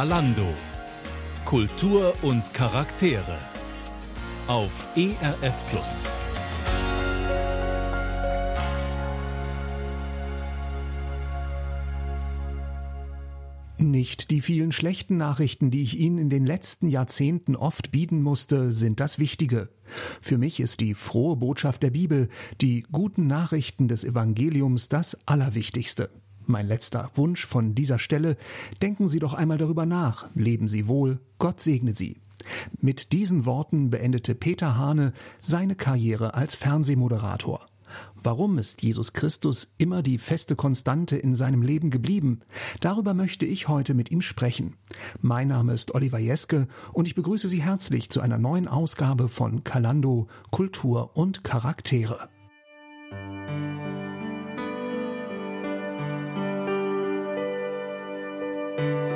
Kalando. 0.00 0.48
Kultur 1.44 2.14
und 2.22 2.54
Charaktere. 2.54 3.36
Auf 4.46 4.96
ERF 4.96 5.54
Plus. 5.68 6.06
Nicht 13.76 14.30
die 14.30 14.40
vielen 14.40 14.72
schlechten 14.72 15.18
Nachrichten, 15.18 15.70
die 15.70 15.82
ich 15.82 15.98
Ihnen 15.98 16.16
in 16.16 16.30
den 16.30 16.46
letzten 16.46 16.88
Jahrzehnten 16.88 17.54
oft 17.54 17.92
bieten 17.92 18.22
musste, 18.22 18.72
sind 18.72 19.00
das 19.00 19.18
Wichtige. 19.18 19.68
Für 20.22 20.38
mich 20.38 20.60
ist 20.60 20.80
die 20.80 20.94
frohe 20.94 21.36
Botschaft 21.36 21.82
der 21.82 21.90
Bibel, 21.90 22.30
die 22.62 22.86
guten 22.90 23.26
Nachrichten 23.26 23.86
des 23.86 24.04
Evangeliums 24.04 24.88
das 24.88 25.18
Allerwichtigste. 25.26 26.08
Mein 26.50 26.66
letzter 26.66 27.10
Wunsch 27.14 27.46
von 27.46 27.76
dieser 27.76 28.00
Stelle, 28.00 28.36
denken 28.82 29.06
Sie 29.06 29.20
doch 29.20 29.34
einmal 29.34 29.56
darüber 29.56 29.86
nach, 29.86 30.28
leben 30.34 30.66
Sie 30.66 30.88
wohl, 30.88 31.20
Gott 31.38 31.60
segne 31.60 31.92
Sie. 31.92 32.20
Mit 32.80 33.12
diesen 33.12 33.46
Worten 33.46 33.90
beendete 33.90 34.34
Peter 34.34 34.76
Hane 34.76 35.12
seine 35.40 35.76
Karriere 35.76 36.34
als 36.34 36.56
Fernsehmoderator. 36.56 37.66
Warum 38.14 38.58
ist 38.58 38.82
Jesus 38.82 39.12
Christus 39.12 39.74
immer 39.78 40.02
die 40.02 40.18
feste 40.18 40.56
Konstante 40.56 41.16
in 41.16 41.34
seinem 41.34 41.62
Leben 41.62 41.90
geblieben? 41.90 42.40
Darüber 42.80 43.14
möchte 43.14 43.46
ich 43.46 43.68
heute 43.68 43.94
mit 43.94 44.10
ihm 44.10 44.20
sprechen. 44.20 44.74
Mein 45.20 45.48
Name 45.48 45.72
ist 45.72 45.94
Oliver 45.94 46.18
Jeske 46.18 46.66
und 46.92 47.06
ich 47.06 47.14
begrüße 47.14 47.48
Sie 47.48 47.62
herzlich 47.62 48.10
zu 48.10 48.20
einer 48.20 48.38
neuen 48.38 48.66
Ausgabe 48.66 49.28
von 49.28 49.62
Kalando 49.62 50.26
Kultur 50.50 51.16
und 51.16 51.44
Charaktere. 51.44 52.28
Thank 58.80 59.04
you. 59.04 59.09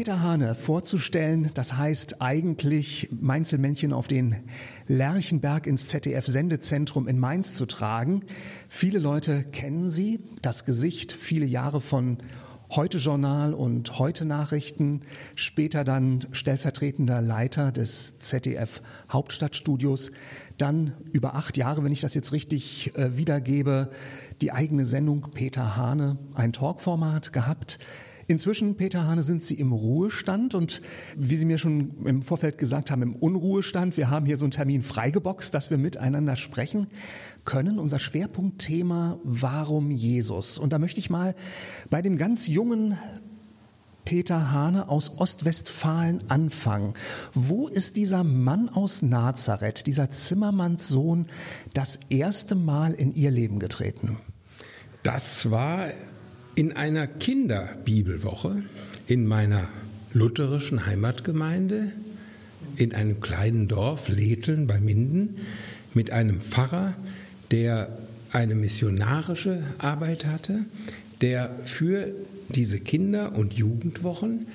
Peter 0.00 0.22
Hane 0.22 0.54
vorzustellen, 0.54 1.50
das 1.52 1.76
heißt 1.76 2.22
eigentlich 2.22 3.10
Mainzelmännchen 3.20 3.92
auf 3.92 4.08
den 4.08 4.36
Lerchenberg 4.86 5.66
ins 5.66 5.88
ZDF-Sendezentrum 5.88 7.06
in 7.06 7.18
Mainz 7.18 7.54
zu 7.54 7.66
tragen. 7.66 8.22
Viele 8.70 8.98
Leute 8.98 9.44
kennen 9.44 9.90
sie, 9.90 10.20
das 10.40 10.64
Gesicht, 10.64 11.12
viele 11.12 11.44
Jahre 11.44 11.82
von 11.82 12.16
Heute 12.70 12.96
Journal 12.96 13.52
und 13.52 13.98
Heute 13.98 14.24
Nachrichten, 14.24 15.02
später 15.34 15.84
dann 15.84 16.26
stellvertretender 16.32 17.20
Leiter 17.20 17.70
des 17.70 18.16
ZDF 18.16 18.80
Hauptstadtstudios, 19.12 20.12
dann 20.56 20.94
über 21.12 21.34
acht 21.34 21.58
Jahre, 21.58 21.84
wenn 21.84 21.92
ich 21.92 22.00
das 22.00 22.14
jetzt 22.14 22.32
richtig 22.32 22.96
äh, 22.96 23.18
wiedergebe, 23.18 23.90
die 24.40 24.50
eigene 24.50 24.86
Sendung 24.86 25.30
Peter 25.34 25.76
Hane, 25.76 26.16
ein 26.34 26.54
Talkformat 26.54 27.34
gehabt. 27.34 27.78
Inzwischen, 28.30 28.76
Peter 28.76 29.08
Hane, 29.08 29.24
sind 29.24 29.42
Sie 29.42 29.56
im 29.56 29.72
Ruhestand 29.72 30.54
und 30.54 30.82
wie 31.16 31.34
Sie 31.34 31.44
mir 31.44 31.58
schon 31.58 32.06
im 32.06 32.22
Vorfeld 32.22 32.58
gesagt 32.58 32.92
haben, 32.92 33.02
im 33.02 33.16
Unruhestand. 33.16 33.96
Wir 33.96 34.08
haben 34.08 34.24
hier 34.24 34.36
so 34.36 34.44
einen 34.44 34.52
Termin 34.52 34.84
freigeboxt, 34.84 35.52
dass 35.52 35.70
wir 35.70 35.78
miteinander 35.78 36.36
sprechen 36.36 36.86
können. 37.44 37.80
Unser 37.80 37.98
Schwerpunktthema 37.98 39.18
Warum 39.24 39.90
Jesus? 39.90 40.58
Und 40.58 40.72
da 40.72 40.78
möchte 40.78 41.00
ich 41.00 41.10
mal 41.10 41.34
bei 41.90 42.02
dem 42.02 42.18
ganz 42.18 42.46
jungen 42.46 42.96
Peter 44.04 44.52
Hane 44.52 44.88
aus 44.88 45.18
Ostwestfalen 45.18 46.30
anfangen. 46.30 46.94
Wo 47.34 47.66
ist 47.66 47.96
dieser 47.96 48.22
Mann 48.22 48.68
aus 48.68 49.02
Nazareth, 49.02 49.88
dieser 49.88 50.08
Zimmermannssohn, 50.08 51.26
das 51.74 51.98
erste 52.10 52.54
Mal 52.54 52.94
in 52.94 53.12
Ihr 53.12 53.32
Leben 53.32 53.58
getreten? 53.58 54.18
Das 55.02 55.50
war 55.50 55.88
in 56.54 56.72
einer 56.72 57.06
Kinderbibelwoche 57.06 58.62
in 59.06 59.26
meiner 59.26 59.68
lutherischen 60.12 60.86
Heimatgemeinde 60.86 61.92
in 62.76 62.94
einem 62.94 63.20
kleinen 63.20 63.68
Dorf 63.68 64.08
Letheln 64.08 64.66
bei 64.66 64.80
Minden 64.80 65.36
mit 65.94 66.10
einem 66.10 66.40
Pfarrer, 66.40 66.94
der 67.50 67.98
eine 68.32 68.54
missionarische 68.54 69.62
Arbeit 69.78 70.24
hatte, 70.24 70.64
der 71.20 71.50
für 71.64 72.08
diese 72.48 72.80
Kinder- 72.80 73.36
und 73.36 73.54
Jugendwochen 73.54 74.46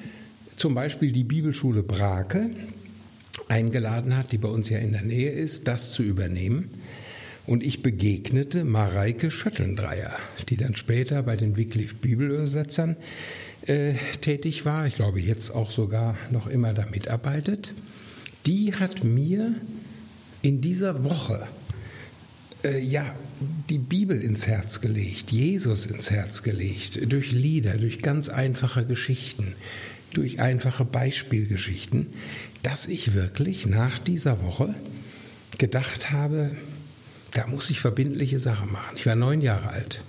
zum 0.57 0.73
Beispiel 0.73 1.11
die 1.11 1.23
Bibelschule 1.23 1.83
Brake 1.83 2.49
eingeladen 3.47 4.17
hat, 4.17 4.31
die 4.31 4.37
bei 4.37 4.49
uns 4.49 4.69
ja 4.69 4.77
in 4.77 4.91
der 4.91 5.01
Nähe 5.01 5.31
ist, 5.31 5.67
das 5.67 5.91
zu 5.91 6.03
übernehmen. 6.03 6.69
Und 7.47 7.63
ich 7.63 7.83
begegnete 7.83 8.65
Mareike 8.65 9.29
Schöttelndreier, 9.29 10.17
die 10.49 10.57
dann 10.57 10.75
später 10.75 11.21
bei 11.23 11.35
den 11.35 11.57
Wycliffe 11.57 11.95
Bibelübersetzern 11.95 12.97
äh, 13.67 13.93
tätig 14.21 14.65
war, 14.65 14.87
ich 14.87 14.95
glaube 14.95 15.19
jetzt 15.19 15.51
auch 15.51 15.71
sogar 15.71 16.17
noch 16.31 16.47
immer 16.47 16.73
da 16.73 16.85
mitarbeitet. 16.89 17.73
Die 18.45 18.73
hat 18.73 19.03
mir 19.03 19.55
in 20.41 20.61
dieser 20.61 21.03
Woche 21.03 21.47
äh, 22.63 22.79
ja 22.79 23.15
die 23.69 23.79
Bibel 23.79 24.19
ins 24.21 24.47
Herz 24.47 24.81
gelegt, 24.81 25.31
Jesus 25.31 25.85
ins 25.85 26.11
Herz 26.11 26.43
gelegt, 26.43 27.11
durch 27.11 27.31
Lieder, 27.31 27.77
durch 27.77 28.01
ganz 28.01 28.29
einfache 28.29 28.85
Geschichten, 28.85 29.53
durch 30.13 30.39
einfache 30.39 30.85
Beispielgeschichten, 30.85 32.07
dass 32.63 32.87
ich 32.87 33.13
wirklich 33.13 33.65
nach 33.65 33.99
dieser 33.99 34.41
Woche 34.43 34.73
gedacht 35.57 36.11
habe, 36.11 36.51
da 37.35 37.47
muss 37.47 37.69
ich 37.69 37.81
verbindliche 37.81 38.39
Sachen 38.39 38.71
machen. 38.71 38.95
Ich 38.97 39.05
war 39.05 39.15
neun 39.15 39.41
Jahre 39.41 39.69
alt 39.69 40.01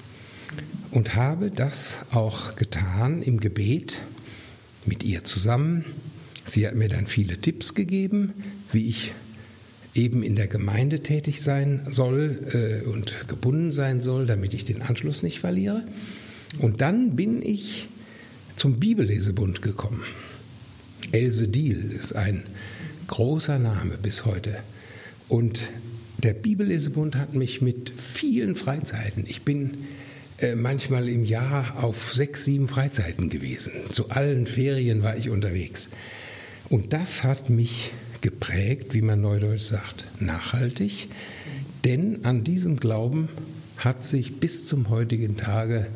und 0.92 1.16
habe 1.16 1.50
das 1.50 1.96
auch 2.12 2.54
getan 2.54 3.20
im 3.20 3.40
Gebet 3.40 4.00
mit 4.86 5.02
ihr 5.02 5.24
zusammen. 5.24 5.84
Sie 6.46 6.66
hat 6.66 6.76
mir 6.76 6.88
dann 6.88 7.08
viele 7.08 7.38
Tipps 7.38 7.74
gegeben, 7.74 8.32
wie 8.70 8.88
ich 8.88 9.12
eben 9.94 10.22
in 10.22 10.36
der 10.36 10.46
Gemeinde 10.46 11.02
tätig 11.02 11.42
sein 11.42 11.80
soll 11.88 12.82
äh, 12.84 12.88
und 12.88 13.28
gebunden 13.28 13.72
sein 13.72 14.00
soll, 14.00 14.26
damit 14.26 14.54
ich 14.54 14.64
den 14.64 14.82
Anschluss 14.82 15.24
nicht 15.24 15.40
verliere. 15.40 15.82
Und 16.58 16.80
dann 16.80 17.16
bin 17.16 17.42
ich 17.42 17.88
zum 18.54 18.76
Bibellesebund 18.76 19.62
gekommen. 19.62 20.04
Else 21.10 21.48
Diel 21.48 21.90
ist 21.90 22.14
ein 22.14 22.44
großer 23.08 23.58
Name 23.58 23.98
bis 24.00 24.24
heute. 24.24 24.58
Und 25.28 25.60
der 26.18 26.34
Bibellesebund 26.34 27.16
hat 27.16 27.34
mich 27.34 27.60
mit 27.60 27.90
vielen 27.90 28.56
Freizeiten, 28.56 29.24
ich 29.26 29.42
bin 29.42 29.78
äh, 30.38 30.54
manchmal 30.54 31.08
im 31.08 31.24
Jahr 31.24 31.82
auf 31.82 32.12
sechs, 32.14 32.44
sieben 32.44 32.68
Freizeiten 32.68 33.30
gewesen. 33.30 33.72
Zu 33.92 34.10
allen 34.10 34.46
Ferien 34.46 35.02
war 35.02 35.16
ich 35.16 35.30
unterwegs. 35.30 35.88
Und 36.68 36.92
das 36.92 37.22
hat 37.22 37.48
mich 37.48 37.92
geprägt, 38.20 38.92
wie 38.92 39.02
man 39.02 39.20
neudeutsch 39.20 39.62
sagt, 39.62 40.04
nachhaltig. 40.20 41.08
Denn 41.84 42.24
an 42.24 42.44
diesem 42.44 42.78
Glauben 42.78 43.28
hat 43.76 44.02
sich 44.02 44.40
bis 44.40 44.66
zum 44.66 44.90
heutigen 44.90 45.36
Tage 45.36 45.86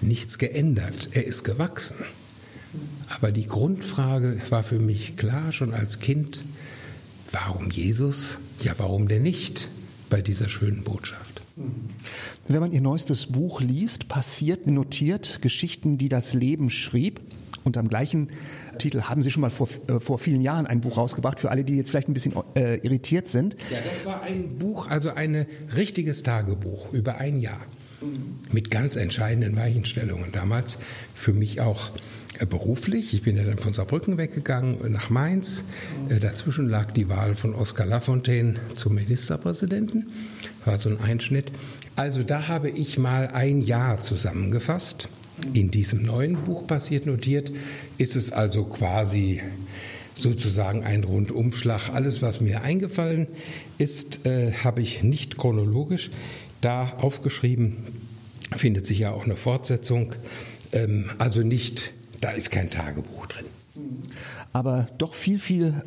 nichts 0.00 0.38
geändert. 0.38 1.10
Er 1.12 1.26
ist 1.26 1.44
gewachsen. 1.44 1.96
Aber 3.08 3.32
die 3.32 3.46
Grundfrage 3.46 4.40
war 4.50 4.62
für 4.62 4.78
mich 4.78 5.16
klar 5.16 5.52
schon 5.52 5.74
als 5.74 6.00
Kind, 6.00 6.44
warum 7.32 7.70
Jesus? 7.70 8.38
Ja, 8.62 8.74
warum 8.76 9.08
denn 9.08 9.22
nicht 9.22 9.68
bei 10.10 10.20
dieser 10.20 10.48
schönen 10.48 10.82
Botschaft? 10.84 11.40
Wenn 12.48 12.60
man 12.60 12.72
Ihr 12.72 12.80
neuestes 12.80 13.26
Buch 13.26 13.60
liest, 13.60 14.08
passiert, 14.08 14.66
notiert 14.66 15.40
Geschichten, 15.40 15.98
die 15.98 16.08
das 16.08 16.34
Leben 16.34 16.70
schrieb. 16.70 17.20
Und 17.62 17.76
am 17.76 17.88
gleichen 17.88 18.30
Titel 18.78 19.02
haben 19.02 19.22
Sie 19.22 19.30
schon 19.30 19.42
mal 19.42 19.50
vor, 19.50 19.68
äh, 19.86 20.00
vor 20.00 20.18
vielen 20.18 20.40
Jahren 20.40 20.66
ein 20.66 20.80
Buch 20.80 20.96
rausgebracht, 20.96 21.38
für 21.40 21.50
alle, 21.50 21.64
die 21.64 21.76
jetzt 21.76 21.90
vielleicht 21.90 22.08
ein 22.08 22.14
bisschen 22.14 22.32
äh, 22.54 22.76
irritiert 22.76 23.28
sind. 23.28 23.56
Ja, 23.70 23.78
das 23.86 24.06
war 24.06 24.22
ein 24.22 24.58
Buch, 24.58 24.88
also 24.88 25.10
ein 25.10 25.46
richtiges 25.76 26.22
Tagebuch 26.22 26.92
über 26.92 27.18
ein 27.18 27.40
Jahr. 27.40 27.60
Mit 28.50 28.70
ganz 28.70 28.96
entscheidenden 28.96 29.56
Weichenstellungen. 29.56 30.32
Damals 30.32 30.78
für 31.14 31.34
mich 31.34 31.60
auch 31.60 31.90
beruflich. 32.46 33.14
Ich 33.14 33.22
bin 33.22 33.36
ja 33.36 33.44
dann 33.44 33.58
von 33.58 33.72
Saarbrücken 33.72 34.18
weggegangen 34.18 34.78
nach 34.92 35.10
Mainz. 35.10 35.64
Äh, 36.08 36.20
dazwischen 36.20 36.68
lag 36.68 36.92
die 36.92 37.08
Wahl 37.08 37.34
von 37.34 37.54
Oskar 37.54 37.86
Lafontaine 37.86 38.56
zum 38.76 38.94
Ministerpräsidenten. 38.94 40.10
War 40.64 40.78
so 40.78 40.88
ein 40.88 41.00
Einschnitt. 41.00 41.52
Also 41.96 42.22
da 42.22 42.48
habe 42.48 42.70
ich 42.70 42.98
mal 42.98 43.28
ein 43.28 43.62
Jahr 43.62 44.02
zusammengefasst. 44.02 45.08
In 45.52 45.70
diesem 45.70 46.02
neuen 46.02 46.36
Buch 46.44 46.66
passiert 46.66 47.06
notiert 47.06 47.50
ist 47.98 48.16
es 48.16 48.30
also 48.30 48.64
quasi 48.64 49.40
sozusagen 50.14 50.84
ein 50.84 51.04
Rundumschlag. 51.04 51.88
Alles, 51.90 52.22
was 52.22 52.40
mir 52.40 52.62
eingefallen 52.62 53.26
ist, 53.78 54.26
äh, 54.26 54.52
habe 54.52 54.82
ich 54.82 55.02
nicht 55.02 55.36
chronologisch 55.36 56.10
da 56.60 56.90
aufgeschrieben. 56.98 57.78
Findet 58.54 58.86
sich 58.86 58.98
ja 58.98 59.12
auch 59.12 59.24
eine 59.24 59.36
Fortsetzung. 59.36 60.14
Ähm, 60.72 61.10
also 61.18 61.40
nicht, 61.40 61.92
da 62.20 62.30
ist 62.30 62.50
kein 62.50 62.70
Tagebuch 62.70 63.26
drin. 63.26 63.46
Aber 64.52 64.88
doch 64.98 65.14
viel, 65.14 65.38
viel 65.38 65.82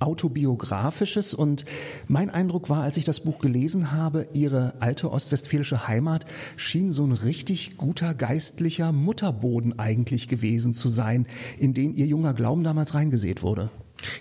autobiografisches 0.00 1.34
und 1.34 1.64
mein 2.08 2.30
Eindruck 2.30 2.68
war, 2.68 2.82
als 2.82 2.96
ich 2.96 3.04
das 3.04 3.20
Buch 3.20 3.38
gelesen 3.38 3.92
habe, 3.92 4.26
ihre 4.32 4.74
alte 4.80 5.10
ostwestfälische 5.10 5.88
Heimat 5.88 6.26
schien 6.56 6.92
so 6.92 7.04
ein 7.04 7.12
richtig 7.12 7.76
guter 7.78 8.14
geistlicher 8.14 8.92
Mutterboden 8.92 9.78
eigentlich 9.78 10.28
gewesen 10.28 10.74
zu 10.74 10.88
sein, 10.88 11.26
in 11.58 11.74
den 11.74 11.94
ihr 11.94 12.06
junger 12.06 12.34
Glauben 12.34 12.64
damals 12.64 12.94
reingesät 12.94 13.42
wurde. 13.42 13.70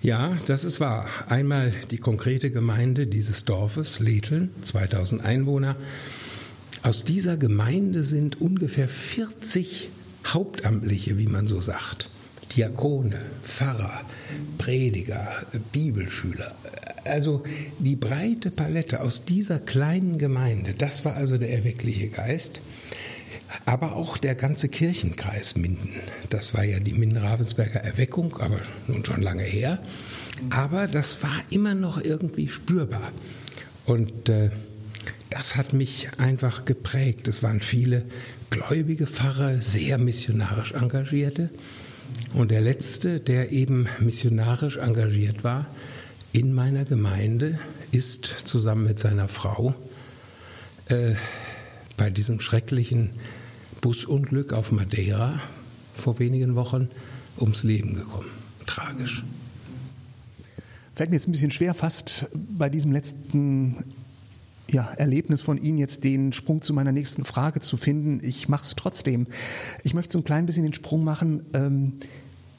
Ja, 0.02 0.38
das 0.46 0.64
ist 0.64 0.80
wahr. 0.80 1.10
Einmal 1.28 1.74
die 1.92 1.98
konkrete 1.98 2.52
Gemeinde 2.52 3.08
dieses 3.08 3.44
Dorfes, 3.44 4.00
Letheln, 4.00 4.52
2000 4.64 5.26
Einwohner. 5.26 5.76
Aus 6.84 7.04
dieser 7.04 7.38
Gemeinde 7.38 8.04
sind 8.04 8.40
ungefähr 8.40 8.88
40 8.88 9.90
Hauptamtliche, 10.26 11.18
wie 11.18 11.28
man 11.28 11.48
so 11.48 11.62
sagt. 11.62 12.10
Diakone, 12.56 13.20
Pfarrer, 13.44 14.02
Prediger, 14.58 15.44
Bibelschüler. 15.72 16.54
Also 17.06 17.44
die 17.80 17.96
breite 17.96 18.52
Palette 18.52 19.02
aus 19.02 19.26
dieser 19.26 19.60
kleinen 19.60 20.18
Gemeinde, 20.18 20.74
das 20.78 21.04
war 21.04 21.16
also 21.16 21.38
der 21.38 21.52
erweckliche 21.52 22.10
Geist. 22.10 22.62
Aber 23.66 23.96
auch 23.96 24.18
der 24.18 24.36
ganze 24.36 24.68
Kirchenkreis 24.68 25.56
Minden. 25.56 25.90
Das 26.30 26.54
war 26.54 26.64
ja 26.64 26.80
die 26.80 26.94
Minden-Ravensberger 26.94 27.82
Erweckung, 27.82 28.38
aber 28.40 28.60
nun 28.88 29.06
schon 29.06 29.22
lange 29.22 29.44
her. 29.44 29.80
Aber 30.50 30.88
das 30.88 31.22
war 31.22 31.40
immer 31.50 31.76
noch 31.76 32.02
irgendwie 32.02 32.48
spürbar. 32.48 33.12
Und 33.86 34.30
äh, 34.30 34.50
das 35.30 35.56
hat 35.56 35.74
mich 35.74 36.08
einfach 36.18 36.66
geprägt. 36.66 37.28
Es 37.28 37.42
waren 37.42 37.60
viele 37.60 38.04
gläubige 38.50 39.08
Pfarrer, 39.08 39.62
sehr 39.62 39.98
missionarisch 39.98 40.74
engagierte. 40.74 41.50
Und 42.34 42.52
der 42.52 42.62
letzte, 42.62 43.20
der 43.20 43.52
eben 43.52 43.88
missionarisch 44.00 44.78
engagiert 44.78 45.44
war 45.44 45.68
in 46.32 46.54
meiner 46.54 46.86
Gemeinde, 46.86 47.60
ist 47.92 48.26
zusammen 48.26 48.86
mit 48.86 49.00
seiner 49.00 49.28
Frau 49.28 49.74
äh, 50.88 51.16
bei 51.98 52.10
diesem 52.10 52.40
schrecklichen 52.40 53.12
Busunglück 53.82 54.54
auf 54.54 54.72
Madeira 54.72 55.42
vor 55.96 56.20
wenigen 56.20 56.56
Wochen 56.56 56.90
ums 57.40 57.64
Leben 57.64 57.94
gekommen. 57.94 58.30
Tragisch. 58.66 59.24
Fällt 60.96 61.10
mir 61.10 61.16
jetzt 61.16 61.28
ein 61.28 61.32
bisschen 61.32 61.52
schwer, 61.52 61.74
fast 61.74 62.28
bei 62.34 62.70
diesem 62.70 62.92
letzten 62.92 63.84
ja, 64.70 64.92
Erlebnis 64.94 65.42
von 65.42 65.58
Ihnen 65.58 65.78
jetzt 65.78 66.04
den 66.04 66.34
Sprung 66.34 66.62
zu 66.62 66.74
meiner 66.74 66.92
nächsten 66.92 67.26
Frage 67.26 67.60
zu 67.60 67.78
finden. 67.78 68.20
Ich 68.24 68.48
mache 68.50 68.64
es 68.64 68.76
trotzdem. 68.76 69.28
Ich 69.84 69.94
möchte 69.94 70.14
so 70.14 70.20
ein 70.20 70.24
klein 70.24 70.46
bisschen 70.46 70.64
den 70.64 70.74
Sprung 70.74 71.04
machen. 71.04 71.46
Ähm, 71.54 71.94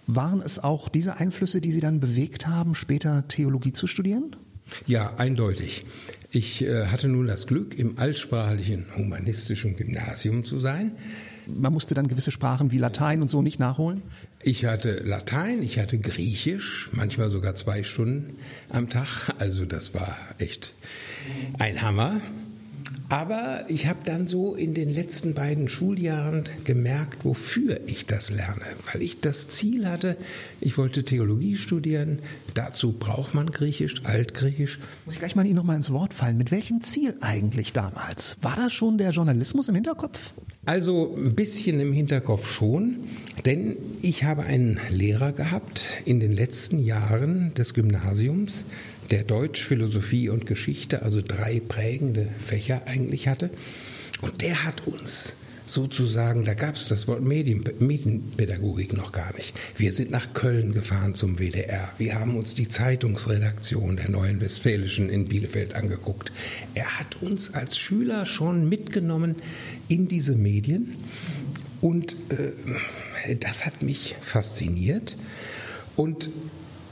waren 0.07 0.43
es 0.43 0.59
auch 0.59 0.89
diese 0.89 1.17
Einflüsse, 1.17 1.61
die 1.61 1.73
Sie 1.73 1.81
dann 1.81 2.01
bewegt 2.01 2.47
haben, 2.47 2.75
später 2.75 3.27
Theologie 3.29 3.73
zu 3.73 3.87
studieren? 3.87 4.37
Ja, 4.87 5.15
eindeutig. 5.17 5.85
Ich 6.31 6.63
äh, 6.63 6.87
hatte 6.87 7.09
nun 7.09 7.27
das 7.27 7.47
Glück, 7.47 7.79
im 7.79 7.99
altsprachlichen 7.99 8.87
humanistischen 8.97 9.77
Gymnasium 9.77 10.45
zu 10.45 10.59
sein. 10.59 10.93
Man 11.47 11.73
musste 11.73 11.95
dann 11.95 12.09
gewisse 12.09 12.31
Sprachen 12.31 12.71
wie 12.73 12.79
Latein 12.79 13.21
und 13.21 13.29
so 13.29 13.43
nicht 13.43 13.61
nachholen? 13.61 14.03
Ich 14.43 14.65
hatte 14.65 15.01
Latein, 15.05 15.63
ich 15.63 15.79
hatte 15.79 15.99
Griechisch, 15.99 16.89
manchmal 16.93 17.29
sogar 17.29 17.55
zwei 17.55 17.83
Stunden 17.83 18.37
am 18.71 18.89
Tag. 18.89 19.35
Also 19.39 19.67
das 19.67 19.93
war 19.95 20.17
echt 20.39 20.73
ein 21.59 21.83
Hammer. 21.83 22.21
Aber 23.11 23.67
ich 23.69 23.87
habe 23.87 24.01
dann 24.05 24.27
so 24.27 24.55
in 24.55 24.73
den 24.73 24.89
letzten 24.89 25.35
beiden 25.35 25.69
Schuljahren 25.69 26.49
gemerkt, 26.65 27.25
wofür 27.25 27.81
ich 27.87 28.07
das 28.07 28.31
lerne. 28.31 28.65
Weil 28.93 29.03
ich 29.03 29.21
das 29.21 29.47
Ziel 29.49 29.87
hatte, 29.87 30.17
ich 30.61 30.79
wollte 30.79 31.05
Theologie 31.05 31.57
studieren. 31.57 32.21
Dazu 32.55 32.93
braucht 32.93 33.35
man 33.35 33.51
Griechisch, 33.51 34.03
Altgriechisch. 34.05 34.79
Muss 35.05 35.15
ich 35.15 35.21
gleich 35.21 35.37
mal 35.37 35.45
Ihnen 35.45 35.57
noch 35.57 35.65
mal 35.65 35.77
ins 35.77 35.91
Wort 35.91 36.15
fallen. 36.15 36.39
Mit 36.39 36.51
welchem 36.51 36.81
Ziel 36.81 37.15
eigentlich 37.21 37.73
damals? 37.73 38.37
War 38.41 38.57
da 38.57 38.71
schon 38.71 38.97
der 38.97 39.11
Journalismus 39.11 39.69
im 39.69 39.75
Hinterkopf? 39.75 40.33
Also 40.67 41.15
ein 41.15 41.35
bisschen 41.35 41.79
im 41.81 41.93
Hinterkopf 41.93 42.51
schon, 42.51 42.97
denn 43.45 43.77
ich 44.01 44.25
habe 44.25 44.45
einen 44.45 44.81
Lehrer 44.89 45.33
gehabt 45.33 45.85
in 46.07 46.21
den 46.21 46.33
letzten 46.33 46.79
Jahren 46.79 47.53
des 47.53 47.75
Gymnasiums, 47.75 48.65
der 49.11 49.23
Deutsch, 49.23 49.65
Philosophie 49.65 50.29
und 50.29 50.47
Geschichte, 50.47 51.03
also 51.03 51.21
drei 51.27 51.61
prägende 51.67 52.29
Fächer 52.45 52.83
eigentlich 52.87 53.29
hatte. 53.29 53.51
Und 54.21 54.43
der 54.43 54.65
hat 54.65 54.87
uns 54.87 55.37
sozusagen, 55.67 56.45
da 56.45 56.55
gab 56.55 56.77
es 56.77 56.89
das 56.89 57.09
Wort 57.09 57.23
Medien, 57.23 57.65
Medienpädagogik 57.79 58.93
noch 58.93 59.13
gar 59.13 59.35
nicht. 59.35 59.55
Wir 59.77 59.93
sind 59.93 60.11
nach 60.11 60.35
Köln 60.35 60.73
gefahren 60.73 61.15
zum 61.15 61.39
WDR. 61.39 61.93
Wir 61.99 62.19
haben 62.19 62.37
uns 62.37 62.55
die 62.55 62.69
Zeitungsredaktion 62.69 63.97
der 63.97 64.11
Neuen 64.11 64.41
Westfälischen 64.41 65.09
in 65.09 65.27
Bielefeld 65.27 65.75
angeguckt. 65.75 66.33
Er 66.75 66.99
hat 66.99 67.23
uns 67.23 67.55
als 67.55 67.79
Schüler 67.79 68.27
schon 68.27 68.69
mitgenommen 68.69 69.37
in 69.89 70.07
diese 70.07 70.37
Medien 70.37 70.97
und 71.81 72.17
äh, 72.31 73.37
das 73.37 73.65
hat 73.67 73.83
mich 73.83 74.17
fasziniert. 74.21 75.17
Und 75.97 76.31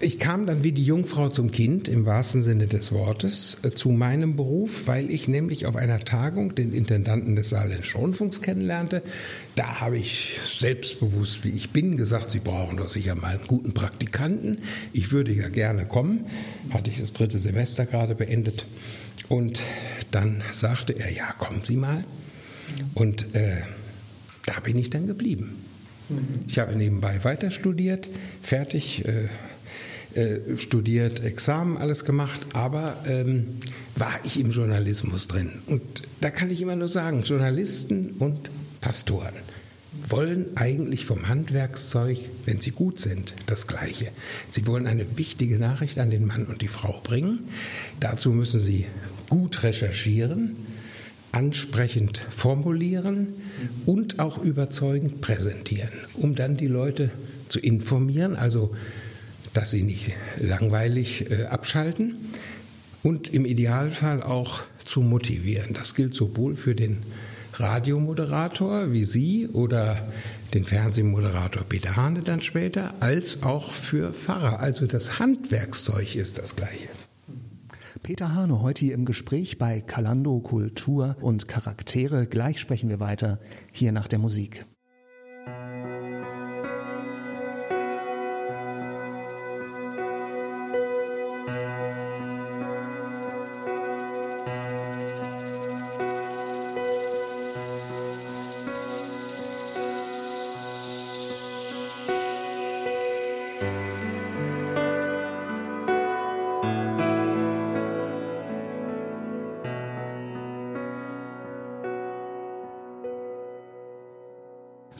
ich 0.02 0.18
kam 0.18 0.46
dann 0.46 0.64
wie 0.64 0.72
die 0.72 0.84
Jungfrau 0.84 1.28
zum 1.28 1.52
Kind 1.52 1.86
im 1.86 2.04
wahrsten 2.06 2.42
Sinne 2.42 2.66
des 2.66 2.90
Wortes 2.90 3.56
äh, 3.62 3.70
zu 3.70 3.90
meinem 3.90 4.34
Beruf, 4.34 4.86
weil 4.86 5.10
ich 5.10 5.28
nämlich 5.28 5.64
auf 5.66 5.76
einer 5.76 6.00
Tagung 6.00 6.56
den 6.56 6.72
Intendanten 6.72 7.36
des 7.36 7.50
Saarländischen 7.50 8.00
Rundfunks 8.00 8.42
kennenlernte. 8.42 9.02
Da 9.54 9.80
habe 9.80 9.98
ich 9.98 10.40
selbstbewusst, 10.58 11.44
wie 11.44 11.50
ich 11.50 11.70
bin, 11.70 11.96
gesagt, 11.96 12.32
Sie 12.32 12.40
brauchen 12.40 12.78
doch 12.78 12.88
sicher 12.88 13.14
mal 13.14 13.36
einen 13.36 13.46
guten 13.46 13.74
Praktikanten. 13.74 14.58
Ich 14.92 15.12
würde 15.12 15.32
ja 15.32 15.48
gerne 15.48 15.86
kommen. 15.86 16.26
Hatte 16.70 16.90
ich 16.90 16.98
das 16.98 17.12
dritte 17.12 17.38
Semester 17.38 17.86
gerade 17.86 18.16
beendet. 18.16 18.66
Und 19.28 19.62
dann 20.10 20.42
sagte 20.50 20.94
er, 20.94 21.12
ja, 21.12 21.32
kommen 21.32 21.62
Sie 21.64 21.76
mal. 21.76 22.04
Und 22.94 23.34
äh, 23.34 23.62
da 24.46 24.58
bin 24.60 24.76
ich 24.78 24.90
dann 24.90 25.06
geblieben. 25.06 25.56
Ich 26.48 26.58
habe 26.58 26.74
nebenbei 26.74 27.22
weiter 27.24 27.50
studiert, 27.50 28.08
fertig, 28.42 29.04
äh, 29.06 29.28
äh, 30.14 30.58
studiert, 30.58 31.24
Examen, 31.24 31.76
alles 31.76 32.04
gemacht, 32.04 32.40
aber 32.52 32.96
ähm, 33.06 33.60
war 33.96 34.20
ich 34.24 34.38
im 34.38 34.50
Journalismus 34.50 35.26
drin. 35.26 35.50
Und 35.66 35.82
da 36.20 36.30
kann 36.30 36.50
ich 36.50 36.60
immer 36.60 36.76
nur 36.76 36.88
sagen, 36.88 37.22
Journalisten 37.22 38.14
und 38.18 38.50
Pastoren 38.80 39.34
wollen 40.08 40.56
eigentlich 40.56 41.04
vom 41.04 41.28
Handwerkszeug, 41.28 42.18
wenn 42.46 42.60
sie 42.60 42.70
gut 42.70 42.98
sind, 42.98 43.34
das 43.46 43.66
Gleiche. 43.66 44.08
Sie 44.50 44.66
wollen 44.66 44.86
eine 44.86 45.18
wichtige 45.18 45.58
Nachricht 45.58 45.98
an 45.98 46.10
den 46.10 46.26
Mann 46.26 46.46
und 46.46 46.62
die 46.62 46.68
Frau 46.68 47.00
bringen. 47.02 47.40
Dazu 48.00 48.30
müssen 48.30 48.60
sie 48.60 48.86
gut 49.28 49.62
recherchieren, 49.62 50.56
ansprechend 51.30 52.22
formulieren 52.34 53.28
und 53.86 54.18
auch 54.18 54.38
überzeugend 54.38 55.20
präsentieren, 55.20 55.92
um 56.14 56.34
dann 56.34 56.56
die 56.56 56.68
Leute 56.68 57.10
zu 57.48 57.58
informieren, 57.58 58.36
also 58.36 58.74
dass 59.52 59.70
sie 59.70 59.82
nicht 59.82 60.12
langweilig 60.38 61.30
äh, 61.30 61.44
abschalten 61.44 62.16
und 63.02 63.32
im 63.32 63.44
Idealfall 63.44 64.22
auch 64.22 64.62
zu 64.84 65.00
motivieren. 65.00 65.72
Das 65.72 65.94
gilt 65.94 66.14
sowohl 66.14 66.56
für 66.56 66.74
den 66.74 66.98
Radiomoderator 67.54 68.92
wie 68.92 69.04
Sie 69.04 69.46
oder 69.46 70.08
den 70.54 70.64
Fernsehmoderator 70.64 71.64
Peter 71.64 71.96
Hane 71.96 72.22
dann 72.22 72.42
später, 72.42 72.94
als 73.00 73.42
auch 73.42 73.72
für 73.72 74.12
Pfarrer. 74.12 74.60
Also 74.60 74.86
das 74.86 75.18
Handwerkszeug 75.18 76.14
ist 76.14 76.38
das 76.38 76.56
gleiche. 76.56 76.88
Peter 78.02 78.34
Hane 78.34 78.62
heute 78.62 78.86
hier 78.86 78.94
im 78.94 79.04
Gespräch 79.04 79.58
bei 79.58 79.80
Kalando 79.80 80.40
Kultur 80.40 81.16
und 81.20 81.46
Charaktere. 81.46 82.26
Gleich 82.26 82.58
sprechen 82.58 82.88
wir 82.88 83.00
weiter 83.00 83.38
hier 83.70 83.92
nach 83.92 84.08
der 84.08 84.18
Musik. 84.18 84.64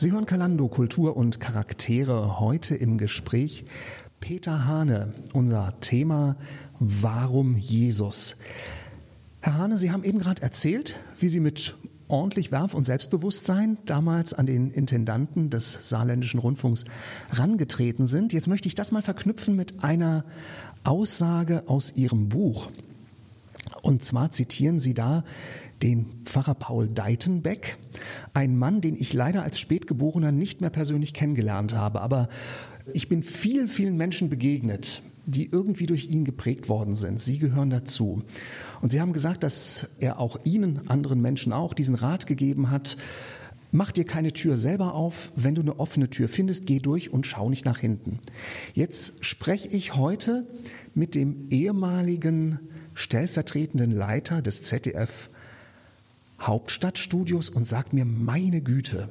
Sie 0.03 0.11
hören 0.11 0.27
Kalando 0.27 0.67
Kultur 0.67 1.17
und 1.17 1.39
Charaktere 1.39 2.41
heute 2.41 2.75
im 2.75 2.99
Gespräch 2.99 3.65
Peter 4.19 4.67
Hane, 4.67 5.15
unser 5.33 5.79
Thema 5.79 6.35
Warum 6.81 7.57
Jesus? 7.57 8.35
Herr 9.43 9.59
Hane, 9.59 9.79
Sie 9.79 9.93
haben 9.93 10.03
eben 10.03 10.19
gerade 10.19 10.43
erzählt, 10.43 10.99
wie 11.21 11.29
Sie 11.29 11.39
mit 11.39 11.77
ordentlich 12.09 12.51
Werf 12.51 12.75
und 12.75 12.83
Selbstbewusstsein 12.83 13.79
damals 13.87 14.35
an 14.35 14.47
den 14.47 14.73
Intendanten 14.73 15.51
des 15.51 15.89
saarländischen 15.89 16.41
Rundfunks 16.41 16.85
rangetreten 17.31 18.09
sind. 18.09 18.33
Jetzt 18.33 18.49
möchte 18.49 18.67
ich 18.67 18.75
das 18.75 18.91
mal 18.91 19.03
verknüpfen 19.03 19.55
mit 19.55 19.85
einer 19.85 20.25
Aussage 20.83 21.63
aus 21.69 21.93
Ihrem 21.95 22.29
Buch. 22.29 22.73
Und 23.83 24.05
zwar 24.05 24.33
zitieren 24.33 24.81
Sie 24.81 24.95
da 24.95 25.23
den 25.83 26.07
Pfarrer 26.25 26.55
Paul 26.55 26.89
Deitenbeck, 26.89 27.77
ein 28.35 28.57
Mann, 28.57 28.81
den 28.81 28.97
ich 28.97 29.13
leider 29.13 29.43
als 29.43 29.59
Spätgeborener 29.59 30.33
nicht 30.33 30.61
mehr 30.61 30.71
persönlich 30.71 31.13
kennengelernt 31.13 31.75
habe, 31.75 32.01
aber 32.01 32.29
ich 32.93 33.09
bin 33.09 33.23
vielen, 33.23 33.69
vielen 33.69 33.97
Menschen 33.97 34.29
begegnet, 34.29 35.03
die 35.27 35.49
irgendwie 35.51 35.87
durch 35.87 36.09
ihn 36.09 36.25
geprägt 36.25 36.69
worden 36.69 36.95
sind. 36.95 37.21
Sie 37.21 37.39
gehören 37.39 37.71
dazu. 37.71 38.23
Und 38.81 38.89
Sie 38.89 39.01
haben 39.01 39.13
gesagt, 39.13 39.45
dass 39.45 39.89
er 40.01 40.19
auch 40.19 40.39
Ihnen, 40.45 40.89
anderen 40.89 41.21
Menschen 41.21 41.53
auch, 41.53 41.75
diesen 41.75 41.95
Rat 41.95 42.27
gegeben 42.27 42.71
hat, 42.71 42.97
Mach 43.75 43.91
dir 43.91 44.05
keine 44.05 44.35
Tür 44.35 44.59
selber 44.59 44.93
auf. 44.93 45.33
Wenn 45.35 45.55
du 45.55 45.63
eine 45.63 45.81
offene 45.81 46.11
Tür 46.11 46.29
findest, 46.29 46.67
geh 46.67 46.79
durch 46.79 47.11
und 47.11 47.27
schau 47.27 47.49
nicht 47.49 47.65
nach 47.65 47.79
hinten. 47.79 48.19
Jetzt 48.75 49.25
spreche 49.25 49.69
ich 49.69 49.97
heute 49.97 50.47
mit 50.95 51.15
dem 51.15 51.49
ehemaligen 51.49 52.61
stellvertretenden 52.93 53.91
Leiter 53.91 54.43
des 54.43 54.61
ZDF 54.63 55.31
Hauptstadtstudios 56.43 57.49
und 57.49 57.67
sag 57.67 57.93
mir, 57.93 58.05
meine 58.05 58.61
Güte, 58.61 59.09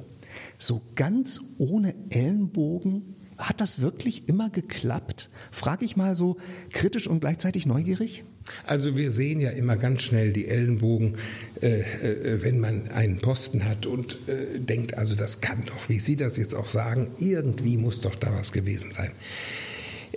so 0.58 0.82
ganz 0.94 1.40
ohne 1.58 1.94
Ellenbogen 2.10 3.16
hat 3.38 3.60
das 3.60 3.80
wirklich 3.80 4.28
immer 4.28 4.50
geklappt? 4.50 5.30
Frage 5.50 5.84
ich 5.84 5.96
mal 5.96 6.14
so 6.14 6.36
kritisch 6.70 7.06
und 7.06 7.20
gleichzeitig 7.20 7.66
neugierig? 7.66 8.24
Also 8.66 8.96
wir 8.96 9.12
sehen 9.12 9.40
ja 9.40 9.50
immer 9.50 9.76
ganz 9.76 10.02
schnell 10.02 10.32
die 10.32 10.48
Ellenbogen, 10.48 11.16
äh, 11.60 11.80
äh, 11.80 12.42
wenn 12.42 12.58
man 12.58 12.88
einen 12.88 13.18
Posten 13.18 13.64
hat 13.64 13.86
und 13.86 14.18
äh, 14.28 14.58
denkt, 14.58 14.98
also 14.98 15.14
das 15.14 15.40
kann 15.40 15.64
doch, 15.66 15.88
wie 15.88 15.98
Sie 15.98 16.16
das 16.16 16.36
jetzt 16.36 16.54
auch 16.54 16.66
sagen, 16.66 17.12
irgendwie 17.18 17.76
muss 17.76 18.00
doch 18.00 18.16
da 18.16 18.32
was 18.34 18.52
gewesen 18.52 18.92
sein. 18.92 19.12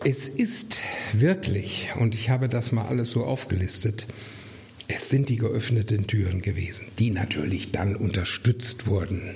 Es 0.04 0.28
ist 0.28 0.82
wirklich, 1.14 1.90
und 2.00 2.16
ich 2.16 2.30
habe 2.30 2.50
das 2.50 2.72
mal 2.72 2.86
alles 2.86 3.12
so 3.12 3.24
aufgelistet, 3.24 4.08
es 4.88 5.10
sind 5.10 5.30
die 5.30 5.38
geöffneten 5.38 6.08
Türen 6.08 6.42
gewesen, 6.42 6.86
die 7.00 7.12
natürlich 7.12 7.72
dann 7.72 7.96
unterstützt 7.96 8.88
wurden. 8.88 9.36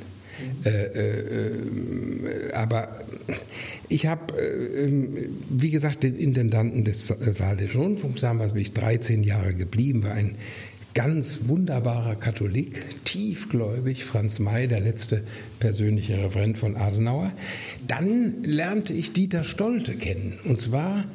Äh, 0.63 0.70
äh, 0.70 1.50
äh, 1.50 2.53
aber 2.53 3.00
ich 3.89 4.06
habe, 4.06 4.39
äh, 4.39 4.86
ähm, 4.86 5.18
wie 5.50 5.72
gesagt, 5.72 6.03
den 6.03 6.18
Intendanten 6.18 6.86
des 6.86 7.08
Saarländischen 7.08 7.82
Rundfunks, 7.82 8.22
da 8.22 8.34
bin 8.34 8.56
ich 8.58 8.74
13 8.74 9.24
Jahre 9.24 9.53
geblieben, 9.53 10.03
war 10.03 10.13
ein 10.13 10.36
ganz 10.94 11.39
wunderbarer 11.48 12.15
Katholik, 12.15 13.06
tiefgläubig, 13.06 14.06
Franz 14.06 14.39
May, 14.39 14.68
der 14.68 14.79
letzte 14.79 15.24
persönliche 15.60 16.18
Referent 16.18 16.58
von 16.58 16.75
Adenauer. 16.75 17.32
Dann 17.88 18.44
lernte 18.44 18.94
ich 18.94 19.13
Dieter 19.13 19.44
Stolte 19.44 19.96
kennen, 19.96 20.39
und 20.46 20.60
zwar 20.60 21.06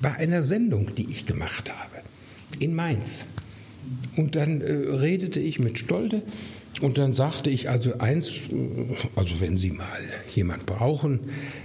bei 0.00 0.14
einer 0.14 0.42
Sendung, 0.42 0.94
die 0.94 1.08
ich 1.10 1.26
gemacht 1.26 1.70
habe, 1.70 2.02
in 2.58 2.74
Mainz. 2.74 3.24
Und 4.16 4.36
dann 4.36 4.60
äh, 4.60 4.72
redete 4.72 5.40
ich 5.40 5.58
mit 5.58 5.78
Stolte 5.78 6.22
und 6.80 6.98
dann 6.98 7.14
sagte 7.14 7.50
ich 7.50 7.68
also 7.68 7.98
eins, 7.98 8.32
also 9.16 9.40
wenn 9.40 9.58
Sie 9.58 9.70
mal 9.70 9.86
jemand 10.34 10.66
brauchen 10.66 11.20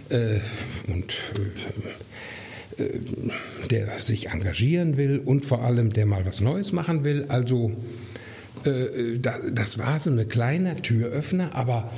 äh, 0.10 0.40
und 0.88 1.16
äh, 2.80 2.84
äh, 2.84 3.00
der 3.70 4.00
sich 4.00 4.30
engagieren 4.30 4.98
will 4.98 5.20
und 5.24 5.46
vor 5.46 5.64
allem 5.64 5.94
der 5.94 6.06
mal 6.06 6.26
was 6.26 6.42
Neues 6.42 6.72
machen 6.72 7.04
will, 7.04 7.26
also 7.28 7.72
äh, 8.66 9.20
da, 9.20 9.40
das 9.52 9.78
war 9.78 10.00
so 10.00 10.10
eine 10.10 10.26
kleine 10.26 10.82
Türöffner, 10.82 11.54
aber 11.56 11.92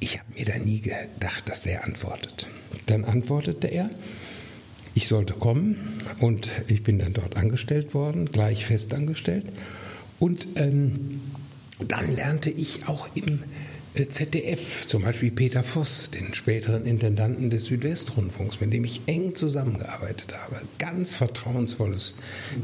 ich 0.00 0.18
habe 0.18 0.28
mir 0.36 0.44
da 0.44 0.58
nie 0.58 0.80
gedacht, 0.80 1.48
dass 1.48 1.62
der 1.62 1.84
antwortet. 1.84 2.48
Dann 2.86 3.04
antwortete 3.04 3.68
er, 3.68 3.88
ich 4.94 5.08
sollte 5.08 5.34
kommen 5.34 5.76
und 6.20 6.48
ich 6.68 6.82
bin 6.82 6.98
dann 6.98 7.12
dort 7.12 7.36
angestellt 7.36 7.94
worden, 7.94 8.26
gleich 8.26 8.66
festangestellt. 8.66 9.46
Und 10.18 10.48
ähm, 10.56 11.20
dann 11.88 12.14
lernte 12.14 12.50
ich 12.50 12.86
auch 12.86 13.08
im 13.14 13.40
äh, 13.94 14.06
ZDF, 14.08 14.86
zum 14.86 15.02
Beispiel 15.02 15.30
Peter 15.30 15.62
Voss, 15.62 16.10
den 16.10 16.34
späteren 16.34 16.86
Intendanten 16.86 17.50
des 17.50 17.66
Südwestrundfunks, 17.66 18.60
mit 18.60 18.72
dem 18.72 18.84
ich 18.84 19.02
eng 19.06 19.34
zusammengearbeitet 19.34 20.34
habe. 20.36 20.60
Ganz 20.78 21.14
vertrauensvolles 21.14 22.14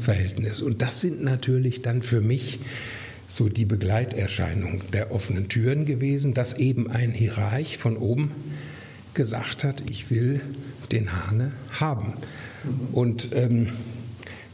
Verhältnis. 0.01 0.61
Und 0.61 0.81
das 0.81 1.01
sind 1.01 1.23
natürlich 1.23 1.81
dann 1.81 2.01
für 2.01 2.21
mich 2.21 2.59
so 3.27 3.47
die 3.47 3.65
Begleiterscheinung 3.65 4.81
der 4.91 5.11
offenen 5.11 5.49
Türen 5.49 5.85
gewesen, 5.85 6.33
dass 6.33 6.53
eben 6.53 6.89
ein 6.89 7.11
Hierarch 7.11 7.77
von 7.77 7.97
oben 7.97 8.31
gesagt 9.13 9.63
hat, 9.63 9.83
ich 9.89 10.09
will 10.09 10.41
den 10.91 11.13
Hane 11.13 11.51
haben. 11.71 12.13
Und 12.91 13.29
ähm, 13.33 13.69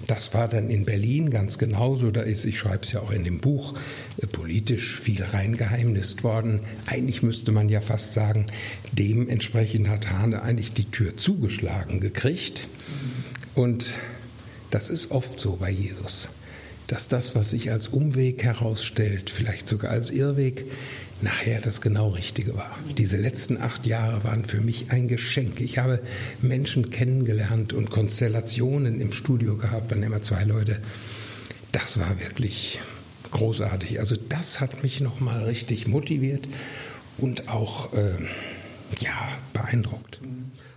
das 0.07 0.33
war 0.33 0.47
dann 0.47 0.69
in 0.69 0.85
Berlin 0.85 1.29
ganz 1.29 1.57
genauso. 1.57 2.11
Da 2.11 2.21
ist, 2.21 2.45
ich 2.45 2.59
schreibe 2.59 2.83
es 2.83 2.91
ja 2.91 3.01
auch 3.01 3.11
in 3.11 3.23
dem 3.23 3.39
Buch, 3.39 3.73
äh, 4.21 4.27
politisch 4.27 4.99
viel 4.99 5.23
reingeheimnist 5.23 6.23
worden. 6.23 6.59
Eigentlich 6.85 7.23
müsste 7.23 7.51
man 7.51 7.69
ja 7.69 7.81
fast 7.81 8.13
sagen, 8.13 8.45
dementsprechend 8.91 9.89
hat 9.89 10.11
Hane 10.11 10.41
eigentlich 10.41 10.73
die 10.73 10.85
Tür 10.85 11.17
zugeschlagen 11.17 11.99
gekriegt. 11.99 12.67
Und 13.55 13.91
das 14.69 14.89
ist 14.89 15.11
oft 15.11 15.39
so 15.39 15.55
bei 15.55 15.71
Jesus, 15.71 16.29
dass 16.87 17.07
das, 17.07 17.35
was 17.35 17.49
sich 17.51 17.71
als 17.71 17.87
Umweg 17.87 18.43
herausstellt, 18.43 19.29
vielleicht 19.29 19.67
sogar 19.67 19.91
als 19.91 20.09
Irrweg, 20.09 20.65
nachher 21.21 21.61
das 21.61 21.81
genau 21.81 22.09
Richtige 22.09 22.55
war. 22.55 22.77
Diese 22.97 23.17
letzten 23.17 23.61
acht 23.61 23.85
Jahre 23.85 24.23
waren 24.23 24.45
für 24.45 24.61
mich 24.61 24.91
ein 24.91 25.07
Geschenk. 25.07 25.61
Ich 25.61 25.77
habe 25.77 26.01
Menschen 26.41 26.89
kennengelernt 26.89 27.73
und 27.73 27.89
Konstellationen 27.89 28.99
im 28.99 29.11
Studio 29.11 29.57
gehabt, 29.57 29.91
waren 29.91 30.03
immer 30.03 30.21
zwei 30.21 30.43
Leute. 30.43 30.79
Das 31.71 31.99
war 31.99 32.19
wirklich 32.19 32.79
großartig. 33.31 33.99
Also 33.99 34.15
das 34.15 34.59
hat 34.59 34.83
mich 34.83 35.01
nochmal 35.01 35.43
richtig 35.43 35.87
motiviert 35.87 36.47
und 37.17 37.49
auch 37.49 37.93
äh, 37.93 38.11
ja, 38.99 39.29
beeindruckt. 39.53 40.21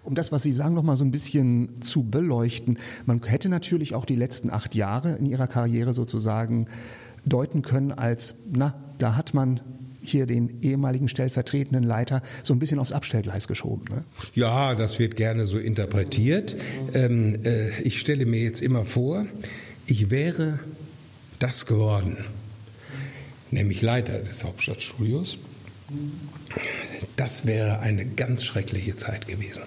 Um 0.04 0.14
das, 0.14 0.32
was 0.32 0.42
Sie 0.42 0.52
sagen, 0.52 0.74
noch 0.74 0.82
mal 0.82 0.96
so 0.96 1.04
ein 1.04 1.10
bisschen 1.10 1.82
zu 1.82 2.02
beleuchten. 2.02 2.78
Man 3.04 3.22
hätte 3.22 3.48
natürlich 3.48 3.94
auch 3.94 4.06
die 4.06 4.16
letzten 4.16 4.50
acht 4.50 4.74
Jahre 4.74 5.16
in 5.16 5.26
Ihrer 5.26 5.46
Karriere 5.46 5.92
sozusagen 5.92 6.66
deuten 7.26 7.62
können 7.62 7.92
als, 7.92 8.34
na, 8.50 8.74
da 8.98 9.16
hat 9.16 9.34
man 9.34 9.60
hier 10.10 10.26
den 10.26 10.62
ehemaligen 10.62 11.08
stellvertretenden 11.08 11.84
Leiter 11.84 12.22
so 12.42 12.54
ein 12.54 12.58
bisschen 12.58 12.78
aufs 12.78 12.92
Abstellgleis 12.92 13.48
geschoben. 13.48 13.84
Ne? 13.90 14.04
Ja, 14.34 14.74
das 14.74 14.98
wird 14.98 15.16
gerne 15.16 15.46
so 15.46 15.58
interpretiert. 15.58 16.56
Ähm, 16.94 17.44
äh, 17.44 17.70
ich 17.82 18.00
stelle 18.00 18.26
mir 18.26 18.40
jetzt 18.40 18.60
immer 18.60 18.84
vor, 18.84 19.26
ich 19.86 20.10
wäre 20.10 20.58
das 21.38 21.66
geworden, 21.66 22.18
nämlich 23.50 23.82
Leiter 23.82 24.18
des 24.18 24.44
Hauptstadtstudios. 24.44 25.38
Das 27.16 27.46
wäre 27.46 27.80
eine 27.80 28.04
ganz 28.04 28.44
schreckliche 28.44 28.96
Zeit 28.96 29.26
gewesen. 29.26 29.62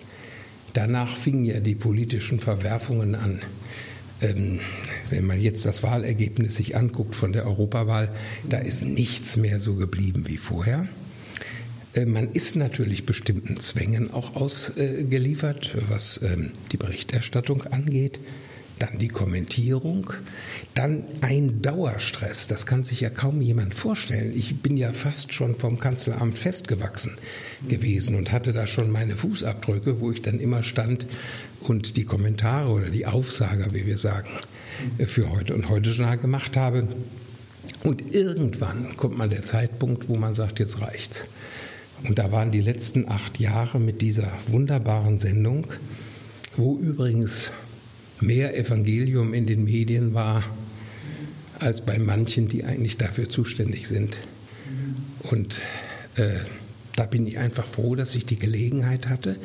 Danach 0.74 1.16
fingen 1.18 1.46
ja 1.46 1.60
die 1.60 1.76
politischen 1.76 2.40
Verwerfungen 2.40 3.16
an. 3.16 3.42
Ähm, 4.22 4.60
wenn 5.12 5.26
man 5.26 5.40
jetzt 5.40 5.66
das 5.66 5.84
Wahlergebnis 5.84 6.56
sich 6.56 6.76
anguckt 6.76 7.16
von 7.16 7.34
der 7.34 7.46
Europawahl, 7.46 8.10
da 8.48 8.58
ist 8.58 8.84
nichts 8.84 9.38
mehr 9.38 9.60
so 9.60 9.76
geblieben 9.76 10.24
wie 10.28 10.38
vorher. 10.38 10.88
Äh, 11.94 12.06
man 12.06 12.32
ist 12.32 12.56
natürlich 12.56 13.06
bestimmten 13.06 13.60
Zwängen 13.60 14.12
auch 14.12 14.36
ausgeliefert, 14.36 15.76
was 15.90 16.20
ähm, 16.24 16.52
die 16.72 16.78
Berichterstattung 16.78 17.64
angeht 17.64 18.20
dann 18.82 18.98
die 18.98 19.10
Kommentierung, 19.10 20.12
dann 20.74 21.04
ein 21.22 21.62
Dauerstress. 21.62 22.48
Das 22.48 22.66
kann 22.66 22.84
sich 22.84 23.02
ja 23.02 23.12
kaum 23.12 23.40
jemand 23.40 23.76
vorstellen. 23.76 24.34
Ich 24.36 24.62
bin 24.62 24.76
ja 24.76 24.92
fast 24.92 25.34
schon 25.34 25.56
vom 25.56 25.80
Kanzleramt 25.80 26.38
festgewachsen 26.38 27.18
gewesen 27.68 28.16
und 28.16 28.32
hatte 28.32 28.54
da 28.54 28.66
schon 28.66 28.90
meine 28.90 29.16
Fußabdrücke, 29.16 30.00
wo 30.00 30.12
ich 30.12 30.24
dann 30.24 30.40
immer 30.40 30.64
stand 30.64 31.06
und 31.60 31.96
die 31.96 32.06
Kommentare 32.06 32.70
oder 32.70 32.90
die 32.90 33.06
Aufsager, 33.06 33.72
wie 33.74 33.86
wir 33.86 33.98
sagen, 33.98 34.32
für 35.06 35.32
heute 35.32 35.54
und 35.54 35.70
heute 35.70 35.92
Journal 35.92 36.18
gemacht 36.18 36.58
habe. 36.58 36.88
Und 37.84 38.14
irgendwann 38.14 38.96
kommt 38.98 39.18
mal 39.18 39.30
der 39.30 39.44
Zeitpunkt, 39.44 40.08
wo 40.10 40.16
man 40.16 40.36
sagt, 40.36 40.60
jetzt 40.60 40.82
reicht's. 40.82 41.28
Und 42.04 42.18
da 42.18 42.32
waren 42.32 42.52
die 42.52 42.62
letzten 42.62 43.08
acht 43.08 43.40
Jahre 43.40 43.80
mit 43.80 44.02
dieser 44.02 44.32
wunderbaren 44.48 45.20
Sendung, 45.20 45.68
wo 46.56 46.78
übrigens 46.78 47.52
mehr 48.20 48.58
Evangelium 48.58 49.34
in 49.34 49.46
den 49.46 49.64
Medien 49.64 50.14
war 50.14 50.44
als 51.60 51.82
bei 51.82 52.00
manchen, 52.00 52.48
die 52.48 52.64
eigentlich 52.64 52.98
dafür 52.98 53.30
zuständig 53.30 53.88
sind. 53.88 54.18
Und 55.22 55.62
äh, 56.16 56.40
da 56.96 57.06
bin 57.06 57.26
ich 57.28 57.38
einfach 57.38 57.66
froh, 57.66 57.96
dass 57.96 58.16
ich 58.16 58.26
die 58.26 58.40
Gelegenheit 58.40 59.08
hatte. 59.08 59.38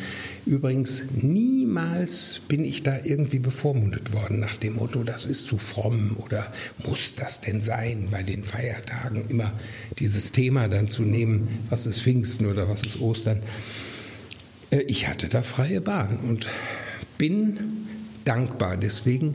Übrigens, 0.47 1.03
nie 1.13 1.57
niemals 1.67 2.41
bin 2.49 2.65
ich 2.65 2.83
da 2.85 2.97
irgendwie 3.05 3.39
bevormundet 3.39 4.15
worden 4.15 4.39
nach 4.39 4.57
dem 4.57 4.77
Motto, 4.77 5.03
das 5.03 5.27
ist 5.27 5.47
zu 5.47 5.59
fromm 5.59 6.17
oder 6.19 6.47
muss 6.87 7.15
das 7.15 7.43
denn 7.43 7.61
sein, 7.61 8.09
bei 8.11 8.23
den 8.23 8.45
Feiertagen 8.45 9.29
immer 9.29 9.53
dieses 9.99 10.33
Thema 10.33 10.69
dann 10.69 10.89
zu 10.89 11.03
nehmen, 11.03 11.67
was 11.69 11.85
ist 11.85 12.01
Pfingsten 12.01 12.47
oder 12.47 12.67
was 12.69 12.83
ist 12.83 12.99
Ostern. 13.01 13.41
Äh, 14.71 14.83
ich 14.83 15.07
hatte 15.07 15.29
da 15.29 15.43
freie 15.43 15.83
Bahn 15.83 16.19
und 16.27 16.47
bin 17.19 17.59
dankbar. 18.25 18.79
Deswegen 18.79 19.35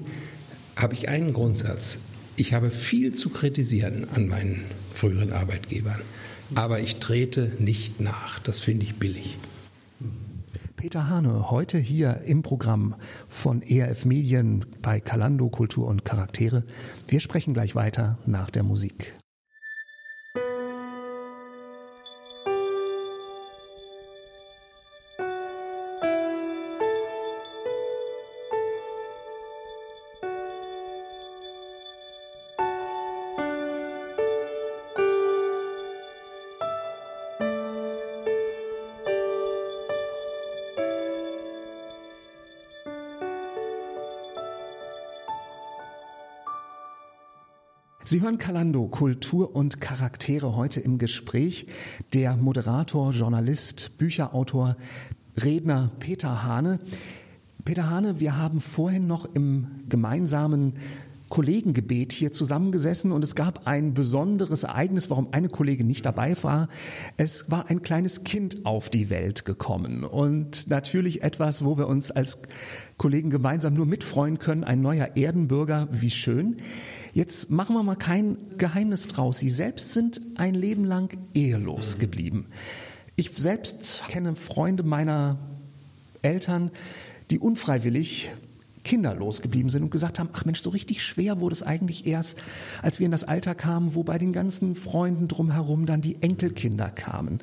habe 0.75 0.96
ich 0.96 1.10
einen 1.10 1.32
Grundsatz. 1.32 1.98
Ich 2.38 2.53
habe 2.53 2.72
viel 2.72 3.13
zu 3.13 3.30
kritisieren 3.30 4.08
an 4.15 4.27
meinen 4.27 4.63
früheren 4.96 5.32
Arbeitgebern, 5.32 6.01
aber 6.56 6.80
ich 6.80 6.96
trete 6.96 7.51
nicht 7.60 8.00
nach. 8.00 8.39
Das 8.39 8.62
finde 8.62 8.86
ich 8.86 8.96
billig. 8.96 9.38
Peter 10.81 11.07
Hane, 11.07 11.51
heute 11.51 11.77
hier 11.77 12.21
im 12.25 12.41
Programm 12.41 12.95
von 13.29 13.61
ERF 13.61 14.05
Medien 14.05 14.65
bei 14.81 15.00
Kalando 15.00 15.47
Kultur 15.47 15.85
und 15.85 16.05
Charaktere. 16.05 16.63
Wir 17.07 17.19
sprechen 17.19 17.53
gleich 17.53 17.75
weiter 17.75 18.17
nach 18.25 18.50
der 18.50 18.63
Musik. 18.63 19.13
Hören 48.21 48.37
Kalando, 48.37 48.87
Kultur 48.87 49.55
und 49.55 49.81
Charaktere 49.81 50.55
heute 50.55 50.79
im 50.79 50.99
Gespräch. 50.99 51.65
Der 52.13 52.37
Moderator, 52.37 53.13
Journalist, 53.13 53.97
Bücherautor, 53.97 54.77
Redner 55.37 55.89
Peter 55.97 56.43
Hane. 56.43 56.79
Peter 57.65 57.89
Hane, 57.89 58.19
wir 58.19 58.37
haben 58.37 58.61
vorhin 58.61 59.07
noch 59.07 59.25
im 59.33 59.71
gemeinsamen 59.89 60.73
Kollegengebet 61.29 62.13
hier 62.13 62.31
zusammengesessen 62.31 63.11
und 63.11 63.23
es 63.23 63.33
gab 63.33 63.65
ein 63.65 63.95
besonderes 63.95 64.63
Ereignis, 64.63 65.09
warum 65.09 65.29
eine 65.31 65.47
Kollegin 65.47 65.87
nicht 65.87 66.05
dabei 66.05 66.35
war. 66.43 66.67
Es 67.17 67.49
war 67.49 67.71
ein 67.71 67.81
kleines 67.81 68.23
Kind 68.23 68.67
auf 68.67 68.91
die 68.91 69.09
Welt 69.09 69.45
gekommen 69.45 70.03
und 70.03 70.69
natürlich 70.69 71.23
etwas, 71.23 71.65
wo 71.65 71.75
wir 71.75 71.87
uns 71.87 72.11
als 72.11 72.37
Kollegen 72.97 73.31
gemeinsam 73.31 73.73
nur 73.73 73.87
mitfreuen 73.87 74.37
können. 74.37 74.63
Ein 74.63 74.81
neuer 74.81 75.15
Erdenbürger, 75.15 75.87
wie 75.91 76.11
schön. 76.11 76.57
Jetzt 77.13 77.50
machen 77.50 77.75
wir 77.75 77.84
mal 77.84 77.96
kein 77.96 78.38
Geheimnis 78.58 79.08
draus. 79.08 79.39
Sie 79.39 79.50
selbst 79.50 79.94
sind 79.94 80.22
ein 80.36 80.56
Leben 80.56 80.86
lang 80.86 81.18
ehelos 81.34 81.98
geblieben. 81.98 82.46
Ich 83.18 83.32
selbst 83.36 84.03
kenne 84.08 84.36
Freunde 84.36 84.84
meiner 84.84 85.38
Eltern, 86.22 86.72
die 87.30 87.39
unfreiwillig 87.39 88.32
kinderlos 88.84 89.41
geblieben 89.41 89.70
sind 89.70 89.84
und 89.84 89.91
gesagt 89.91 90.20
haben, 90.20 90.30
ach 90.34 90.46
Mensch, 90.46 90.62
so 90.62 90.70
richtig 90.70 91.03
schwer 91.03 91.39
wurde 91.39 91.53
es 91.53 91.63
eigentlich 91.63 92.08
erst, 92.08 92.38
als 92.82 93.00
wir 93.00 93.06
in 93.06 93.12
das 93.12 93.24
Alter 93.24 93.56
kamen, 93.56 93.94
wo 93.94 94.03
bei 94.03 94.18
den 94.18 94.34
ganzen 94.34 94.75
Freunden 94.75 95.27
drumherum 95.27 95.86
dann 95.86 96.01
die 96.01 96.18
Enkelkinder 96.22 96.89
kamen. 96.89 97.41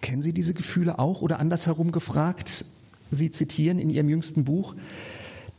Kennen 0.00 0.22
Sie 0.22 0.32
diese 0.32 0.54
Gefühle 0.54 0.98
auch 0.98 1.22
oder 1.22 1.40
andersherum 1.40 1.92
gefragt? 1.92 2.64
Sie 3.10 3.30
zitieren 3.30 3.78
in 3.78 3.90
Ihrem 3.90 4.08
jüngsten 4.08 4.44
Buch 4.44 4.74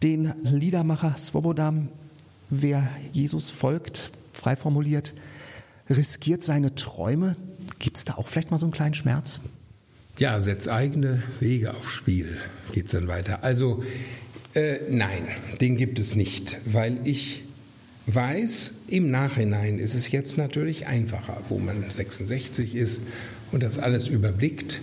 den 0.03 0.33
Liedermacher 0.43 1.17
Swobodam, 1.17 1.89
wer 2.61 2.89
Jesus 3.11 3.49
folgt, 3.49 4.11
frei 4.33 4.55
formuliert, 4.55 5.13
riskiert 5.89 6.43
seine 6.43 6.75
Träume. 6.75 7.35
Gibt 7.79 7.97
es 7.97 8.05
da 8.05 8.15
auch 8.15 8.27
vielleicht 8.27 8.51
mal 8.51 8.57
so 8.57 8.65
einen 8.65 8.73
kleinen 8.73 8.95
Schmerz? 8.95 9.41
Ja, 10.17 10.39
setzt 10.41 10.69
eigene 10.69 11.23
Wege 11.39 11.71
aufs 11.71 11.93
Spiel, 11.93 12.37
geht 12.71 12.85
es 12.85 12.91
dann 12.91 13.07
weiter. 13.07 13.43
Also 13.43 13.83
äh, 14.53 14.79
nein, 14.89 15.27
den 15.59 15.75
gibt 15.75 15.99
es 15.99 16.15
nicht, 16.15 16.57
weil 16.65 16.99
ich 17.03 17.43
weiß, 18.07 18.71
im 18.87 19.11
Nachhinein 19.11 19.79
ist 19.79 19.93
es 19.93 20.11
jetzt 20.11 20.37
natürlich 20.37 20.87
einfacher, 20.87 21.41
wo 21.49 21.59
man 21.59 21.83
66 21.89 22.75
ist 22.75 23.01
und 23.51 23.63
das 23.63 23.79
alles 23.79 24.07
überblickt, 24.07 24.81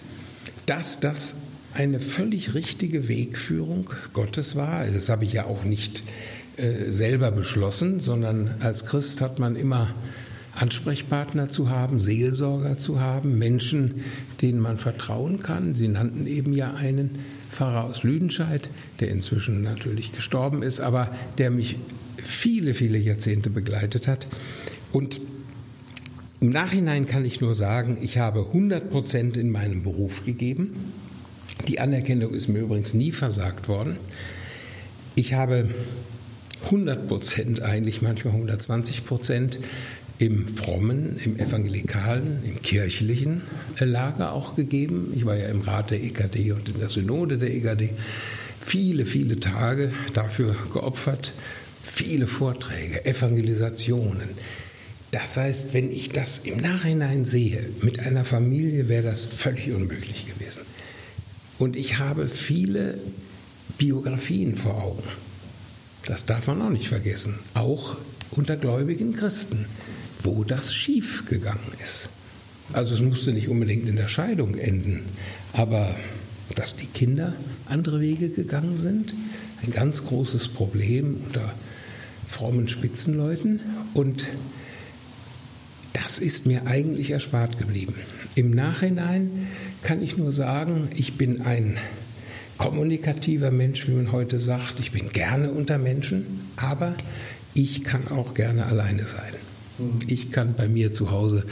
dass 0.66 1.00
das 1.00 1.34
eine 1.74 2.00
völlig 2.00 2.54
richtige 2.54 3.08
Wegführung 3.08 3.88
Gottes 4.12 4.56
war. 4.56 4.86
Das 4.86 5.08
habe 5.08 5.24
ich 5.24 5.32
ja 5.32 5.44
auch 5.44 5.64
nicht 5.64 6.02
äh, 6.62 6.92
selber 6.92 7.30
beschlossen, 7.32 8.00
sondern 8.00 8.54
als 8.60 8.86
Christ 8.86 9.20
hat 9.20 9.38
man 9.38 9.56
immer 9.56 9.94
Ansprechpartner 10.54 11.48
zu 11.48 11.70
haben, 11.70 11.98
Seelsorger 12.00 12.78
zu 12.78 13.00
haben, 13.00 13.38
Menschen, 13.38 14.02
denen 14.40 14.60
man 14.60 14.76
vertrauen 14.76 15.42
kann. 15.42 15.74
Sie 15.74 15.88
nannten 15.88 16.26
eben 16.26 16.52
ja 16.52 16.74
einen 16.74 17.18
Pfarrer 17.50 17.84
aus 17.84 18.02
Lüdenscheid, 18.02 18.68
der 19.00 19.08
inzwischen 19.08 19.62
natürlich 19.62 20.12
gestorben 20.12 20.62
ist, 20.62 20.80
aber 20.80 21.10
der 21.38 21.50
mich 21.50 21.76
viele, 22.16 22.74
viele 22.74 22.98
Jahrzehnte 22.98 23.50
begleitet 23.50 24.06
hat. 24.06 24.26
Und 24.92 25.20
im 26.40 26.50
Nachhinein 26.50 27.06
kann 27.06 27.24
ich 27.24 27.40
nur 27.40 27.54
sagen, 27.54 27.98
ich 28.00 28.18
habe 28.18 28.46
100 28.46 28.90
Prozent 28.90 29.36
in 29.36 29.50
meinem 29.50 29.82
Beruf 29.82 30.24
gegeben. 30.24 30.74
Die 31.68 31.80
Anerkennung 31.80 32.34
ist 32.34 32.48
mir 32.48 32.60
übrigens 32.60 32.94
nie 32.94 33.12
versagt 33.12 33.68
worden. 33.68 33.96
Ich 35.14 35.34
habe 35.34 35.68
100 36.64 37.08
Prozent, 37.08 37.62
eigentlich 37.62 38.02
manchmal 38.02 38.34
120 38.34 39.04
Prozent 39.04 39.58
im 40.18 40.46
frommen, 40.46 41.18
im 41.24 41.38
evangelikalen, 41.38 42.38
im 42.44 42.62
kirchlichen 42.62 43.42
Lager 43.78 44.32
auch 44.32 44.54
gegeben. 44.54 45.12
Ich 45.16 45.24
war 45.24 45.36
ja 45.36 45.48
im 45.48 45.62
Rat 45.62 45.90
der 45.90 46.02
EKD 46.02 46.52
und 46.52 46.68
in 46.68 46.78
der 46.78 46.88
Synode 46.88 47.38
der 47.38 47.52
EKD. 47.52 47.90
Viele, 48.60 49.04
viele 49.04 49.40
Tage 49.40 49.92
dafür 50.14 50.56
geopfert, 50.72 51.32
viele 51.84 52.26
Vorträge, 52.26 53.04
Evangelisationen. 53.04 54.30
Das 55.10 55.36
heißt, 55.36 55.74
wenn 55.74 55.92
ich 55.92 56.10
das 56.10 56.38
im 56.44 56.58
Nachhinein 56.58 57.24
sehe, 57.24 57.64
mit 57.82 57.98
einer 58.00 58.24
Familie 58.24 58.88
wäre 58.88 59.02
das 59.02 59.24
völlig 59.24 59.72
unmöglich 59.72 60.26
gewesen. 60.26 60.62
Und 61.58 61.76
ich 61.76 61.98
habe 61.98 62.28
viele 62.28 62.98
Biografien 63.76 64.56
vor 64.56 64.82
Augen. 64.82 65.02
Das 66.06 66.24
darf 66.24 66.46
man 66.46 66.62
auch 66.62 66.70
nicht 66.70 66.88
vergessen. 66.88 67.38
Auch 67.54 67.96
unter 68.30 68.56
gläubigen 68.56 69.14
Christen, 69.14 69.66
wo 70.22 70.44
das 70.44 70.74
schief 70.74 71.24
gegangen 71.28 71.72
ist. 71.82 72.08
Also 72.72 72.94
es 72.94 73.00
musste 73.00 73.32
nicht 73.32 73.48
unbedingt 73.48 73.88
in 73.88 73.96
der 73.96 74.08
Scheidung 74.08 74.54
enden, 74.56 75.02
aber 75.52 75.94
dass 76.54 76.76
die 76.76 76.86
Kinder 76.86 77.34
andere 77.66 78.00
Wege 78.00 78.30
gegangen 78.30 78.78
sind, 78.78 79.14
ein 79.62 79.72
ganz 79.72 80.04
großes 80.04 80.48
Problem 80.48 81.18
unter 81.26 81.52
frommen 82.28 82.68
Spitzenleuten 82.68 83.60
und 83.94 84.26
das 85.92 86.18
ist 86.18 86.46
mir 86.46 86.66
eigentlich 86.66 87.10
erspart 87.10 87.58
geblieben. 87.58 87.94
Im 88.34 88.50
Nachhinein 88.50 89.48
kann 89.82 90.02
ich 90.02 90.16
nur 90.16 90.32
sagen, 90.32 90.88
ich 90.96 91.18
bin 91.18 91.42
ein 91.42 91.76
kommunikativer 92.62 93.50
Mensch, 93.50 93.88
wie 93.88 93.92
man 93.92 94.12
heute 94.12 94.38
sagt. 94.38 94.78
Ich 94.78 94.92
bin 94.92 95.10
gerne 95.10 95.50
unter 95.50 95.78
Menschen, 95.78 96.40
aber 96.56 96.94
ich 97.54 97.82
kann 97.82 98.06
auch 98.08 98.34
gerne 98.34 98.66
alleine 98.66 99.02
sein. 99.02 99.34
Ich 100.06 100.30
kann 100.30 100.54
bei 100.54 100.68
mir 100.68 100.92
zu 100.92 101.10
Hause 101.10 101.44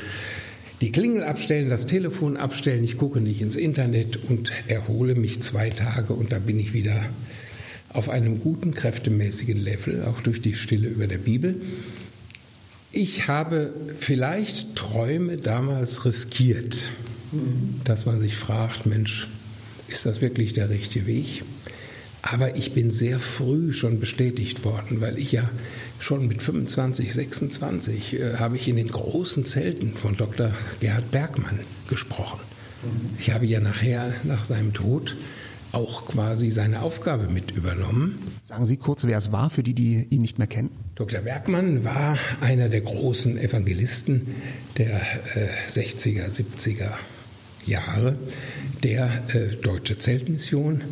die 0.80 0.92
Klingel 0.92 1.24
abstellen, 1.24 1.68
das 1.68 1.86
Telefon 1.86 2.36
abstellen, 2.36 2.84
ich 2.84 2.96
gucke 2.96 3.20
nicht 3.20 3.42
ins 3.42 3.56
Internet 3.56 4.18
und 4.28 4.52
erhole 4.68 5.14
mich 5.14 5.42
zwei 5.42 5.68
Tage 5.68 6.14
und 6.14 6.32
da 6.32 6.38
bin 6.38 6.58
ich 6.58 6.72
wieder 6.72 7.04
auf 7.92 8.08
einem 8.08 8.40
guten, 8.40 8.72
kräftemäßigen 8.72 9.58
Level, 9.58 10.04
auch 10.04 10.20
durch 10.20 10.40
die 10.40 10.54
Stille 10.54 10.88
über 10.88 11.08
der 11.08 11.18
Bibel. 11.18 11.60
Ich 12.92 13.26
habe 13.26 13.72
vielleicht 13.98 14.76
Träume 14.76 15.36
damals 15.36 16.04
riskiert, 16.04 16.78
dass 17.84 18.06
man 18.06 18.20
sich 18.20 18.36
fragt, 18.36 18.86
Mensch, 18.86 19.28
ist 19.90 20.06
das 20.06 20.20
wirklich 20.20 20.52
der 20.52 20.70
richtige 20.70 21.06
Weg? 21.06 21.42
Aber 22.22 22.56
ich 22.56 22.72
bin 22.72 22.90
sehr 22.90 23.18
früh 23.18 23.72
schon 23.72 23.98
bestätigt 23.98 24.64
worden, 24.64 25.00
weil 25.00 25.18
ich 25.18 25.32
ja 25.32 25.48
schon 25.98 26.28
mit 26.28 26.42
25, 26.42 27.12
26 27.12 28.20
äh, 28.20 28.34
habe 28.36 28.56
ich 28.56 28.68
in 28.68 28.76
den 28.76 28.88
großen 28.88 29.44
Zelten 29.44 29.94
von 29.94 30.16
Dr. 30.16 30.52
Gerhard 30.80 31.10
Bergmann 31.10 31.60
gesprochen. 31.88 32.40
Ich 33.18 33.30
habe 33.30 33.46
ja 33.46 33.60
nachher, 33.60 34.14
nach 34.24 34.44
seinem 34.44 34.72
Tod, 34.72 35.16
auch 35.72 36.06
quasi 36.06 36.50
seine 36.50 36.82
Aufgabe 36.82 37.28
mit 37.28 37.50
übernommen. 37.52 38.18
Sagen 38.42 38.64
Sie 38.64 38.76
kurz, 38.76 39.04
wer 39.04 39.18
es 39.18 39.32
war, 39.32 39.50
für 39.50 39.62
die, 39.62 39.74
die 39.74 40.06
ihn 40.10 40.22
nicht 40.22 40.38
mehr 40.38 40.46
kennen. 40.46 40.70
Dr. 40.94 41.20
Bergmann 41.20 41.84
war 41.84 42.18
einer 42.40 42.68
der 42.68 42.80
großen 42.80 43.38
Evangelisten 43.38 44.34
der 44.78 45.00
äh, 45.36 45.48
60er, 45.68 46.28
70er 46.28 46.90
Jahre 47.66 48.16
der 48.82 49.22
äh, 49.34 49.56
Deutsche 49.56 49.98
Zeltmission. 49.98 50.82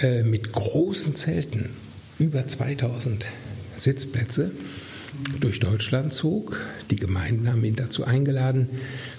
äh, 0.00 0.22
mit 0.22 0.52
großen 0.52 1.14
Zelten, 1.14 1.70
über 2.18 2.46
2000 2.46 3.26
Sitzplätze, 3.76 4.52
durch 5.40 5.58
Deutschland 5.58 6.12
zog. 6.12 6.60
Die 6.90 6.96
Gemeinden 6.96 7.50
haben 7.50 7.64
ihn 7.64 7.76
dazu 7.76 8.04
eingeladen. 8.04 8.68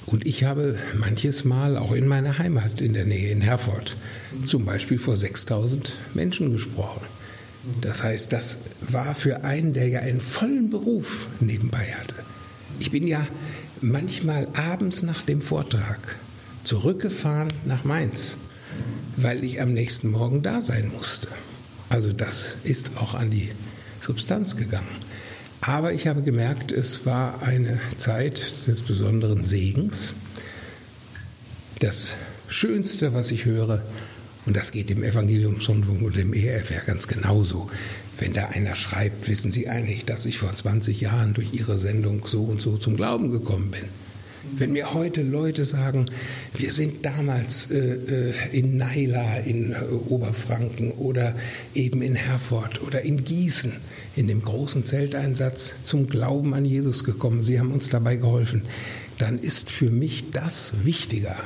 Und 0.05 0.25
ich 0.25 0.43
habe 0.43 0.77
manches 0.97 1.43
Mal 1.43 1.77
auch 1.77 1.91
in 1.91 2.07
meiner 2.07 2.37
Heimat 2.37 2.79
in 2.79 2.93
der 2.93 3.05
Nähe 3.05 3.31
in 3.31 3.41
Herford 3.41 3.97
zum 4.45 4.65
Beispiel 4.65 4.99
vor 4.99 5.17
6000 5.17 5.93
Menschen 6.13 6.51
gesprochen. 6.51 7.01
Das 7.81 8.03
heißt, 8.03 8.31
das 8.31 8.59
war 8.81 9.15
für 9.15 9.43
einen, 9.43 9.73
der 9.73 9.89
ja 9.89 9.99
einen 9.99 10.21
vollen 10.21 10.69
Beruf 10.69 11.27
nebenbei 11.39 11.93
hatte. 11.99 12.15
Ich 12.79 12.91
bin 12.91 13.05
ja 13.05 13.27
manchmal 13.81 14.47
abends 14.53 15.01
nach 15.03 15.23
dem 15.23 15.41
Vortrag 15.41 16.15
zurückgefahren 16.63 17.53
nach 17.65 17.83
Mainz, 17.83 18.37
weil 19.15 19.43
ich 19.43 19.61
am 19.61 19.73
nächsten 19.73 20.11
Morgen 20.11 20.41
da 20.41 20.61
sein 20.61 20.91
musste. 20.93 21.27
Also 21.89 22.13
das 22.13 22.57
ist 22.63 22.91
auch 22.97 23.15
an 23.15 23.31
die 23.31 23.49
Substanz 24.01 24.55
gegangen. 24.55 24.95
Aber 25.61 25.93
ich 25.93 26.07
habe 26.07 26.21
gemerkt, 26.21 26.71
es 26.71 27.05
war 27.05 27.41
eine 27.41 27.79
Zeit 27.97 28.53
des 28.67 28.81
besonderen 28.81 29.43
Segens. 29.43 30.13
Das 31.79 32.11
Schönste, 32.47 33.13
was 33.13 33.31
ich 33.31 33.45
höre, 33.45 33.81
und 34.45 34.55
das 34.55 34.71
geht 34.71 34.89
dem 34.89 35.03
Evangeliumsrundfunk 35.03 36.01
und 36.01 36.15
dem 36.15 36.33
ERF 36.33 36.71
ja 36.71 36.79
ganz 36.85 37.07
genauso. 37.07 37.69
Wenn 38.17 38.33
da 38.33 38.47
einer 38.47 38.75
schreibt, 38.75 39.27
wissen 39.27 39.51
Sie 39.51 39.69
eigentlich, 39.69 40.05
dass 40.05 40.25
ich 40.25 40.39
vor 40.39 40.53
20 40.53 40.99
Jahren 41.01 41.33
durch 41.33 41.53
Ihre 41.53 41.77
Sendung 41.77 42.25
so 42.25 42.43
und 42.43 42.61
so 42.61 42.77
zum 42.77 42.95
Glauben 42.95 43.29
gekommen 43.29 43.71
bin. 43.71 43.83
Wenn 44.57 44.71
mir 44.73 44.93
heute 44.93 45.21
Leute 45.21 45.65
sagen, 45.65 46.07
wir 46.55 46.71
sind 46.71 47.05
damals 47.05 47.69
äh, 47.71 47.77
äh 47.77 48.33
in 48.51 48.77
Naila 48.77 49.37
in 49.37 49.73
äh, 49.73 49.75
Oberfranken 50.07 50.91
oder 50.91 51.35
eben 51.73 52.01
in 52.01 52.15
Herford 52.15 52.81
oder 52.81 53.01
in 53.01 53.23
Gießen 53.23 53.73
in 54.15 54.27
dem 54.27 54.41
großen 54.41 54.83
Zelteinsatz 54.83 55.73
zum 55.83 56.07
Glauben 56.07 56.53
an 56.53 56.65
Jesus 56.65 57.03
gekommen, 57.03 57.45
Sie 57.45 57.59
haben 57.59 57.71
uns 57.71 57.89
dabei 57.89 58.15
geholfen, 58.15 58.63
dann 59.17 59.39
ist 59.39 59.69
für 59.69 59.89
mich 59.91 60.31
das 60.31 60.73
wichtiger 60.83 61.37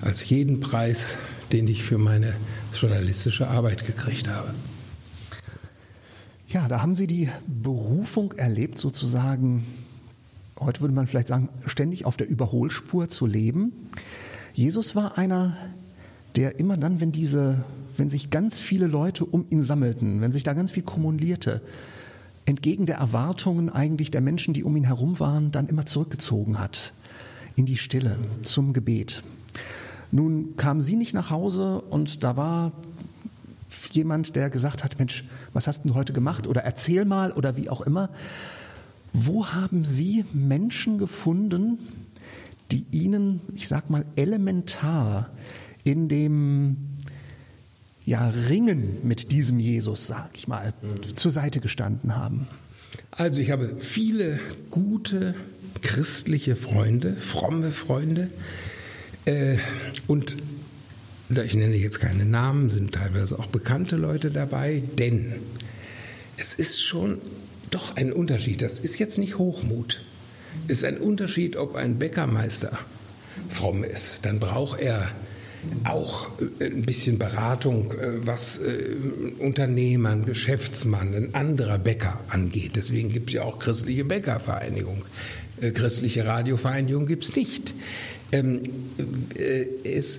als 0.00 0.28
jeden 0.28 0.60
Preis, 0.60 1.16
den 1.52 1.66
ich 1.68 1.82
für 1.82 1.98
meine 1.98 2.34
journalistische 2.74 3.48
Arbeit 3.48 3.86
gekriegt 3.86 4.28
habe. 4.28 4.54
Ja, 6.48 6.68
da 6.68 6.82
haben 6.82 6.94
Sie 6.94 7.06
die 7.06 7.30
Berufung 7.46 8.32
erlebt, 8.32 8.78
sozusagen 8.78 9.64
heute 10.58 10.80
würde 10.80 10.94
man 10.94 11.06
vielleicht 11.06 11.26
sagen, 11.26 11.48
ständig 11.66 12.04
auf 12.04 12.16
der 12.16 12.28
Überholspur 12.28 13.08
zu 13.08 13.26
leben. 13.26 13.72
Jesus 14.54 14.94
war 14.94 15.18
einer, 15.18 15.56
der 16.36 16.58
immer 16.58 16.76
dann, 16.76 17.00
wenn 17.00 17.12
diese, 17.12 17.64
wenn 17.96 18.08
sich 18.08 18.30
ganz 18.30 18.58
viele 18.58 18.86
Leute 18.86 19.24
um 19.24 19.46
ihn 19.50 19.62
sammelten, 19.62 20.20
wenn 20.20 20.32
sich 20.32 20.44
da 20.44 20.54
ganz 20.54 20.70
viel 20.70 20.82
kumulierte, 20.82 21.62
entgegen 22.44 22.86
der 22.86 22.96
Erwartungen 22.96 23.70
eigentlich 23.70 24.10
der 24.10 24.20
Menschen, 24.20 24.54
die 24.54 24.64
um 24.64 24.76
ihn 24.76 24.84
herum 24.84 25.20
waren, 25.20 25.52
dann 25.52 25.68
immer 25.68 25.86
zurückgezogen 25.86 26.58
hat 26.58 26.92
in 27.54 27.66
die 27.66 27.76
Stille 27.76 28.18
zum 28.42 28.72
Gebet. 28.72 29.22
Nun 30.10 30.56
kam 30.56 30.80
sie 30.80 30.96
nicht 30.96 31.14
nach 31.14 31.30
Hause 31.30 31.80
und 31.80 32.24
da 32.24 32.36
war 32.36 32.72
jemand, 33.90 34.36
der 34.36 34.50
gesagt 34.50 34.84
hat, 34.84 34.98
Mensch, 34.98 35.24
was 35.52 35.66
hast 35.66 35.84
du 35.84 35.94
heute 35.94 36.12
gemacht 36.12 36.46
oder 36.46 36.62
erzähl 36.62 37.04
mal 37.04 37.32
oder 37.32 37.56
wie 37.56 37.70
auch 37.70 37.80
immer. 37.80 38.10
Wo 39.12 39.46
haben 39.46 39.84
Sie 39.84 40.24
Menschen 40.32 40.98
gefunden, 40.98 41.78
die 42.70 42.86
Ihnen, 42.90 43.40
ich 43.54 43.68
sag 43.68 43.90
mal, 43.90 44.04
elementar 44.16 45.30
in 45.84 46.08
dem 46.08 46.76
ja, 48.04 48.28
Ringen 48.28 48.98
mit 49.02 49.32
diesem 49.32 49.60
Jesus, 49.60 50.06
sag 50.06 50.30
ich 50.34 50.48
mal, 50.48 50.72
mhm. 50.82 51.14
zur 51.14 51.30
Seite 51.30 51.60
gestanden 51.60 52.16
haben? 52.16 52.48
Also 53.10 53.40
ich 53.40 53.50
habe 53.50 53.76
viele 53.80 54.40
gute 54.70 55.34
christliche 55.82 56.56
Freunde, 56.56 57.16
fromme 57.16 57.70
Freunde. 57.70 58.30
Äh, 59.24 59.56
und 60.06 60.36
ich 61.30 61.54
nenne 61.54 61.76
jetzt 61.76 62.00
keine 62.00 62.24
Namen, 62.24 62.70
sind 62.70 62.92
teilweise 62.92 63.38
auch 63.38 63.46
bekannte 63.46 63.96
Leute 63.96 64.30
dabei, 64.30 64.82
denn 64.98 65.34
es 66.36 66.54
ist 66.54 66.82
schon 66.82 67.18
doch 67.74 67.96
ein 67.96 68.12
Unterschied. 68.12 68.62
Das 68.62 68.78
ist 68.78 68.98
jetzt 68.98 69.18
nicht 69.18 69.38
Hochmut. 69.38 70.02
Es 70.68 70.78
ist 70.78 70.84
ein 70.84 70.98
Unterschied, 70.98 71.56
ob 71.56 71.74
ein 71.74 71.98
Bäckermeister 71.98 72.78
fromm 73.50 73.84
ist. 73.84 74.24
Dann 74.24 74.38
braucht 74.38 74.80
er 74.80 75.10
auch 75.84 76.30
äh, 76.60 76.66
ein 76.66 76.82
bisschen 76.82 77.18
Beratung, 77.18 77.92
äh, 77.92 78.26
was 78.26 78.58
äh, 78.58 78.96
Unternehmern, 79.38 80.24
Geschäftsmann, 80.24 81.14
ein 81.14 81.34
anderer 81.34 81.78
Bäcker 81.78 82.20
angeht. 82.28 82.72
Deswegen 82.76 83.10
gibt 83.10 83.30
es 83.30 83.34
ja 83.34 83.42
auch 83.44 83.58
christliche 83.58 84.04
Bäckervereinigung. 84.04 85.04
Christliche 85.74 86.26
Radiovereinigung 86.26 87.06
gibt 87.06 87.22
es 87.22 87.36
nicht. 87.36 87.72
Ähm, 88.32 88.62
es 89.84 90.18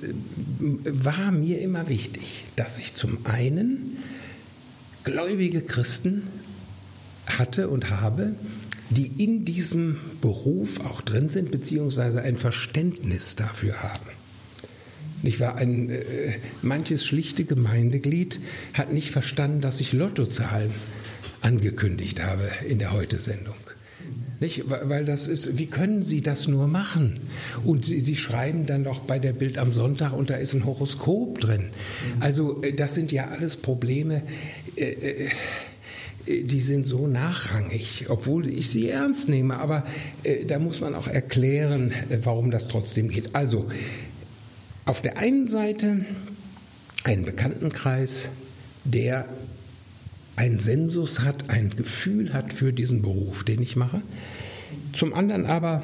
war 0.85 1.33
mir 1.33 1.59
immer 1.59 1.89
wichtig, 1.89 2.45
dass 2.55 2.77
ich 2.77 2.95
zum 2.95 3.17
einen 3.25 3.97
gläubige 5.03 5.61
Christen 5.61 6.23
hatte 7.25 7.69
und 7.69 7.89
habe, 7.89 8.33
die 8.89 9.07
in 9.23 9.45
diesem 9.45 9.97
Beruf 10.21 10.79
auch 10.81 11.01
drin 11.01 11.29
sind, 11.29 11.51
beziehungsweise 11.51 12.21
ein 12.21 12.37
Verständnis 12.37 13.35
dafür 13.35 13.81
haben. 13.81 14.05
Ich 15.23 15.39
war 15.39 15.55
ein, 15.55 15.89
äh, 15.89 16.03
manches 16.61 17.05
schlichte 17.05 17.45
Gemeindeglied 17.45 18.39
hat 18.73 18.91
nicht 18.91 19.11
verstanden, 19.11 19.61
dass 19.61 19.79
ich 19.79 19.93
Lottozahlen 19.93 20.71
angekündigt 21.41 22.21
habe 22.21 22.49
in 22.67 22.77
der 22.77 22.91
Heute-Sendung. 22.91 23.55
Nicht? 24.41 24.63
Weil 24.67 25.05
das 25.05 25.27
ist, 25.27 25.57
wie 25.57 25.67
können 25.67 26.03
Sie 26.03 26.21
das 26.21 26.49
nur 26.49 26.67
machen? 26.67 27.21
Und 27.63 27.85
Sie, 27.85 28.01
Sie, 28.01 28.17
schreiben 28.17 28.65
dann 28.65 28.83
doch 28.83 28.99
bei 28.99 29.17
der 29.17 29.31
Bild 29.31 29.57
am 29.57 29.71
Sonntag 29.71 30.11
und 30.11 30.29
da 30.29 30.35
ist 30.35 30.53
ein 30.53 30.65
Horoskop 30.65 31.39
drin. 31.39 31.69
Also 32.19 32.61
äh, 32.61 32.73
das 32.73 32.93
sind 32.93 33.13
ja 33.13 33.29
alles 33.29 33.55
Probleme. 33.55 34.21
Äh, 34.75 34.83
äh, 34.83 35.29
die 36.27 36.59
sind 36.61 36.87
so 36.87 37.07
nachrangig, 37.07 38.05
obwohl 38.09 38.47
ich 38.47 38.69
sie 38.69 38.89
ernst 38.89 39.29
nehme. 39.29 39.57
Aber 39.57 39.85
äh, 40.23 40.45
da 40.45 40.59
muss 40.59 40.81
man 40.81 40.95
auch 40.95 41.07
erklären, 41.07 41.91
äh, 42.09 42.19
warum 42.23 42.51
das 42.51 42.67
trotzdem 42.67 43.09
geht. 43.09 43.35
Also, 43.35 43.69
auf 44.85 45.01
der 45.01 45.17
einen 45.17 45.47
Seite 45.47 46.05
ein 47.03 47.25
Bekanntenkreis, 47.25 48.29
der 48.83 49.27
einen 50.35 50.59
Sensus 50.59 51.19
hat, 51.19 51.49
ein 51.49 51.75
Gefühl 51.75 52.33
hat 52.33 52.53
für 52.53 52.73
diesen 52.73 53.01
Beruf, 53.01 53.43
den 53.43 53.61
ich 53.61 53.75
mache. 53.75 54.01
Zum 54.93 55.13
anderen 55.13 55.45
aber 55.45 55.83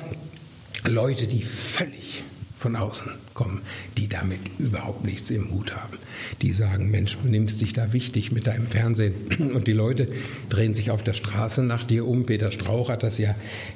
Leute, 0.86 1.28
die 1.28 1.44
völlig 1.44 2.24
von 2.60 2.76
außen 2.76 3.10
kommen, 3.34 3.62
die 3.98 4.10
damit 4.10 4.40
überhaupt 4.60 5.06
nichts 5.06 5.32
im 5.32 5.50
Hut 5.50 5.76
haben. 5.76 5.98
Die 6.42 6.52
sagen, 6.52 6.92
Mensch, 6.92 7.18
du 7.24 7.30
nimmst 7.30 7.62
dich 7.62 7.72
da 7.72 7.94
wichtig 7.94 8.34
mit 8.34 8.48
deinem 8.48 8.68
Fernsehen 8.68 9.14
und 9.54 9.66
die 9.66 9.74
Leute 9.74 10.10
drehen 10.50 10.74
sich 10.74 10.92
auf 10.92 11.02
der 11.02 11.14
Straße 11.14 11.64
nach 11.64 11.86
dir 11.86 12.06
um. 12.06 12.26
Peter 12.26 12.52
Strauch 12.52 12.90
hat 12.90 13.02
das 13.02 13.18
ja 13.18 13.34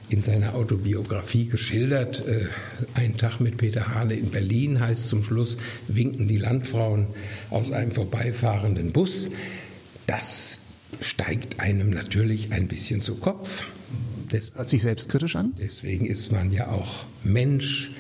in 0.10 0.22
seiner 0.22 0.56
Autobiografie 0.56 1.46
geschildert. 1.46 2.28
Äh, 2.28 2.48
ein 2.94 3.16
Tag 3.16 3.40
mit 3.40 3.56
Peter 3.56 3.88
Hane 3.88 4.16
in 4.16 4.32
Berlin 4.32 4.82
heißt 4.82 5.08
zum 5.08 5.24
Schluss, 5.24 5.58
winken 5.88 6.28
die 6.28 6.38
Landfrauen 6.38 7.08
aus 7.50 7.72
einem 7.72 7.92
vorbeifahrenden 7.92 8.92
Bus. 8.92 9.30
Das 10.08 10.60
steigt 11.00 11.62
einem 11.62 11.90
natürlich 11.90 12.52
ein 12.52 12.68
bisschen 12.68 13.02
zu 13.02 13.16
Kopf. 13.16 13.64
Das 14.30 14.52
hört 14.56 14.68
sich 14.68 14.82
selbstkritisch 14.82 15.38
an. 15.38 15.54
Deswegen 15.58 16.06
ist 16.06 16.32
man 16.32 16.52
ja 16.52 16.70
auch 16.70 17.06
Mensch 17.24 17.92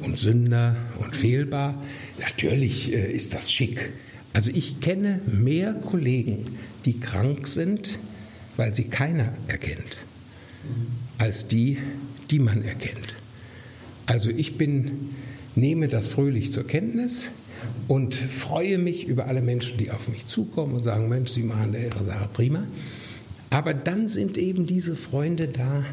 und 0.00 0.18
Sünder 0.18 0.76
und 0.98 1.16
fehlbar. 1.16 1.82
Natürlich 2.20 2.92
äh, 2.92 3.12
ist 3.12 3.34
das 3.34 3.50
schick. 3.50 3.90
Also 4.32 4.50
ich 4.52 4.80
kenne 4.80 5.20
mehr 5.26 5.74
Kollegen, 5.74 6.44
die 6.84 7.00
krank 7.00 7.48
sind, 7.48 7.98
weil 8.56 8.74
sie 8.74 8.84
keiner 8.84 9.32
erkennt, 9.46 9.98
als 11.16 11.48
die, 11.48 11.78
die 12.30 12.38
man 12.38 12.62
erkennt. 12.62 13.16
Also 14.06 14.30
ich 14.30 14.56
bin, 14.56 15.10
nehme 15.54 15.88
das 15.88 16.08
fröhlich 16.08 16.52
zur 16.52 16.66
Kenntnis 16.66 17.30
und 17.88 18.14
freue 18.14 18.78
mich 18.78 19.06
über 19.06 19.26
alle 19.26 19.42
Menschen, 19.42 19.78
die 19.78 19.90
auf 19.90 20.08
mich 20.08 20.26
zukommen 20.26 20.74
und 20.74 20.82
sagen, 20.82 21.08
Mensch, 21.08 21.30
Sie 21.32 21.42
machen 21.42 21.74
Ihre 21.74 22.04
Sache 22.04 22.28
prima. 22.32 22.64
Aber 23.50 23.74
dann 23.74 24.08
sind 24.08 24.38
eben 24.38 24.66
diese 24.66 24.94
Freunde 24.94 25.48
da, 25.48 25.84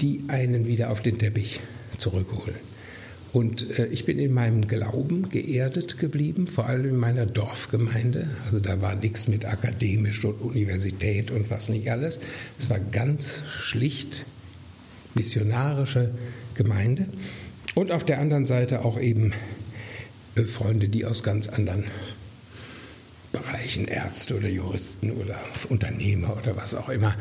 die 0.00 0.24
einen 0.28 0.66
wieder 0.66 0.90
auf 0.90 1.00
den 1.02 1.18
Teppich 1.18 1.60
zurückholen. 1.98 2.54
Und 3.34 3.80
äh, 3.80 3.86
ich 3.86 4.04
bin 4.04 4.20
in 4.20 4.32
meinem 4.32 4.68
Glauben 4.68 5.28
geerdet 5.28 5.98
geblieben, 5.98 6.46
vor 6.46 6.66
allem 6.66 6.90
in 6.90 6.96
meiner 6.96 7.26
Dorfgemeinde. 7.26 8.28
Also 8.46 8.60
da 8.60 8.80
war 8.80 8.94
nichts 8.94 9.26
mit 9.26 9.44
akademisch 9.44 10.24
und 10.24 10.40
Universität 10.40 11.32
und 11.32 11.50
was 11.50 11.68
nicht 11.68 11.90
alles. 11.90 12.20
Es 12.60 12.70
war 12.70 12.78
ganz 12.78 13.42
schlicht 13.60 14.24
missionarische 15.16 16.12
Gemeinde. 16.54 17.06
Und 17.74 17.90
auf 17.90 18.04
der 18.04 18.20
anderen 18.20 18.46
Seite 18.46 18.84
auch 18.84 19.00
eben 19.00 19.32
äh, 20.36 20.44
Freunde, 20.44 20.88
die 20.88 21.04
aus 21.04 21.24
ganz 21.24 21.48
anderen 21.48 21.82
Bereichen, 23.32 23.88
Ärzte 23.88 24.36
oder 24.36 24.48
Juristen 24.48 25.10
oder 25.10 25.42
Unternehmer 25.68 26.36
oder 26.36 26.56
was 26.56 26.72
auch 26.72 26.88
immer. 26.88 27.16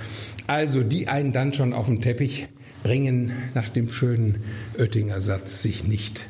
Also 0.45 0.84
die 0.84 1.08
einen 1.08 1.34
dann 1.34 1.56
schon 1.56 1.73
auf 1.73 1.88
den 1.88 2.02
Teppich 2.02 2.49
bringen, 2.84 3.32
nach 3.54 3.69
dem 3.69 3.91
schönen 3.91 4.43
Oettinger 4.78 5.22
Satz, 5.22 5.62
sich 5.62 5.86
nicht 5.86 6.28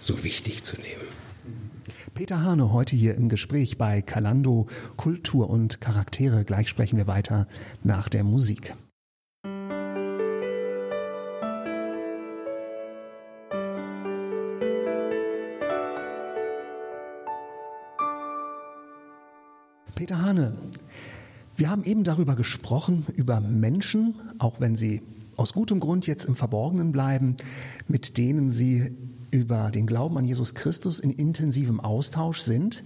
so 0.00 0.24
wichtig 0.24 0.64
zu 0.64 0.76
nehmen. 0.76 1.02
Peter 2.14 2.42
Hane 2.42 2.72
heute 2.72 2.96
hier 2.96 3.14
im 3.14 3.28
Gespräch 3.28 3.78
bei 3.78 4.02
Kalando 4.02 4.66
Kultur 4.96 5.48
und 5.48 5.80
Charaktere. 5.80 6.44
Gleich 6.44 6.68
sprechen 6.68 6.96
wir 6.96 7.06
weiter 7.06 7.46
nach 7.84 8.08
der 8.08 8.24
Musik. 8.24 8.74
Peter 19.94 20.20
Hane, 20.20 20.54
wir 21.56 21.70
haben 21.70 21.84
eben 21.84 22.02
darüber 22.02 22.34
gesprochen, 22.34 23.06
über 23.14 23.40
Menschen, 23.40 24.16
auch 24.38 24.58
wenn 24.58 24.74
sie 24.74 25.00
aus 25.42 25.52
gutem 25.52 25.80
Grund 25.80 26.06
jetzt 26.06 26.24
im 26.24 26.36
Verborgenen 26.36 26.92
bleiben, 26.92 27.36
mit 27.88 28.16
denen 28.16 28.48
sie 28.48 28.92
über 29.32 29.70
den 29.70 29.86
Glauben 29.86 30.16
an 30.16 30.24
Jesus 30.24 30.54
Christus 30.54 31.00
in 31.00 31.10
intensivem 31.10 31.80
Austausch 31.80 32.40
sind. 32.40 32.84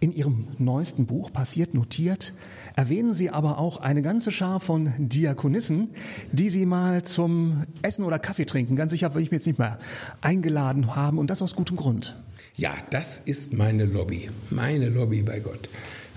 In 0.00 0.12
Ihrem 0.12 0.48
neuesten 0.58 1.06
Buch 1.06 1.32
Passiert 1.32 1.74
notiert 1.74 2.32
erwähnen 2.76 3.12
Sie 3.12 3.30
aber 3.30 3.58
auch 3.58 3.78
eine 3.78 4.02
ganze 4.02 4.30
Schar 4.30 4.60
von 4.60 4.92
Diakonissen, 4.98 5.90
die 6.32 6.50
Sie 6.50 6.66
mal 6.66 7.02
zum 7.04 7.64
Essen 7.82 8.04
oder 8.04 8.18
Kaffee 8.18 8.44
trinken, 8.44 8.76
ganz 8.76 8.92
sicher 8.92 9.14
will 9.14 9.22
ich 9.22 9.30
mir 9.30 9.38
jetzt 9.38 9.46
nicht 9.46 9.58
mehr, 9.58 9.78
eingeladen 10.20 10.94
haben 10.94 11.18
und 11.18 11.28
das 11.28 11.42
aus 11.42 11.54
gutem 11.56 11.76
Grund. 11.76 12.16
Ja, 12.56 12.74
das 12.90 13.18
ist 13.24 13.52
meine 13.52 13.84
Lobby, 13.84 14.30
meine 14.50 14.88
Lobby 14.88 15.22
bei 15.22 15.40
Gott. 15.40 15.68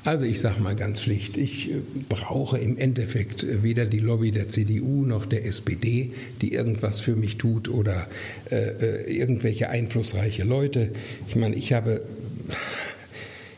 Also 0.07 0.23
ich 0.23 0.39
sage 0.39 0.61
mal 0.61 0.73
ganz 0.73 1.01
schlicht, 1.01 1.35
ich 1.35 1.69
äh, 1.69 1.81
brauche 2.07 2.57
im 2.57 2.77
Endeffekt 2.77 3.43
äh, 3.43 3.61
weder 3.61 3.83
die 3.83 3.99
Lobby 3.99 4.31
der 4.31 4.47
CDU 4.47 5.03
noch 5.03 5.25
der 5.25 5.45
SPD, 5.45 6.13
die 6.41 6.53
irgendwas 6.53 7.01
für 7.01 7.17
mich 7.17 7.37
tut 7.37 7.67
oder 7.67 8.07
äh, 8.49 8.55
äh, 8.55 9.13
irgendwelche 9.13 9.69
einflussreiche 9.69 10.45
Leute. 10.45 10.91
Ich 11.27 11.35
meine, 11.35 11.57
ich 11.57 11.73
habe 11.73 12.03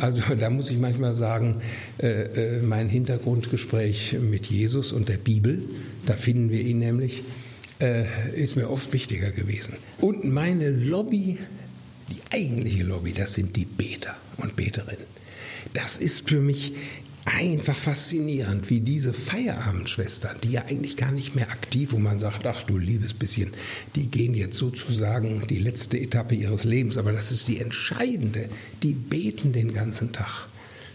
also 0.00 0.22
da 0.34 0.50
muss 0.50 0.70
ich 0.70 0.78
manchmal 0.78 1.14
sagen, 1.14 1.58
äh, 1.98 2.06
äh, 2.06 2.62
mein 2.62 2.88
Hintergrundgespräch 2.88 4.16
mit 4.20 4.46
Jesus 4.46 4.92
und 4.92 5.08
der 5.08 5.18
Bibel, 5.18 5.62
da 6.06 6.14
finden 6.14 6.50
wir 6.50 6.60
ihn 6.60 6.78
nämlich, 6.78 7.22
äh, 7.80 8.04
ist 8.34 8.56
mir 8.56 8.70
oft 8.70 8.92
wichtiger 8.92 9.30
gewesen. 9.30 9.74
Und 9.98 10.24
meine 10.24 10.70
Lobby, 10.70 11.38
die 12.10 12.20
eigentliche 12.30 12.84
Lobby, 12.84 13.12
das 13.12 13.34
sind 13.34 13.56
die 13.56 13.64
Beter 13.64 14.16
und 14.38 14.56
Beterinnen. 14.56 15.06
Das 15.74 15.96
ist 15.96 16.28
für 16.28 16.40
mich 16.40 16.74
einfach 17.24 17.76
faszinierend, 17.76 18.68
wie 18.68 18.80
diese 18.80 19.12
Feierabendschwestern, 19.12 20.36
die 20.42 20.52
ja 20.52 20.64
eigentlich 20.64 20.96
gar 20.96 21.12
nicht 21.12 21.36
mehr 21.36 21.50
aktiv, 21.50 21.92
wo 21.92 21.98
man 21.98 22.18
sagt, 22.18 22.46
ach 22.46 22.62
du 22.64 22.78
liebes 22.78 23.14
bisschen, 23.14 23.50
die 23.94 24.08
gehen 24.08 24.34
jetzt 24.34 24.56
sozusagen 24.56 25.46
die 25.48 25.58
letzte 25.58 25.98
Etappe 25.98 26.34
ihres 26.34 26.64
Lebens, 26.64 26.98
aber 26.98 27.12
das 27.12 27.30
ist 27.30 27.48
die 27.48 27.60
entscheidende, 27.60 28.48
die 28.82 28.94
beten 28.94 29.52
den 29.52 29.72
ganzen 29.72 30.12
Tag 30.12 30.48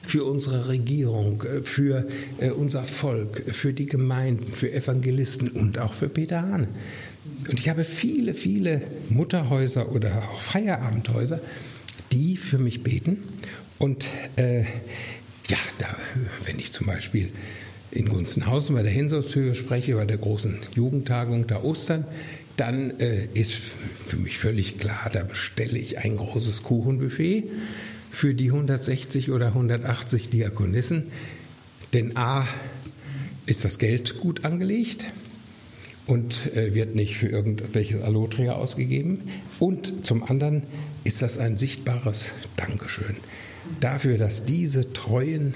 für 0.04 0.24
unsere 0.24 0.68
Regierung, 0.68 1.44
für 1.64 2.08
äh, 2.40 2.52
unser 2.52 2.84
Volk, 2.84 3.44
für 3.52 3.74
die 3.74 3.86
Gemeinden, 3.86 4.54
für 4.54 4.72
Evangelisten 4.72 5.50
und 5.50 5.80
auch 5.80 5.94
für 5.94 6.08
Peter 6.08 6.42
Hahn. 6.42 6.68
Und 7.50 7.60
ich 7.60 7.70
habe 7.70 7.84
viele, 7.84 8.34
viele 8.34 8.82
Mutterhäuser 9.10 9.92
oder 9.92 10.24
auch 10.30 10.42
Feierabendhäuser, 10.42 11.42
die 12.12 12.38
für 12.38 12.58
mich 12.58 12.84
beten. 12.84 13.24
Und 13.80 14.06
äh, 14.38 14.64
ja, 15.48 15.58
da, 15.78 15.96
wenn 16.46 16.60
ich 16.60 16.72
zum 16.72 16.88
Beispiel 16.88 17.30
in 17.92 18.10
Gunzenhausen 18.10 18.76
bei 18.76 18.84
der 18.84 18.92
Hensolzhöhe 18.92 19.56
spreche, 19.56 19.96
bei 19.96 20.06
der 20.06 20.18
großen 20.18 20.58
Jugendtagung 20.76 21.48
da 21.48 21.64
Ostern, 21.64 22.06
dann 22.58 23.00
äh, 23.00 23.28
ist 23.34 23.54
für 23.54 24.18
mich 24.18 24.40
völlig 24.40 24.78
klar, 24.78 25.10
da 25.12 25.24
bestelle 25.24 25.78
ich 25.78 26.00
ein 26.00 26.18
großes 26.18 26.64
Kuchenbuffet 26.64 27.46
für 28.12 28.34
die 28.34 28.48
160 28.52 29.32
oder 29.32 29.48
180 29.48 30.30
Diakonissen. 30.30 31.04
Denn 31.94 32.18
A 32.18 32.48
ist 33.46 33.64
das 33.64 33.78
Geld 33.78 34.18
gut 34.20 34.44
angelegt 34.44 35.08
und 36.08 36.54
äh, 36.56 36.74
wird 36.74 36.96
nicht 36.96 37.16
für 37.16 37.28
irgendwelches 37.28 38.02
Alloträger 38.02 38.58
ausgegeben. 38.58 39.30
Und 39.60 40.06
zum 40.06 40.24
anderen 40.24 40.64
ist 41.04 41.22
das 41.22 41.38
ein 41.38 41.58
sichtbares 41.58 42.34
Dankeschön 42.58 43.18
dafür, 43.80 44.18
dass 44.18 44.46
diese 44.46 44.94
treuen 44.94 45.54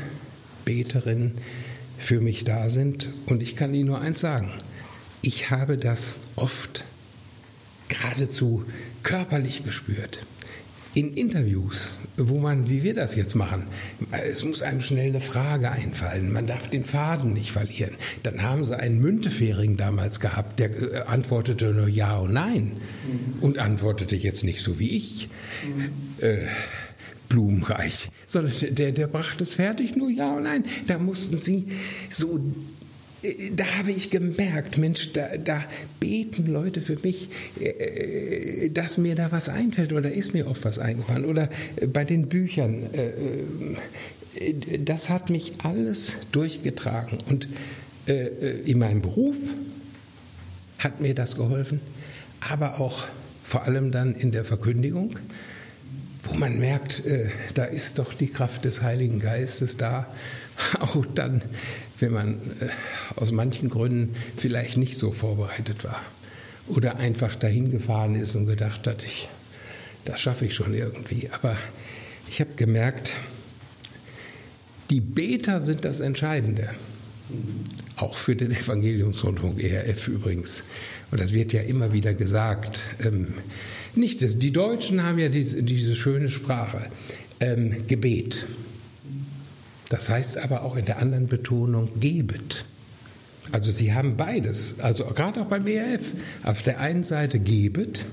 Beterinnen 0.65 1.33
für 1.97 2.21
mich 2.21 2.43
da 2.43 2.69
sind. 2.69 3.09
Und 3.25 3.43
ich 3.43 3.55
kann 3.55 3.73
Ihnen 3.73 3.87
nur 3.87 4.01
eins 4.01 4.19
sagen, 4.19 4.51
ich 5.21 5.49
habe 5.51 5.77
das 5.77 6.17
oft 6.35 6.83
geradezu 7.89 8.63
körperlich 9.03 9.63
gespürt. 9.63 10.19
In 10.93 11.13
Interviews, 11.13 11.95
wo 12.17 12.39
man, 12.39 12.67
wie 12.67 12.83
wir 12.83 12.93
das 12.93 13.15
jetzt 13.15 13.35
machen, 13.35 13.67
es 14.11 14.43
muss 14.43 14.61
einem 14.61 14.81
schnell 14.81 15.09
eine 15.09 15.21
Frage 15.21 15.71
einfallen, 15.71 16.33
man 16.33 16.47
darf 16.47 16.69
den 16.69 16.83
Faden 16.83 17.31
nicht 17.31 17.51
verlieren. 17.51 17.95
Dann 18.23 18.41
haben 18.41 18.65
sie 18.65 18.77
einen 18.77 18.99
Müntefering 18.99 19.77
damals 19.77 20.19
gehabt, 20.19 20.59
der 20.59 20.69
äh, 20.69 21.01
antwortete 21.05 21.71
nur 21.71 21.87
Ja 21.87 22.17
und 22.17 22.33
Nein 22.33 22.73
und 23.39 23.57
antwortete 23.57 24.17
jetzt 24.17 24.43
nicht 24.43 24.61
so 24.61 24.79
wie 24.79 24.89
ich. 24.97 25.29
Mhm. 25.63 25.91
Äh, 26.25 26.47
blumenreich, 27.31 28.09
sondern 28.27 28.53
der, 28.75 28.91
der 28.91 29.07
brachte 29.07 29.43
es 29.43 29.53
fertig, 29.53 29.95
nur 29.95 30.09
ja 30.09 30.33
und 30.35 30.43
nein. 30.43 30.65
Da 30.87 30.97
mussten 30.97 31.39
sie 31.39 31.67
so 32.11 32.39
äh, 33.23 33.51
da 33.55 33.65
habe 33.77 33.91
ich 33.91 34.09
gemerkt, 34.09 34.77
Mensch, 34.77 35.13
da, 35.13 35.37
da, 35.37 35.63
beten 35.99 36.47
Leute 36.47 36.81
für 36.81 36.97
mich, 37.01 37.29
äh, 37.59 38.69
dass 38.69 38.97
mir 38.97 39.15
da 39.15 39.31
was 39.31 39.49
einfällt 39.49 39.93
oder 39.93 40.11
ist 40.11 40.33
mir 40.33 40.47
oft 40.47 40.65
was 40.65 40.77
eingefallen 40.77 41.25
oder 41.25 41.49
äh, 41.77 41.87
bei 41.87 42.03
den 42.03 42.27
Büchern. 42.27 42.83
Das 44.85 45.09
hat 45.09 45.29
mich 45.29 45.53
alles 45.61 46.17
durchgetragen 46.31 47.19
und 47.27 47.47
in 48.07 48.79
meinem 48.79 49.01
Beruf 49.01 49.35
hat 50.79 51.01
mir 51.01 51.13
das 51.13 51.35
geholfen, 51.35 51.81
aber 52.39 52.79
auch 52.79 53.03
vor 53.43 53.63
allem 53.63 53.91
dann 53.91 54.15
in 54.15 54.31
der 54.31 54.45
Verkündigung 54.45 55.17
wo 56.31 56.37
man 56.37 56.59
merkt, 56.59 57.05
äh, 57.05 57.29
da 57.55 57.65
ist 57.65 57.99
doch 57.99 58.13
die 58.13 58.27
Kraft 58.27 58.63
des 58.63 58.81
Heiligen 58.81 59.19
Geistes 59.19 59.75
da, 59.77 60.07
auch 60.79 61.05
dann, 61.05 61.41
wenn 61.99 62.13
man 62.13 62.35
äh, 62.61 62.69
aus 63.17 63.31
manchen 63.31 63.69
Gründen 63.69 64.15
vielleicht 64.37 64.77
nicht 64.77 64.97
so 64.97 65.11
vorbereitet 65.11 65.83
war 65.83 66.01
oder 66.67 66.97
einfach 66.97 67.35
dahin 67.35 67.69
gefahren 67.69 68.15
ist 68.15 68.35
und 68.35 68.45
gedacht 68.45 68.87
hat, 68.87 69.03
ich, 69.03 69.27
das 70.05 70.21
schaffe 70.21 70.45
ich 70.45 70.55
schon 70.55 70.73
irgendwie. 70.73 71.29
Aber 71.31 71.57
ich 72.29 72.39
habe 72.39 72.51
gemerkt, 72.55 73.11
die 74.89 75.01
Beter 75.01 75.59
sind 75.59 75.83
das 75.83 75.99
Entscheidende. 75.99 76.69
Auch 77.95 78.15
für 78.15 78.35
den 78.35 78.51
Evangeliumsrundfunk 78.51 79.63
ERF 79.63 80.07
übrigens. 80.07 80.63
Und 81.11 81.19
das 81.19 81.33
wird 81.33 81.53
ja 81.53 81.61
immer 81.61 81.93
wieder 81.93 82.13
gesagt. 82.13 82.81
Ähm, 83.03 83.33
nicht. 83.95 84.21
Die 84.41 84.51
Deutschen 84.51 85.03
haben 85.03 85.19
ja 85.19 85.29
diese, 85.29 85.61
diese 85.63 85.95
schöne 85.95 86.29
Sprache. 86.29 86.87
Ähm, 87.39 87.87
Gebet. 87.87 88.45
Das 89.89 90.09
heißt 90.09 90.37
aber 90.37 90.63
auch 90.63 90.77
in 90.77 90.85
der 90.85 90.99
anderen 90.99 91.27
Betonung 91.27 91.89
gebet. 91.99 92.63
Also 93.51 93.71
sie 93.71 93.93
haben 93.93 94.15
beides. 94.15 94.75
Also 94.79 95.03
gerade 95.05 95.41
auch 95.41 95.47
beim 95.47 95.67
ERF. 95.67 96.01
Auf 96.43 96.61
der 96.61 96.79
einen 96.79 97.03
Seite 97.03 97.39
gebet, 97.39 98.05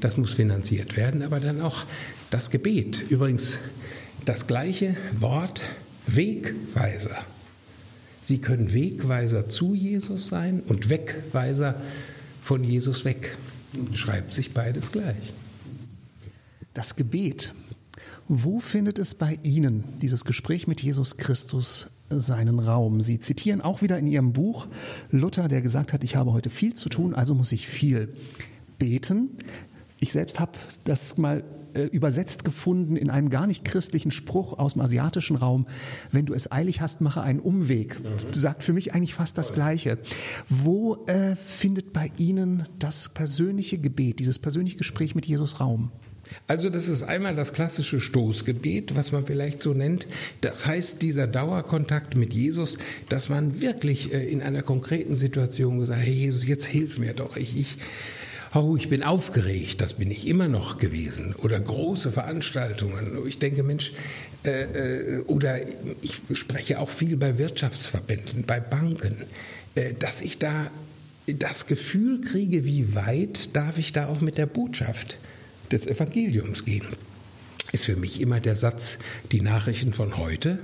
das 0.00 0.16
muss 0.16 0.34
finanziert 0.34 0.96
werden, 0.96 1.22
aber 1.22 1.38
dann 1.38 1.60
auch 1.60 1.84
das 2.30 2.50
Gebet. 2.50 3.04
Übrigens 3.08 3.58
das 4.24 4.48
gleiche 4.48 4.96
Wort 5.20 5.62
Wegweiser. 6.08 7.24
Sie 8.26 8.38
können 8.38 8.72
Wegweiser 8.72 9.48
zu 9.48 9.72
Jesus 9.72 10.26
sein 10.26 10.60
und 10.66 10.88
Wegweiser 10.88 11.80
von 12.42 12.64
Jesus 12.64 13.04
weg 13.04 13.36
schreibt 13.92 14.34
sich 14.34 14.52
beides 14.52 14.90
gleich. 14.90 15.32
Das 16.74 16.96
Gebet. 16.96 17.54
Wo 18.26 18.58
findet 18.58 18.98
es 18.98 19.14
bei 19.14 19.38
Ihnen, 19.44 19.84
dieses 20.02 20.24
Gespräch 20.24 20.66
mit 20.66 20.82
Jesus 20.82 21.18
Christus, 21.18 21.86
seinen 22.10 22.58
Raum? 22.58 23.00
Sie 23.00 23.20
zitieren 23.20 23.60
auch 23.60 23.80
wieder 23.80 23.96
in 23.96 24.08
Ihrem 24.08 24.32
Buch 24.32 24.66
Luther, 25.12 25.46
der 25.46 25.62
gesagt 25.62 25.92
hat, 25.92 26.02
ich 26.02 26.16
habe 26.16 26.32
heute 26.32 26.50
viel 26.50 26.74
zu 26.74 26.88
tun, 26.88 27.14
also 27.14 27.32
muss 27.32 27.52
ich 27.52 27.68
viel 27.68 28.12
beten. 28.80 29.38
Ich 30.00 30.10
selbst 30.10 30.40
habe 30.40 30.58
das 30.82 31.16
mal 31.16 31.44
äh, 31.76 31.84
übersetzt 31.84 32.44
gefunden 32.44 32.96
in 32.96 33.10
einem 33.10 33.30
gar 33.30 33.46
nicht 33.46 33.64
christlichen 33.64 34.10
Spruch 34.10 34.58
aus 34.58 34.72
dem 34.72 34.82
asiatischen 34.82 35.36
Raum. 35.36 35.66
Wenn 36.10 36.26
du 36.26 36.34
es 36.34 36.50
eilig 36.50 36.80
hast, 36.80 37.00
mache 37.00 37.20
einen 37.20 37.40
Umweg. 37.40 38.00
Mhm. 38.00 38.32
Sagt 38.32 38.62
für 38.62 38.72
mich 38.72 38.94
eigentlich 38.94 39.14
fast 39.14 39.38
das 39.38 39.52
Gleiche. 39.52 39.98
Wo 40.48 41.04
äh, 41.06 41.36
findet 41.36 41.92
bei 41.92 42.10
Ihnen 42.16 42.64
das 42.78 43.10
persönliche 43.10 43.78
Gebet, 43.78 44.18
dieses 44.18 44.38
persönliche 44.38 44.78
Gespräch 44.78 45.14
mit 45.14 45.26
Jesus 45.26 45.60
Raum? 45.60 45.90
Also 46.46 46.70
das 46.70 46.88
ist 46.88 47.02
einmal 47.02 47.34
das 47.34 47.52
klassische 47.52 48.00
Stoßgebet, 48.00 48.94
was 48.96 49.12
man 49.12 49.26
vielleicht 49.26 49.62
so 49.62 49.74
nennt. 49.74 50.06
Das 50.40 50.66
heißt, 50.66 51.02
dieser 51.02 51.26
Dauerkontakt 51.26 52.16
mit 52.16 52.34
Jesus, 52.34 52.78
dass 53.08 53.28
man 53.28 53.60
wirklich 53.60 54.12
äh, 54.12 54.24
in 54.24 54.42
einer 54.42 54.62
konkreten 54.62 55.16
Situation 55.16 55.78
gesagt, 55.78 56.00
hey 56.00 56.12
Jesus, 56.12 56.46
jetzt 56.46 56.66
hilf 56.66 56.98
mir 56.98 57.14
doch. 57.14 57.36
Ich, 57.36 57.56
ich, 57.56 57.76
oh, 58.54 58.76
ich 58.76 58.88
bin 58.88 59.02
aufgeregt, 59.02 59.80
das 59.80 59.94
bin 59.94 60.10
ich 60.10 60.26
immer 60.26 60.48
noch 60.48 60.78
gewesen. 60.78 61.34
Oder 61.36 61.60
große 61.60 62.12
Veranstaltungen. 62.12 63.18
Ich 63.26 63.38
denke, 63.38 63.62
Mensch, 63.62 63.92
äh, 64.44 64.62
äh, 64.62 65.20
oder 65.26 65.60
ich 66.02 66.20
spreche 66.32 66.78
auch 66.78 66.90
viel 66.90 67.16
bei 67.16 67.38
Wirtschaftsverbänden, 67.38 68.44
bei 68.44 68.60
Banken, 68.60 69.16
äh, 69.74 69.94
dass 69.94 70.20
ich 70.20 70.38
da 70.38 70.70
das 71.26 71.66
Gefühl 71.66 72.20
kriege, 72.20 72.64
wie 72.64 72.94
weit 72.94 73.54
darf 73.56 73.78
ich 73.78 73.92
da 73.92 74.06
auch 74.06 74.20
mit 74.20 74.38
der 74.38 74.46
Botschaft 74.46 75.18
des 75.72 75.86
Evangeliums 75.86 76.64
gehen. 76.64 76.86
Ist 77.72 77.84
für 77.84 77.96
mich 77.96 78.20
immer 78.20 78.38
der 78.38 78.56
Satz, 78.56 78.98
die 79.32 79.40
Nachrichten 79.40 79.92
von 79.92 80.16
heute, 80.16 80.60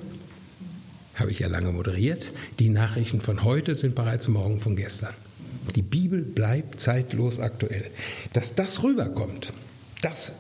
habe 1.15 1.31
ich 1.31 1.41
ja 1.41 1.49
lange 1.49 1.73
moderiert, 1.73 2.33
die 2.59 2.69
Nachrichten 2.69 3.21
von 3.21 3.43
heute 3.43 3.75
sind 3.75 3.95
bereits 3.95 4.29
morgen 4.29 4.61
von 4.61 4.77
gestern. 4.77 5.15
Die 5.75 5.83
Bibel 5.83 6.23
bleibt 6.23 6.81
zeitlos 6.81 7.41
aktuell. 7.41 7.85
Dass 8.33 8.55
das 8.55 8.83
rüberkommt, 8.83 9.53
das 10.03 10.33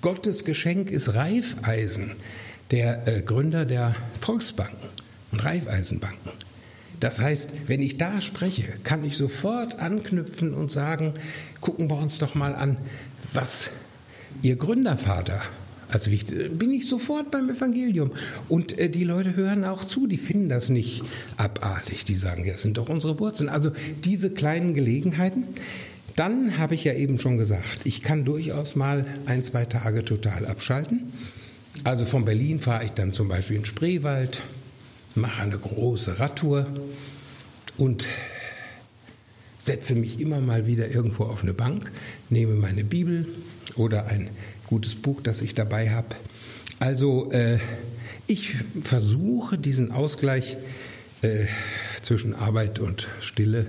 Gottes 0.00 0.44
Geschenk 0.44 0.90
ist 0.90 1.14
Reifeisen, 1.14 2.12
der 2.70 3.08
äh, 3.08 3.22
Gründer 3.22 3.64
der 3.64 3.96
Volksbanken 4.20 4.88
und 5.32 5.44
Reifeisenbanken. 5.44 6.32
Das 7.00 7.20
heißt, 7.20 7.50
wenn 7.68 7.80
ich 7.80 7.96
da 7.96 8.20
spreche, 8.20 8.64
kann 8.82 9.04
ich 9.04 9.16
sofort 9.16 9.78
anknüpfen 9.78 10.54
und 10.54 10.70
sagen, 10.70 11.14
gucken 11.60 11.88
wir 11.90 11.96
uns 11.96 12.18
doch 12.18 12.34
mal 12.34 12.54
an, 12.54 12.76
was 13.32 13.70
Ihr 14.42 14.56
Gründervater. 14.56 15.42
Also 15.90 16.10
bin 16.10 16.70
ich 16.70 16.88
sofort 16.88 17.30
beim 17.30 17.48
Evangelium. 17.48 18.12
Und 18.48 18.78
äh, 18.78 18.90
die 18.90 19.04
Leute 19.04 19.36
hören 19.36 19.64
auch 19.64 19.84
zu, 19.84 20.06
die 20.06 20.16
finden 20.18 20.48
das 20.48 20.68
nicht 20.68 21.02
abartig. 21.36 22.04
Die 22.04 22.14
sagen, 22.14 22.44
ja, 22.44 22.52
das 22.52 22.62
sind 22.62 22.76
doch 22.76 22.88
unsere 22.88 23.18
Wurzeln. 23.18 23.48
Also 23.48 23.72
diese 24.04 24.30
kleinen 24.30 24.74
Gelegenheiten. 24.74 25.44
Dann 26.16 26.58
habe 26.58 26.74
ich 26.74 26.84
ja 26.84 26.94
eben 26.94 27.20
schon 27.20 27.38
gesagt, 27.38 27.80
ich 27.84 28.02
kann 28.02 28.24
durchaus 28.24 28.74
mal 28.74 29.06
ein, 29.26 29.44
zwei 29.44 29.64
Tage 29.64 30.04
total 30.04 30.46
abschalten. 30.46 31.12
Also 31.84 32.06
von 32.06 32.24
Berlin 32.24 32.58
fahre 32.58 32.84
ich 32.84 32.90
dann 32.90 33.12
zum 33.12 33.28
Beispiel 33.28 33.56
in 33.56 33.64
Spreewald, 33.64 34.40
mache 35.14 35.42
eine 35.42 35.58
große 35.58 36.18
Radtour 36.18 36.66
und 37.76 38.06
setze 39.60 39.94
mich 39.94 40.18
immer 40.18 40.40
mal 40.40 40.66
wieder 40.66 40.90
irgendwo 40.90 41.24
auf 41.24 41.42
eine 41.42 41.52
Bank, 41.52 41.92
nehme 42.30 42.54
meine 42.54 42.82
Bibel, 42.82 43.26
oder 43.76 44.06
ein 44.06 44.28
gutes 44.68 44.94
Buch, 44.94 45.20
das 45.22 45.42
ich 45.42 45.54
dabei 45.54 45.90
habe. 45.90 46.14
Also 46.78 47.32
äh, 47.32 47.58
ich 48.26 48.56
versuche 48.84 49.58
diesen 49.58 49.90
Ausgleich 49.90 50.56
äh, 51.22 51.46
zwischen 52.02 52.34
Arbeit 52.34 52.78
und 52.78 53.08
Stille 53.20 53.66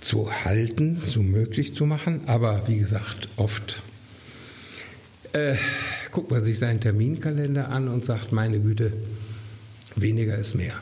zu 0.00 0.30
halten, 0.44 1.00
so 1.06 1.22
möglich 1.22 1.74
zu 1.74 1.86
machen. 1.86 2.22
Aber 2.26 2.66
wie 2.66 2.78
gesagt, 2.78 3.28
oft 3.36 3.82
äh, 5.32 5.56
guckt 6.10 6.30
man 6.30 6.42
sich 6.42 6.58
seinen 6.58 6.80
Terminkalender 6.80 7.68
an 7.68 7.88
und 7.88 8.04
sagt, 8.04 8.32
meine 8.32 8.60
Güte, 8.60 8.92
weniger 9.96 10.36
ist 10.36 10.54
mehr. 10.54 10.74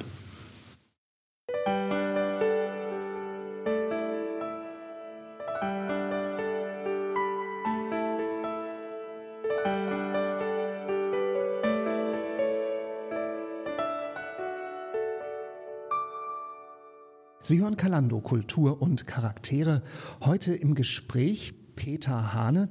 Sie 17.51 17.59
hören 17.59 17.77
Kalando 17.77 18.21
Kultur 18.21 18.81
und 18.81 19.09
Charaktere. 19.09 19.83
Heute 20.21 20.55
im 20.55 20.77
Gespräch 20.77 21.53
Peter 21.75 22.33
Hane. 22.33 22.69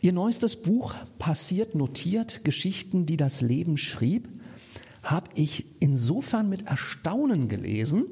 Ihr 0.00 0.14
neuestes 0.14 0.56
Buch 0.56 0.94
Passiert 1.18 1.74
notiert 1.74 2.42
Geschichten, 2.42 3.04
die 3.04 3.18
das 3.18 3.42
Leben 3.42 3.76
schrieb, 3.76 4.30
habe 5.02 5.28
ich 5.34 5.66
insofern 5.78 6.48
mit 6.48 6.66
Erstaunen 6.66 7.50
gelesen, 7.50 8.06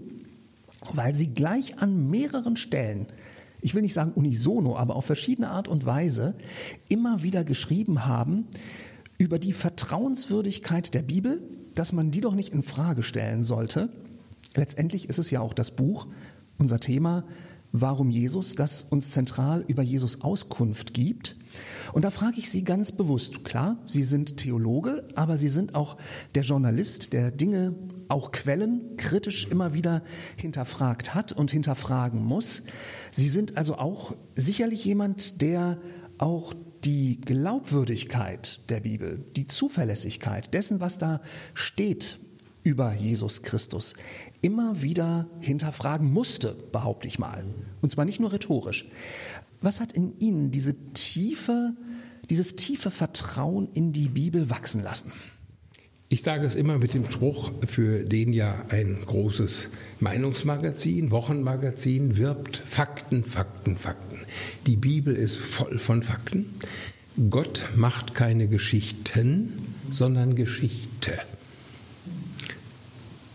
weil 0.92 1.14
Sie 1.14 1.29
gleich 1.29 1.79
an 1.79 2.11
mehreren 2.11 2.59
Stellen 2.59 3.07
ich 3.62 3.74
will 3.74 3.81
nicht 3.81 3.94
sagen 3.94 4.12
unisono, 4.14 4.77
aber 4.77 4.94
auf 4.94 5.07
verschiedene 5.07 5.48
Art 5.48 5.68
und 5.68 5.87
Weise 5.87 6.35
immer 6.90 7.22
wieder 7.22 7.42
geschrieben 7.42 8.05
haben 8.05 8.48
über 9.16 9.38
die 9.38 9.55
Vertrauenswürdigkeit 9.55 10.92
der 10.92 11.00
Bibel, 11.00 11.40
dass 11.72 11.94
man 11.94 12.11
die 12.11 12.20
doch 12.20 12.35
nicht 12.35 12.53
in 12.53 12.62
Frage 12.62 13.03
stellen 13.03 13.42
sollte 13.42 13.88
Letztendlich 14.54 15.09
ist 15.09 15.18
es 15.18 15.30
ja 15.30 15.40
auch 15.40 15.54
das 15.54 15.70
Buch, 15.70 16.07
unser 16.59 16.80
Thema, 16.80 17.24
warum 17.72 18.09
Jesus, 18.09 18.54
das 18.54 18.85
uns 18.85 19.11
zentral 19.11 19.64
über 19.66 19.83
Jesus 19.83 20.20
Auskunft 20.20 20.94
gibt. 20.94 21.37
Und 21.92 22.04
da 22.04 22.11
frage 22.11 22.38
ich 22.38 22.48
Sie 22.48 22.62
ganz 22.62 22.92
bewusst, 22.92 23.44
klar, 23.44 23.78
Sie 23.88 24.04
sind 24.04 24.37
Theologe, 24.37 25.09
aber 25.16 25.37
Sie 25.37 25.48
sind 25.48 25.74
auch 25.74 25.96
der 26.37 26.44
Journalist, 26.44 27.12
der 27.12 27.33
Dinge, 27.33 27.74
auch 28.09 28.30
Quellen 28.30 28.96
kritisch 28.96 29.48
immer 29.48 29.74
wieder 29.74 30.02
hinterfragt 30.37 31.14
hat 31.14 31.33
und 31.33 31.50
hinterfragen 31.50 32.22
muss. 32.22 32.62
Sie 33.11 33.28
sind 33.28 33.57
also 33.57 33.76
auch 33.76 34.14
sicherlich 34.37 34.85
jemand, 34.85 35.42
der 35.42 35.78
auch 36.18 36.54
die 36.85 37.20
Glaubwürdigkeit 37.20 38.61
der 38.68 38.80
Bibel, 38.80 39.24
die 39.35 39.46
Zuverlässigkeit 39.46 40.54
dessen, 40.54 40.78
was 40.78 40.98
da 40.98 41.20
steht 41.54 42.20
über 42.64 42.92
Jesus 42.94 43.42
Christus, 43.42 43.94
immer 44.40 44.83
wieder 44.83 45.29
hinterfragen 45.38 46.12
musste, 46.12 46.57
behaupte 46.72 47.07
ich 47.07 47.18
mal. 47.18 47.44
Und 47.83 47.92
zwar 47.92 48.05
nicht 48.05 48.18
nur 48.18 48.33
rhetorisch. 48.33 48.87
Was 49.61 49.81
hat 49.81 49.92
in 49.92 50.18
Ihnen 50.18 50.50
diese 50.50 50.74
tiefe, 50.94 51.74
dieses 52.31 52.57
tiefe 52.57 52.90
Vertrauen 52.90 53.68
in 53.74 53.92
die 53.92 54.09
Bibel 54.09 54.50
wachsen 54.50 54.83
lassen? 54.83 55.12
Ich 56.09 56.22
sage 56.22 56.46
es 56.46 56.55
immer 56.55 56.79
mit 56.79 56.94
dem 56.94 57.11
Spruch, 57.11 57.50
für 57.66 58.05
den 58.05 58.33
ja 58.33 58.55
ein 58.68 58.98
großes 59.05 59.68
Meinungsmagazin, 60.00 61.11
Wochenmagazin 61.11 62.16
wirbt, 62.16 62.62
Fakten, 62.66 63.24
Fakten, 63.24 63.77
Fakten. 63.77 64.20
Die 64.66 64.77
Bibel 64.77 65.14
ist 65.14 65.37
voll 65.37 65.79
von 65.79 66.03
Fakten. 66.03 66.46
Gott 67.31 67.64
macht 67.74 68.14
keine 68.14 68.48
Geschichten, 68.48 69.53
sondern 69.90 70.35
Geschichte. 70.35 71.12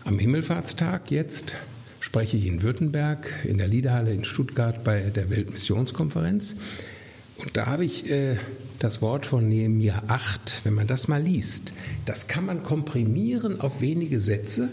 Am 0.04 0.18
Himmelfahrtstag 0.18 1.10
jetzt 1.10 1.54
spreche 2.00 2.36
ich 2.36 2.46
in 2.46 2.62
Württemberg 2.62 3.30
in 3.44 3.58
der 3.58 3.68
Liederhalle 3.68 4.12
in 4.12 4.24
Stuttgart 4.24 4.82
bei 4.82 5.10
der 5.10 5.28
Weltmissionskonferenz. 5.28 6.54
Und 7.36 7.56
da 7.56 7.66
habe 7.66 7.84
ich 7.84 8.10
äh, 8.10 8.36
das 8.78 9.02
Wort 9.02 9.26
von 9.26 9.48
Nehemiah 9.48 10.02
8, 10.08 10.62
wenn 10.64 10.74
man 10.74 10.86
das 10.86 11.06
mal 11.06 11.22
liest, 11.22 11.72
das 12.06 12.28
kann 12.28 12.46
man 12.46 12.62
komprimieren 12.62 13.60
auf 13.60 13.82
wenige 13.82 14.20
Sätze 14.20 14.70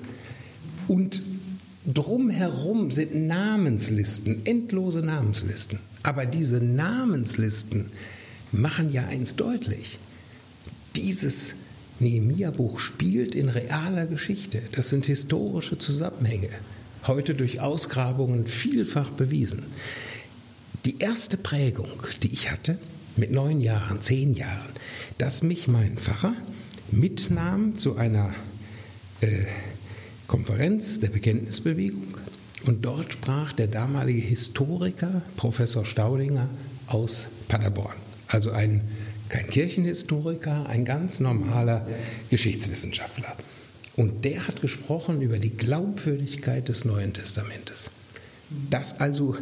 und 0.88 1.22
drumherum 1.86 2.92
sind 2.92 3.14
Namenslisten, 3.14 4.46
endlose 4.46 5.02
Namenslisten. 5.02 5.80
Aber 6.04 6.26
diese 6.26 6.62
Namenslisten 6.62 7.88
machen 8.54 8.94
ja 8.94 9.06
eins 9.08 9.36
deutlich. 9.36 10.00
Dieses 10.96 11.54
Nehemia-Buch 12.00 12.80
spielt 12.80 13.36
in 13.36 13.50
realer 13.50 14.06
Geschichte. 14.06 14.62
Das 14.72 14.90
sind 14.90 15.06
historische 15.06 15.78
Zusammenhänge, 15.78 16.50
heute 17.06 17.34
durch 17.36 17.60
Ausgrabungen 17.60 18.48
vielfach 18.48 19.10
bewiesen. 19.10 19.64
Die 20.86 21.00
erste 21.00 21.38
Prägung, 21.38 22.04
die 22.24 22.32
ich 22.32 22.52
hatte, 22.52 22.78
mit 23.16 23.32
neun 23.32 23.62
Jahren, 23.62 24.02
zehn 24.02 24.36
Jahren, 24.36 24.70
dass 25.18 25.42
mich 25.42 25.68
mein 25.68 25.98
Pfarrer 25.98 26.34
mitnahm 26.92 27.78
zu 27.78 27.98
einer 27.98 28.34
äh, 29.22 29.46
Konferenz 30.28 31.00
der 31.00 31.10
Bekenntnisbewegung 31.10 32.18
und 32.66 32.86
dort 32.86 33.14
sprach 33.14 33.54
der 33.54 33.68
damalige 33.68 34.22
Historiker 34.22 35.22
Professor 35.36 35.86
Staudinger 35.86 36.50
aus 36.88 37.28
Paderborn, 37.48 37.96
also 38.28 38.52
ein 38.52 38.82
kein 39.30 39.48
Kirchenhistoriker, 39.48 40.68
ein 40.68 40.86
ganz 40.86 41.20
normaler 41.20 41.88
Geschichtswissenschaftler. 42.30 43.36
Und 43.96 44.26
der 44.26 44.48
hat 44.48 44.62
gesprochen 44.62 45.22
über 45.22 45.40
die 45.40 45.50
Glaubwürdigkeit 45.50 46.70
des 46.70 46.86
Neuen 46.86 47.14
Testamentes. 47.14 47.90
Dass 48.70 49.00
also 49.00 49.36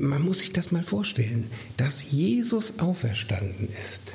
man 0.00 0.22
muss 0.22 0.40
sich 0.40 0.52
das 0.52 0.72
mal 0.72 0.82
vorstellen, 0.82 1.48
dass 1.76 2.10
Jesus 2.10 2.78
auferstanden 2.78 3.68
ist, 3.78 4.14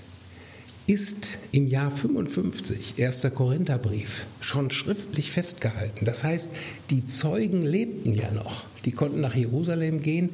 ist 0.88 1.38
im 1.52 1.68
Jahr 1.68 1.92
55, 1.92 3.02
1. 3.02 3.28
Korintherbrief, 3.34 4.26
schon 4.42 4.72
schriftlich 4.72 5.32
festgehalten. 5.32 6.06
Das 6.06 6.24
heißt, 6.24 6.50
die 6.90 7.06
Zeugen 7.06 7.64
lebten 7.64 8.14
ja 8.14 8.32
noch. 8.32 8.66
Die 8.84 8.92
konnten 8.92 9.22
nach 9.22 9.36
Jerusalem 9.36 10.02
gehen 10.02 10.32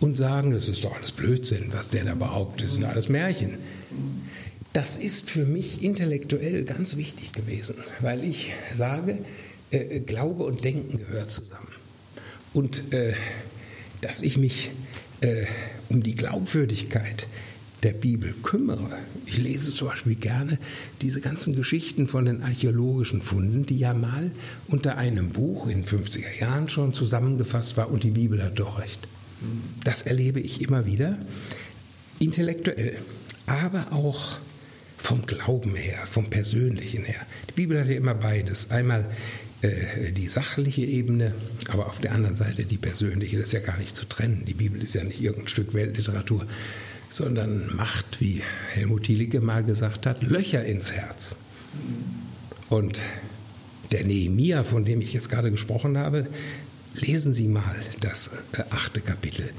und 0.00 0.16
sagen, 0.16 0.52
das 0.52 0.68
ist 0.68 0.84
doch 0.84 0.94
alles 0.94 1.12
Blödsinn, 1.12 1.72
was 1.72 1.88
der 1.88 2.04
da 2.04 2.14
behauptet, 2.14 2.66
das 2.66 2.72
sind 2.74 2.84
alles 2.84 3.08
Märchen. 3.08 3.58
Das 4.72 4.96
ist 4.96 5.30
für 5.30 5.46
mich 5.46 5.82
intellektuell 5.82 6.64
ganz 6.64 6.96
wichtig 6.96 7.32
gewesen, 7.32 7.76
weil 8.00 8.22
ich 8.24 8.52
sage, 8.74 9.18
äh, 9.70 10.00
Glaube 10.00 10.44
und 10.44 10.64
Denken 10.64 10.98
gehört 10.98 11.30
zusammen. 11.30 11.72
Und 12.52 12.92
äh, 12.92 13.14
dass 14.02 14.20
ich 14.20 14.36
mich 14.36 14.70
äh, 15.22 15.46
um 15.88 16.02
die 16.02 16.14
Glaubwürdigkeit 16.14 17.26
der 17.82 17.92
Bibel 17.92 18.34
kümmere. 18.42 18.98
Ich 19.26 19.38
lese 19.38 19.72
zum 19.72 19.88
Beispiel 19.88 20.14
gerne 20.14 20.58
diese 21.02 21.20
ganzen 21.20 21.54
Geschichten 21.54 22.08
von 22.08 22.24
den 22.24 22.42
archäologischen 22.42 23.22
Funden, 23.22 23.64
die 23.64 23.78
ja 23.78 23.94
mal 23.94 24.30
unter 24.68 24.96
einem 24.96 25.30
Buch 25.30 25.68
in 25.68 25.84
50er 25.84 26.40
Jahren 26.40 26.68
schon 26.68 26.94
zusammengefasst 26.94 27.76
war 27.76 27.90
und 27.90 28.02
die 28.02 28.10
Bibel 28.10 28.42
hat 28.42 28.58
doch 28.58 28.78
recht. 28.78 29.06
Das 29.84 30.02
erlebe 30.02 30.40
ich 30.40 30.60
immer 30.60 30.86
wieder, 30.86 31.18
intellektuell, 32.18 32.98
aber 33.46 33.92
auch 33.92 34.38
vom 34.96 35.26
Glauben 35.26 35.76
her, 35.76 35.98
vom 36.10 36.30
Persönlichen 36.30 37.04
her. 37.04 37.20
Die 37.48 37.52
Bibel 37.52 37.78
hat 37.78 37.88
ja 37.88 37.96
immer 37.96 38.14
beides. 38.14 38.70
Einmal 38.70 39.04
äh, 39.62 40.12
die 40.12 40.26
sachliche 40.26 40.82
Ebene, 40.82 41.32
aber 41.68 41.86
auf 41.86 42.00
der 42.00 42.12
anderen 42.12 42.36
Seite 42.36 42.64
die 42.64 42.78
persönliche. 42.78 43.36
Das 43.36 43.46
ist 43.46 43.52
ja 43.52 43.60
gar 43.60 43.78
nicht 43.78 43.94
zu 43.94 44.04
trennen. 44.06 44.44
Die 44.46 44.54
Bibel 44.54 44.82
ist 44.82 44.94
ja 44.94 45.04
nicht 45.04 45.20
irgendein 45.20 45.48
Stück 45.48 45.74
Weltliteratur, 45.74 46.46
sondern 47.08 47.74
macht, 47.74 48.20
wie 48.20 48.42
Helmut 48.72 49.04
Thielicke 49.04 49.40
mal 49.40 49.62
gesagt 49.62 50.06
hat, 50.06 50.22
Löcher 50.22 50.64
ins 50.64 50.92
Herz. 50.92 51.36
Und 52.68 53.00
der 53.92 54.04
Nehemia, 54.04 54.64
von 54.64 54.84
dem 54.84 55.00
ich 55.00 55.12
jetzt 55.12 55.30
gerade 55.30 55.50
gesprochen 55.50 55.96
habe, 55.98 56.26
lesen 57.00 57.34
Sie 57.34 57.48
mal 57.48 57.76
das 58.00 58.30
äh, 58.52 58.62
achte 58.70 59.00
Kapitel. 59.00 59.50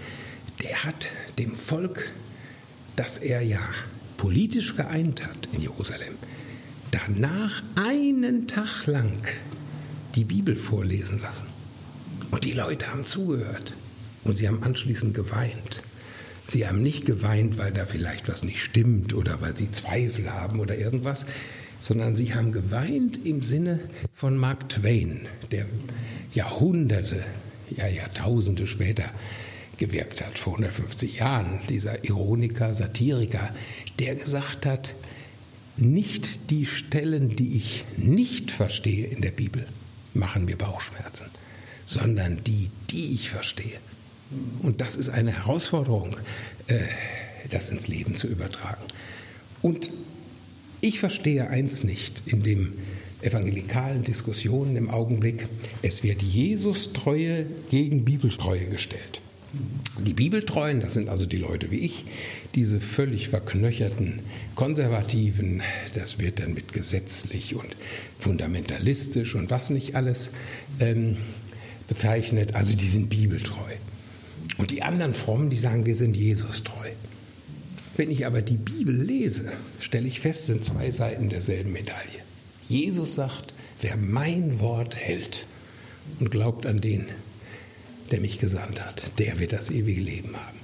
Der 0.62 0.84
hat 0.84 1.08
dem 1.38 1.56
Volk, 1.56 2.10
das 2.96 3.18
er 3.18 3.42
ja 3.42 3.60
politisch 4.18 4.76
geeint 4.76 5.24
hat 5.24 5.50
in 5.54 5.62
Jerusalem, 5.62 6.16
danach 6.92 7.62
einen 7.76 8.48
Tag 8.48 8.88
lang 8.88 9.28
die 10.16 10.24
Bibel 10.24 10.56
vorlesen 10.56 11.22
lassen. 11.22 11.46
Und 12.32 12.44
die 12.44 12.54
Leute 12.54 12.92
haben 12.92 13.06
zugehört. 13.06 13.74
Und 14.24 14.36
sie 14.36 14.48
haben 14.48 14.64
anschließend 14.64 15.14
geweint. 15.14 15.82
Sie 16.48 16.68
haben 16.68 16.82
nicht 16.82 17.06
geweint, 17.06 17.58
weil 17.58 17.72
da 17.72 17.86
vielleicht 17.86 18.28
was 18.28 18.44
nicht 18.44 18.62
stimmt 18.62 19.14
oder 19.14 19.42
weil 19.42 19.56
sie 19.56 19.72
Zweifel 19.72 20.32
haben 20.32 20.60
oder 20.60 20.78
irgendwas, 20.78 21.26
sondern 21.80 22.16
sie 22.16 22.34
haben 22.34 22.52
geweint 22.52 23.26
im 23.26 23.42
Sinne 23.42 23.80
von 24.14 24.38
Mark 24.38 24.70
Twain, 24.70 25.28
der 25.52 25.66
Jahrhunderte, 26.34 27.24
ja 27.76 27.88
Jahrtausende 27.88 28.68
später 28.68 29.10
gewirkt 29.78 30.26
hat, 30.26 30.40
vor 30.40 30.54
150 30.54 31.20
Jahren, 31.20 31.60
dieser 31.70 32.04
Ironiker, 32.04 32.74
Satiriker, 32.74 33.54
der 34.00 34.16
gesagt 34.16 34.66
hat, 34.66 34.96
nicht 35.78 36.50
die 36.50 36.66
Stellen, 36.66 37.36
die 37.36 37.58
ich 37.58 37.86
nicht 37.98 38.50
verstehe 38.52 39.06
in 39.06 39.22
der 39.22 39.32
Bibel, 39.32 39.66
machen 40.14 40.46
mir 40.46 40.58
Bauchschmerzen, 40.58 41.28
sondern 41.86 42.44
die, 42.44 42.72
die 42.90 43.14
ich 43.14 43.30
verstehe. 43.30 43.78
Und 44.62 44.82
das 44.82 44.96
ist 44.96 45.10
eine 45.10 45.32
Herausforderung, 45.32 46.18
äh, 46.68 46.80
das 47.50 47.70
ins 47.70 47.88
Leben 47.88 48.18
zu 48.18 48.28
übertragen. 48.28 48.84
Und 49.62 49.92
ich 50.82 51.00
verstehe 51.00 51.50
eins 51.50 51.84
nicht 51.84 52.24
in 52.26 52.44
den 52.44 52.74
evangelikalen 53.22 54.04
Diskussionen 54.04 54.76
im 54.76 54.90
Augenblick. 54.90 55.48
Es 55.82 56.04
wird 56.04 56.22
Jesus-Treue 56.22 57.48
gegen 57.70 58.06
Bibeltreue 58.06 58.66
gestellt. 58.66 59.22
Die 60.06 60.14
Bibeltreuen, 60.14 60.82
das 60.82 60.94
sind 60.94 61.10
also 61.10 61.26
die 61.26 61.38
Leute 61.38 61.72
wie 61.72 61.80
ich, 61.80 62.06
diese 62.54 62.80
völlig 62.80 63.30
verknöcherten 63.30 64.20
Konservativen, 64.56 65.64
das 65.96 66.20
wird 66.20 66.40
dann 66.40 66.54
mit 66.54 66.74
gesetzlich 66.74 67.56
und 67.56 67.76
fundamentalistisch 68.20 69.36
und 69.36 69.50
was 69.50 69.70
nicht 69.70 69.96
alles 69.96 70.32
ähm, 70.80 71.18
bezeichnet, 71.88 72.56
also 72.56 72.76
die 72.76 72.88
sind 72.88 73.10
bibeltreu. 73.10 73.74
Und 74.58 74.72
die 74.72 74.84
anderen 74.84 75.14
Frommen, 75.14 75.50
die 75.50 75.56
sagen, 75.56 75.86
wir 75.86 75.96
sind 75.96 76.16
Jesus 76.16 76.64
treu. 76.64 76.90
Wenn 77.98 78.12
ich 78.12 78.28
aber 78.28 78.44
die 78.44 78.58
Bibel 78.58 78.96
lese, 78.96 79.52
stelle 79.80 80.08
ich 80.08 80.20
fest, 80.20 80.46
sind 80.46 80.64
zwei 80.64 80.92
Seiten 80.92 81.30
derselben 81.30 81.72
Medaille. 81.74 82.22
Jesus 82.64 83.16
sagt, 83.16 83.56
wer 83.82 83.98
mein 83.98 84.60
Wort 84.60 84.96
hält 84.96 85.48
und 86.20 86.30
glaubt 86.30 86.68
an 86.68 86.80
den, 86.80 87.08
der 88.12 88.22
mich 88.22 88.38
gesandt 88.38 88.86
hat, 88.86 89.12
der 89.18 89.40
wird 89.40 89.52
das 89.52 89.72
ewige 89.72 90.02
Leben 90.02 90.36
haben. 90.36 90.60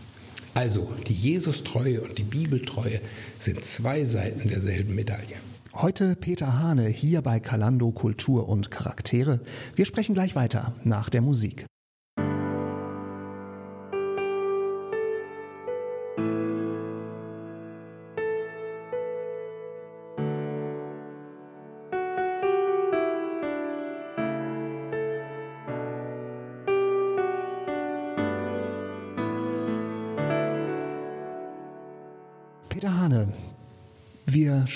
Also 0.54 0.92
die 1.08 1.14
Jesus-Treue 1.14 2.02
und 2.02 2.20
die 2.20 2.24
Bibeltreue 2.24 3.02
sind 3.40 3.66
zwei 3.66 4.06
Seiten 4.06 4.48
derselben 4.48 4.94
Medaille. 4.94 5.38
Heute 5.74 6.16
Peter 6.16 6.60
Hane 6.60 6.88
hier 6.88 7.24
bei 7.24 7.40
Kalando 7.40 7.90
Kultur 7.90 8.48
und 8.48 8.70
Charaktere. 8.70 9.40
Wir 9.76 9.86
sprechen 9.86 10.14
gleich 10.14 10.36
weiter 10.36 10.76
nach 10.84 11.10
der 11.10 11.22
Musik. 11.22 11.66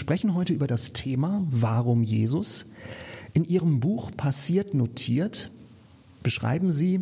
Sprechen 0.08 0.36
heute 0.36 0.54
über 0.54 0.68
das 0.68 0.94
Thema 0.94 1.46
Warum 1.50 2.02
Jesus. 2.02 2.66
In 3.34 3.44
Ihrem 3.44 3.82
Buch 3.82 4.10
Passiert 4.16 4.74
notiert 4.74 5.52
beschreiben 6.24 6.72
Sie 6.72 7.02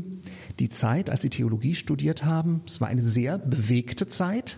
die 0.57 0.69
Zeit, 0.69 1.11
als 1.11 1.21
Sie 1.21 1.29
Theologie 1.29 1.75
studiert 1.75 2.25
haben. 2.25 2.61
Es 2.65 2.81
war 2.81 2.87
eine 2.87 3.03
sehr 3.03 3.37
bewegte 3.37 4.07
Zeit. 4.07 4.57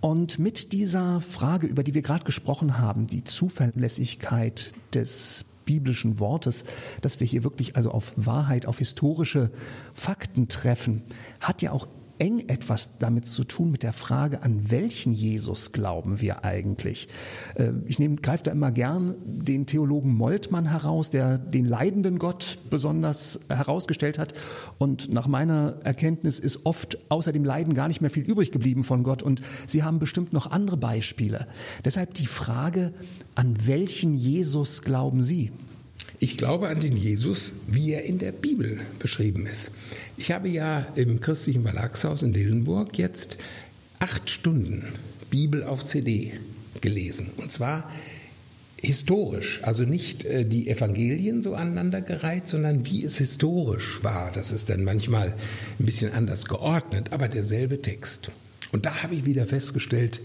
Und 0.00 0.38
mit 0.38 0.72
dieser 0.72 1.20
Frage, 1.20 1.66
über 1.66 1.82
die 1.82 1.94
wir 1.94 2.02
gerade 2.02 2.22
gesprochen 2.22 2.78
haben, 2.78 3.08
die 3.08 3.24
Zuverlässigkeit 3.24 4.72
des 4.94 5.44
biblischen 5.64 6.20
Wortes, 6.20 6.62
dass 7.02 7.18
wir 7.18 7.26
hier 7.26 7.42
wirklich 7.42 7.74
also 7.74 7.90
auf 7.90 8.12
Wahrheit, 8.14 8.66
auf 8.66 8.78
historische 8.78 9.50
Fakten 9.92 10.46
treffen, 10.46 11.02
hat 11.40 11.62
ja 11.62 11.72
auch 11.72 11.88
eng 12.18 12.48
etwas 12.48 12.98
damit 12.98 13.26
zu 13.26 13.44
tun 13.44 13.70
mit 13.70 13.82
der 13.82 13.92
Frage, 13.92 14.42
an 14.42 14.70
welchen 14.70 15.12
Jesus 15.12 15.72
glauben 15.72 16.20
wir 16.20 16.44
eigentlich? 16.44 17.08
Äh, 17.54 17.70
ich 17.86 17.98
nehme, 17.98 18.16
greife 18.16 18.44
da 18.44 18.50
immer 18.50 18.72
gern 18.72 19.14
den 19.24 19.66
Theologen 19.66 20.14
Moltmann 20.14 20.66
heraus, 20.66 21.10
der 21.10 21.38
den 21.38 21.66
leidenden 21.66 22.18
Gott 22.18 22.58
besonders 22.70 23.40
herausgestellt 23.48 24.18
hat. 24.18 24.34
Und 24.78 25.12
nach 25.12 25.26
meiner 25.26 25.76
Erkenntnis 25.84 26.38
ist 26.38 26.64
oft 26.64 26.98
außer 27.10 27.32
dem 27.32 27.44
Leiden 27.44 27.74
gar 27.74 27.88
nicht 27.88 28.00
mehr 28.00 28.10
viel 28.10 28.24
übrig 28.24 28.52
geblieben 28.52 28.84
von 28.84 29.02
Gott. 29.02 29.22
Und 29.22 29.42
Sie 29.66 29.82
haben 29.82 29.98
bestimmt 29.98 30.32
noch 30.32 30.50
andere 30.50 30.76
Beispiele. 30.76 31.46
Deshalb 31.84 32.14
die 32.14 32.26
Frage, 32.26 32.92
an 33.34 33.66
welchen 33.66 34.14
Jesus 34.14 34.82
glauben 34.82 35.22
Sie? 35.22 35.52
Ich 36.18 36.38
glaube 36.38 36.68
an 36.68 36.80
den 36.80 36.96
Jesus, 36.96 37.52
wie 37.66 37.92
er 37.92 38.04
in 38.04 38.18
der 38.18 38.32
Bibel 38.32 38.80
beschrieben 38.98 39.46
ist. 39.46 39.70
Ich 40.16 40.32
habe 40.32 40.48
ja 40.48 40.80
im 40.94 41.20
christlichen 41.20 41.62
Verlagshaus 41.62 42.22
in 42.22 42.32
Dillenburg 42.32 42.98
jetzt 42.98 43.36
acht 43.98 44.30
Stunden 44.30 44.84
Bibel 45.30 45.62
auf 45.62 45.84
CD 45.84 46.32
gelesen. 46.80 47.30
Und 47.36 47.52
zwar 47.52 47.90
historisch, 48.78 49.60
also 49.62 49.84
nicht 49.84 50.24
äh, 50.24 50.44
die 50.44 50.68
Evangelien 50.68 51.42
so 51.42 51.54
aneinandergereiht, 51.54 52.48
sondern 52.48 52.86
wie 52.86 53.04
es 53.04 53.18
historisch 53.18 54.02
war. 54.02 54.30
Das 54.32 54.52
ist 54.52 54.70
dann 54.70 54.84
manchmal 54.84 55.34
ein 55.78 55.86
bisschen 55.86 56.12
anders 56.12 56.46
geordnet, 56.46 57.12
aber 57.12 57.28
derselbe 57.28 57.80
Text. 57.80 58.30
Und 58.72 58.86
da 58.86 59.02
habe 59.02 59.14
ich 59.14 59.24
wieder 59.24 59.46
festgestellt, 59.46 60.20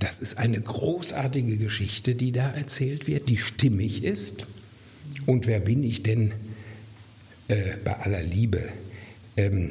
das 0.00 0.18
ist 0.18 0.38
eine 0.38 0.60
großartige 0.60 1.56
Geschichte, 1.56 2.14
die 2.14 2.32
da 2.32 2.50
erzählt 2.50 3.06
wird, 3.06 3.28
die 3.28 3.38
stimmig 3.38 4.04
ist. 4.04 4.46
Und 5.26 5.46
wer 5.46 5.60
bin 5.60 5.82
ich 5.82 6.02
denn 6.02 6.32
äh, 7.48 7.76
bei 7.84 7.96
aller 7.98 8.22
Liebe, 8.22 8.68
ähm, 9.36 9.70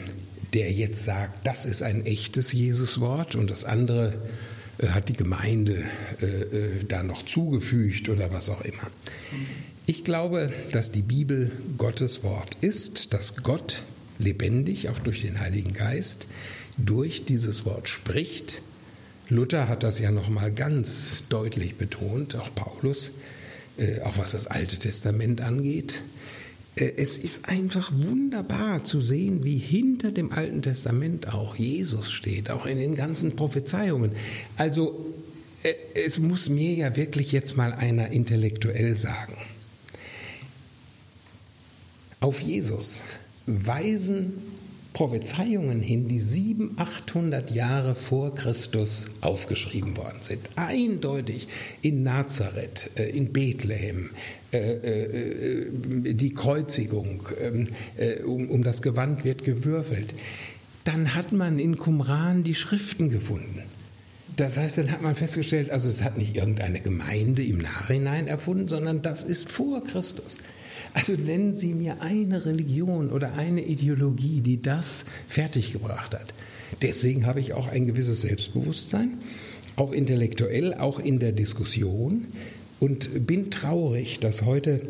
der 0.54 0.72
jetzt 0.72 1.04
sagt, 1.04 1.48
das 1.48 1.66
ist 1.66 1.82
ein 1.82 2.06
echtes 2.06 2.52
Jesuswort 2.52 3.36
und 3.36 3.50
das 3.50 3.64
andere 3.64 4.14
äh, 4.78 4.88
hat 4.88 5.10
die 5.10 5.18
Gemeinde 5.18 5.84
äh, 6.22 6.26
äh, 6.26 6.84
da 6.88 7.04
noch 7.04 7.26
zugefügt 7.26 8.10
oder 8.10 8.32
was 8.32 8.50
auch 8.50 8.62
immer. 8.62 8.88
Ich 9.86 10.04
glaube, 10.04 10.54
dass 10.72 10.92
die 10.92 11.02
Bibel 11.02 11.52
Gottes 11.78 12.24
Wort 12.24 12.58
ist, 12.62 13.14
dass 13.14 13.38
Gott 13.44 13.84
lebendig, 14.20 14.90
auch 14.90 15.00
durch 15.00 15.22
den 15.22 15.40
Heiligen 15.40 15.74
Geist, 15.74 16.28
durch 16.78 17.26
dieses 17.26 17.66
Wort 17.66 17.90
spricht. 17.90 18.62
Luther 19.30 19.68
hat 19.68 19.84
das 19.84 20.00
ja 20.00 20.12
nochmal 20.12 20.52
ganz 20.52 21.24
deutlich 21.30 21.76
betont, 21.76 22.36
auch 22.36 22.54
Paulus, 22.54 23.12
äh, 23.78 24.02
auch 24.02 24.18
was 24.18 24.32
das 24.32 24.48
Alte 24.48 24.78
Testament 24.78 25.42
angeht. 25.42 26.02
Äh, 26.76 26.92
es 26.98 27.18
ist 27.18 27.48
einfach 27.48 27.92
wunderbar 27.94 28.84
zu 28.84 29.02
sehen, 29.02 29.44
wie 29.44 29.58
hinter 29.58 30.12
dem 30.12 30.32
Alten 30.32 30.62
Testament 30.62 31.34
auch 31.34 31.56
Jesus 31.56 32.12
steht, 32.12 32.50
auch 32.50 32.66
in 32.66 32.80
den 32.80 32.96
ganzen 32.96 33.36
Prophezeiungen. 33.36 34.12
Also 34.58 35.14
äh, 35.64 35.74
es 35.94 36.20
muss 36.20 36.50
mir 36.50 36.74
ja 36.74 36.96
wirklich 36.96 37.32
jetzt 37.32 37.56
mal 37.56 37.74
einer 37.74 38.10
intellektuell 38.10 38.98
sagen. 38.98 39.38
Auf 42.20 42.42
Jesus 42.42 43.02
weisen 43.46 44.34
Prophezeiungen 44.94 45.82
hin, 45.82 46.08
die 46.08 46.20
700, 46.20 46.80
800 46.80 47.52
Jahre 47.52 47.96
vor 47.96 48.36
Christus 48.36 49.08
aufgeschrieben 49.22 49.98
worden 49.98 50.20
sind. 50.22 50.50
Eindeutig 50.56 51.48
in 51.82 52.04
Nazareth, 52.04 52.92
äh, 52.96 53.10
in 53.10 53.34
Bethlehem, 53.34 54.12
äh, 54.52 55.66
die 55.72 56.34
Kreuzigung, 56.34 57.28
ähm, 57.42 57.70
um 58.26 58.64
das 58.64 58.84
Gewand 58.84 59.26
wird 59.26 59.44
gewürfelt. 59.44 60.14
Dann 60.84 61.16
hat 61.16 61.32
man 61.32 61.58
in 61.58 61.78
Qumran 61.78 62.44
die 62.44 62.54
Schriften 62.54 63.10
gefunden. 63.10 63.64
Das 64.36 64.58
heißt, 64.58 64.80
dann 64.80 64.92
hat 64.92 65.02
man 65.02 65.16
festgestellt, 65.16 65.70
also 65.70 65.90
es 65.90 66.04
hat 66.04 66.18
nicht 66.18 66.36
irgendeine 66.36 66.82
Gemeinde 66.82 67.44
im 67.44 67.60
Nachhinein 67.60 68.28
erfunden, 68.28 68.68
sondern 68.68 69.02
das 69.02 69.24
ist 69.24 69.50
vor 69.50 69.84
Christus. 69.84 70.38
Also 70.94 71.14
nennen 71.14 71.54
Sie 71.54 71.74
mir 71.74 72.02
eine 72.02 72.46
Religion 72.46 73.12
oder 73.12 73.34
eine 73.34 73.62
Ideologie, 73.62 74.42
die 74.42 74.62
das 74.62 75.06
fertiggebracht 75.28 76.14
hat. 76.14 76.34
Deswegen 76.82 77.26
habe 77.26 77.40
ich 77.40 77.54
auch 77.54 77.68
ein 77.68 77.86
gewisses 77.86 78.22
Selbstbewusstsein, 78.22 79.20
auch 79.76 79.92
intellektuell, 79.92 80.74
auch 80.74 81.00
in 81.00 81.20
der 81.20 81.32
Diskussion 81.32 82.26
und 82.80 83.26
bin 83.26 83.52
traurig, 83.52 84.20
dass 84.20 84.44
heute 84.44 84.82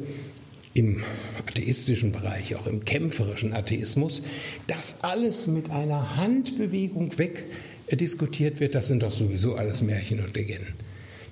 im 0.74 1.04
atheistischen 1.48 2.12
Bereich, 2.12 2.56
auch 2.56 2.66
im 2.66 2.84
kämpferischen 2.84 3.54
Atheismus, 3.54 4.24
das 4.68 5.04
alles 5.04 5.46
mit 5.46 5.70
einer 5.70 6.18
Handbewegung 6.18 7.18
weg 7.20 7.46
diskutiert 7.92 8.60
wird, 8.60 8.76
das 8.76 8.88
sind 8.88 9.04
doch 9.04 9.12
sowieso 9.12 9.56
alles 9.56 9.82
Märchen 9.82 10.24
und 10.24 10.36
Legenden. 10.36 10.74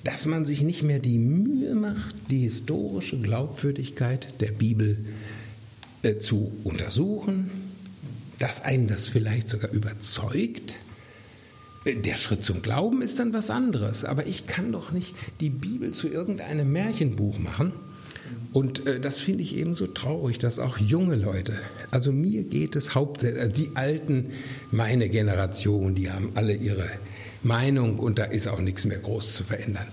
Dass 0.03 0.25
man 0.25 0.45
sich 0.45 0.61
nicht 0.61 0.83
mehr 0.83 0.99
die 0.99 1.19
Mühe 1.19 1.75
macht, 1.75 2.15
die 2.29 2.39
historische 2.39 3.19
Glaubwürdigkeit 3.19 4.41
der 4.41 4.51
Bibel 4.51 4.97
äh, 6.01 6.17
zu 6.17 6.51
untersuchen, 6.63 7.51
dass 8.39 8.63
einen 8.63 8.87
das 8.87 9.07
vielleicht 9.07 9.49
sogar 9.49 9.71
überzeugt. 9.71 10.79
Äh, 11.85 11.95
der 11.95 12.15
Schritt 12.15 12.43
zum 12.43 12.61
Glauben 12.61 13.01
ist 13.01 13.19
dann 13.19 13.33
was 13.33 13.49
anderes, 13.49 14.03
aber 14.03 14.25
ich 14.25 14.47
kann 14.47 14.71
doch 14.71 14.91
nicht 14.91 15.13
die 15.39 15.49
Bibel 15.49 15.91
zu 15.91 16.07
irgendeinem 16.07 16.71
Märchenbuch 16.71 17.37
machen 17.37 17.71
und 18.53 18.85
äh, 18.85 18.99
das 18.99 19.21
finde 19.21 19.43
ich 19.43 19.55
eben 19.55 19.75
so 19.75 19.87
traurig, 19.87 20.37
dass 20.39 20.59
auch 20.59 20.77
junge 20.77 21.15
Leute, 21.15 21.53
also 21.89 22.11
mir 22.11 22.43
geht 22.43 22.75
es 22.75 22.95
hauptsächlich, 22.95 23.41
also 23.41 23.53
die 23.53 23.71
Alten, 23.75 24.31
meine 24.71 25.09
Generation, 25.09 25.95
die 25.95 26.11
haben 26.11 26.31
alle 26.35 26.53
ihre 26.53 26.89
Meinung 27.43 27.99
und 27.99 28.19
da 28.19 28.25
ist 28.25 28.47
auch 28.47 28.59
nichts 28.59 28.85
mehr 28.85 28.99
groß 28.99 29.33
zu 29.33 29.43
verändern. 29.43 29.87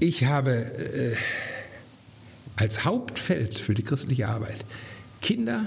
Ich 0.00 0.24
habe 0.24 0.52
äh, 0.52 1.16
als 2.56 2.84
Hauptfeld 2.84 3.58
für 3.58 3.74
die 3.74 3.82
christliche 3.82 4.28
Arbeit 4.28 4.64
Kinder- 5.20 5.66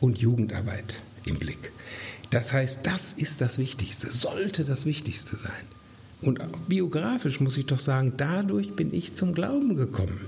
und 0.00 0.18
Jugendarbeit 0.18 0.96
im 1.24 1.38
Blick. 1.38 1.72
Das 2.30 2.52
heißt, 2.52 2.80
das 2.82 3.12
ist 3.12 3.40
das 3.40 3.58
Wichtigste, 3.58 4.10
sollte 4.10 4.64
das 4.64 4.86
Wichtigste 4.86 5.36
sein. 5.36 5.64
Und 6.22 6.40
biografisch 6.68 7.40
muss 7.40 7.58
ich 7.58 7.66
doch 7.66 7.78
sagen, 7.78 8.14
dadurch 8.16 8.74
bin 8.74 8.94
ich 8.94 9.14
zum 9.14 9.34
Glauben 9.34 9.76
gekommen. 9.76 10.20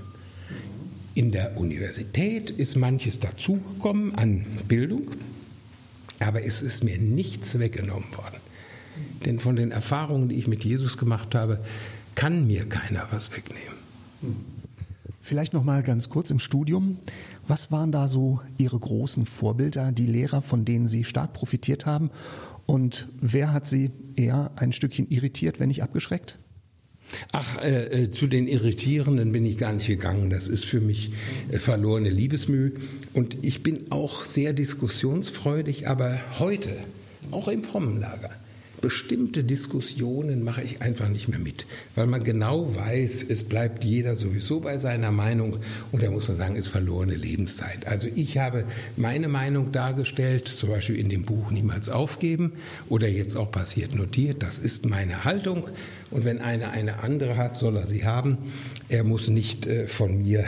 In 1.13 1.31
der 1.31 1.57
Universität 1.57 2.49
ist 2.49 2.75
manches 2.75 3.19
dazugekommen 3.19 4.15
an 4.15 4.45
Bildung, 4.67 5.11
aber 6.19 6.43
es 6.43 6.61
ist 6.61 6.83
mir 6.83 6.97
nichts 6.97 7.57
weggenommen 7.57 8.11
worden. 8.17 8.44
Denn 9.25 9.39
von 9.39 9.55
den 9.55 9.71
Erfahrungen, 9.71 10.29
die 10.29 10.35
ich 10.35 10.47
mit 10.47 10.63
Jesus 10.63 10.97
gemacht 10.97 11.35
habe, 11.35 11.59
kann 12.13 12.47
mir 12.47 12.65
keiner 12.65 13.07
was 13.11 13.35
wegnehmen. 13.35 13.75
Vielleicht 15.19 15.53
noch 15.53 15.63
mal 15.63 15.81
ganz 15.81 16.09
kurz 16.09 16.29
im 16.29 16.39
Studium. 16.39 16.99
Was 17.47 17.71
waren 17.71 17.91
da 17.91 18.07
so 18.07 18.41
Ihre 18.57 18.77
großen 18.77 19.25
Vorbilder, 19.25 19.91
die 19.91 20.05
Lehrer, 20.05 20.41
von 20.41 20.65
denen 20.65 20.87
Sie 20.87 21.03
stark 21.03 21.33
profitiert 21.33 21.85
haben? 21.85 22.11
Und 22.67 23.07
wer 23.19 23.51
hat 23.51 23.65
Sie 23.65 23.91
eher 24.15 24.51
ein 24.55 24.71
Stückchen 24.71 25.09
irritiert, 25.09 25.59
wenn 25.59 25.69
nicht 25.69 25.83
abgeschreckt? 25.83 26.37
Ach, 27.31 27.61
äh, 27.61 28.03
äh, 28.03 28.11
zu 28.11 28.27
den 28.27 28.47
Irritierenden 28.47 29.31
bin 29.31 29.45
ich 29.45 29.57
gar 29.57 29.73
nicht 29.73 29.87
gegangen. 29.87 30.29
Das 30.29 30.47
ist 30.47 30.65
für 30.65 30.81
mich 30.81 31.11
äh, 31.49 31.57
verlorene 31.57 32.09
Liebesmüh. 32.09 32.73
Und 33.13 33.37
ich 33.43 33.63
bin 33.63 33.91
auch 33.91 34.25
sehr 34.25 34.53
diskussionsfreudig, 34.53 35.87
aber 35.87 36.19
heute, 36.39 36.75
auch 37.31 37.47
im 37.47 37.63
frommen 37.63 37.99
Lager, 37.99 38.31
bestimmte 38.81 39.43
Diskussionen 39.43 40.43
mache 40.43 40.61
ich 40.61 40.81
einfach 40.81 41.09
nicht 41.09 41.27
mehr 41.27 41.39
mit, 41.39 41.65
weil 41.95 42.07
man 42.07 42.23
genau 42.23 42.75
weiß, 42.75 43.25
es 43.29 43.43
bleibt 43.43 43.83
jeder 43.83 44.15
sowieso 44.15 44.59
bei 44.59 44.77
seiner 44.77 45.11
Meinung 45.11 45.57
und 45.91 46.03
da 46.03 46.11
muss 46.11 46.27
man 46.27 46.37
sagen, 46.37 46.55
ist 46.55 46.67
verlorene 46.67 47.15
Lebenszeit. 47.15 47.87
Also 47.87 48.07
ich 48.13 48.37
habe 48.37 48.65
meine 48.97 49.27
Meinung 49.27 49.71
dargestellt, 49.71 50.47
zum 50.47 50.69
Beispiel 50.69 50.97
in 50.97 51.09
dem 51.09 51.23
Buch 51.23 51.51
Niemals 51.51 51.89
aufgeben 51.89 52.53
oder 52.89 53.07
jetzt 53.07 53.35
auch 53.35 53.51
passiert 53.51 53.95
notiert, 53.95 54.43
das 54.43 54.57
ist 54.57 54.85
meine 54.85 55.23
Haltung 55.23 55.65
und 56.11 56.23
wenn 56.23 56.39
einer 56.39 56.71
eine 56.71 57.03
andere 57.03 57.37
hat, 57.37 57.57
soll 57.57 57.77
er 57.77 57.87
sie 57.87 58.05
haben. 58.05 58.37
Er 58.89 59.03
muss 59.03 59.27
nicht 59.27 59.65
äh, 59.65 59.87
von 59.87 60.19
mir 60.19 60.45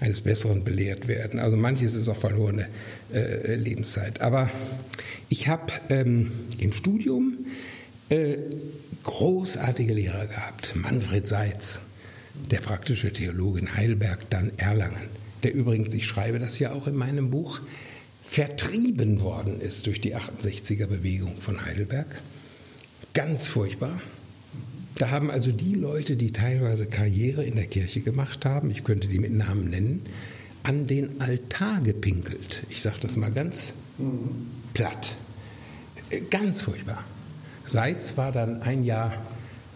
eines 0.00 0.22
Besseren 0.22 0.64
belehrt 0.64 1.08
werden. 1.08 1.38
Also 1.38 1.56
manches 1.56 1.94
ist 1.94 2.08
auch 2.08 2.16
verlorene 2.16 2.68
äh, 3.12 3.54
Lebenszeit. 3.54 4.20
Aber 4.20 4.50
ich 5.28 5.48
habe 5.48 5.72
ähm, 5.90 6.32
im 6.58 6.72
Studium 6.72 7.38
äh, 8.08 8.36
großartige 9.02 9.94
Lehrer 9.94 10.26
gehabt. 10.26 10.74
Manfred 10.76 11.26
Seitz, 11.26 11.80
der 12.50 12.60
praktische 12.60 13.12
Theologe 13.12 13.60
in 13.60 13.74
Heidelberg, 13.74 14.28
dann 14.30 14.52
Erlangen, 14.56 15.08
der 15.42 15.54
übrigens, 15.54 15.94
ich 15.94 16.06
schreibe 16.06 16.38
das 16.38 16.58
ja 16.58 16.72
auch 16.72 16.86
in 16.86 16.96
meinem 16.96 17.30
Buch, 17.30 17.60
vertrieben 18.26 19.20
worden 19.20 19.60
ist 19.60 19.86
durch 19.86 20.00
die 20.00 20.16
68er 20.16 20.86
Bewegung 20.86 21.40
von 21.40 21.64
Heidelberg. 21.64 22.20
Ganz 23.12 23.46
furchtbar. 23.46 24.00
Da 24.96 25.10
haben 25.10 25.30
also 25.30 25.52
die 25.52 25.74
Leute, 25.74 26.16
die 26.16 26.32
teilweise 26.32 26.86
Karriere 26.86 27.44
in 27.44 27.56
der 27.56 27.66
Kirche 27.66 28.00
gemacht 28.00 28.44
haben, 28.44 28.70
ich 28.70 28.84
könnte 28.84 29.08
die 29.08 29.18
mit 29.18 29.32
Namen 29.32 29.70
nennen, 29.70 30.02
an 30.64 30.86
den 30.86 31.20
Altar 31.20 31.80
gepinkelt. 31.80 32.64
Ich 32.68 32.82
sage 32.82 32.96
das 33.00 33.16
mal 33.16 33.30
ganz 33.30 33.74
platt. 34.72 35.12
Äh, 36.10 36.22
ganz 36.30 36.62
furchtbar. 36.62 37.04
Seitz 37.64 38.16
war 38.16 38.32
dann 38.32 38.62
ein 38.62 38.84
Jahr 38.84 39.14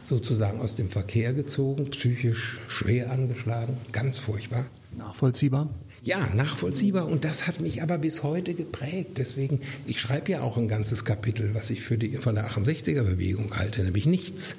sozusagen 0.03 0.61
aus 0.61 0.77
dem 0.77 0.91
Verkehr 0.91 1.33
gezogen, 1.33 1.91
psychisch 1.91 2.59
schwer 2.69 3.11
angeschlagen, 3.11 3.77
ganz 3.93 4.19
furchtbar. 4.19 4.67
Nachvollziehbar? 4.97 5.69
Ja, 6.03 6.27
nachvollziehbar 6.35 7.07
und 7.07 7.25
das 7.25 7.47
hat 7.47 7.61
mich 7.61 7.83
aber 7.83 7.99
bis 7.99 8.23
heute 8.23 8.55
geprägt. 8.55 9.19
Deswegen, 9.19 9.61
ich 9.87 10.01
schreibe 10.01 10.33
ja 10.33 10.41
auch 10.41 10.57
ein 10.57 10.69
ganzes 10.69 11.05
Kapitel, 11.05 11.55
was 11.55 11.71
ich 11.71 11.83
für 11.83 11.99
die, 11.99 12.17
von 12.17 12.35
der 12.35 12.49
68er-Bewegung 12.49 13.57
halte, 13.57 13.83
nämlich 13.83 14.07
nichts. 14.07 14.57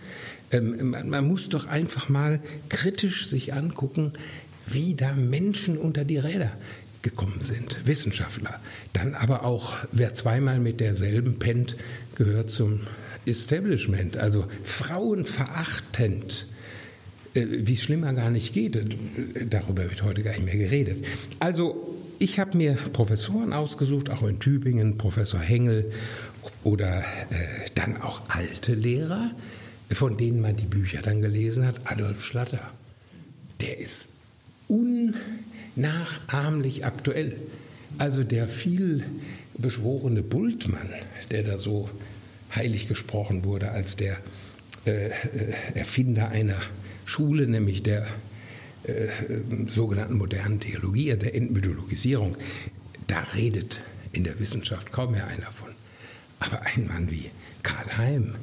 Ähm, 0.52 0.92
man, 0.92 1.10
man 1.10 1.28
muss 1.28 1.50
doch 1.50 1.68
einfach 1.68 2.10
mal 2.10 2.40
kritisch 2.68 3.28
sich 3.28 3.54
angucken, 3.54 4.14
wie 4.72 4.96
da 4.96 5.14
Menschen 5.14 5.78
unter 5.78 6.06
die 6.06 6.18
Räder 6.18 6.52
gekommen 7.02 7.42
sind, 7.42 7.86
Wissenschaftler. 7.86 8.60
Dann 8.94 9.16
aber 9.16 9.46
auch, 9.46 9.78
wer 9.92 10.14
zweimal 10.14 10.60
mit 10.60 10.80
derselben 10.80 11.40
pennt, 11.40 11.78
gehört 12.16 12.50
zum 12.50 12.82
Establishment, 13.26 14.18
also 14.18 14.46
frauenverachtend, 14.64 16.48
äh, 17.34 17.46
wie 17.50 17.78
schlimmer 17.78 18.14
gar 18.14 18.30
nicht 18.30 18.54
geht. 18.54 18.84
Darüber 19.50 19.90
wird 19.90 20.04
heute 20.04 20.24
gar 20.24 20.34
nicht 20.34 20.46
mehr 20.46 20.58
geredet. 20.58 21.06
Also 21.40 21.98
ich 22.18 22.40
habe 22.40 22.58
mir 22.58 22.76
Professoren 22.92 23.54
ausgesucht, 23.54 24.10
auch 24.10 24.24
in 24.24 24.40
Tübingen, 24.40 24.98
Professor 24.98 25.40
Hengel 25.40 25.92
oder 26.64 27.00
äh, 27.00 27.70
dann 27.76 28.02
auch 28.02 28.22
alte 28.30 28.74
Lehrer, 28.74 29.32
von 29.90 30.18
denen 30.18 30.42
man 30.42 30.58
die 30.58 30.66
Bücher 30.66 31.02
dann 31.02 31.22
gelesen 31.22 31.66
hat. 31.66 31.76
Adolf 31.86 32.24
Schlatter, 32.24 32.72
der 33.62 33.80
ist 33.80 34.10
unnachahmlich 34.70 36.86
aktuell. 36.86 37.36
Also 37.98 38.24
der 38.24 38.48
viel 38.48 39.04
beschworene 39.58 40.24
Bultmann, 40.24 40.88
der 41.32 41.44
da 41.44 41.58
so 41.58 41.90
heilig 42.56 42.88
gesprochen 42.88 43.44
wurde 43.44 43.72
als 43.72 43.98
der 43.98 44.16
äh, 44.86 45.08
äh, 45.08 45.12
Erfinder 45.74 46.30
einer 46.30 46.62
Schule, 47.06 47.48
nämlich 47.48 47.84
der 47.84 48.08
äh, 48.84 49.08
sogenannten 49.68 50.18
modernen 50.18 50.60
Theologie, 50.60 51.16
der 51.16 51.36
Entmythologisierung, 51.36 52.36
da 53.08 53.22
redet 53.36 53.80
in 54.14 54.24
der 54.24 54.40
Wissenschaft 54.40 54.92
kaum 54.92 55.12
mehr 55.12 55.28
einer 55.28 55.52
von. 55.52 55.70
Aber 56.40 56.66
ein 56.66 56.88
Mann 56.88 57.12
wie 57.12 57.30
Karl 57.64 57.98
Heim, 57.98 58.36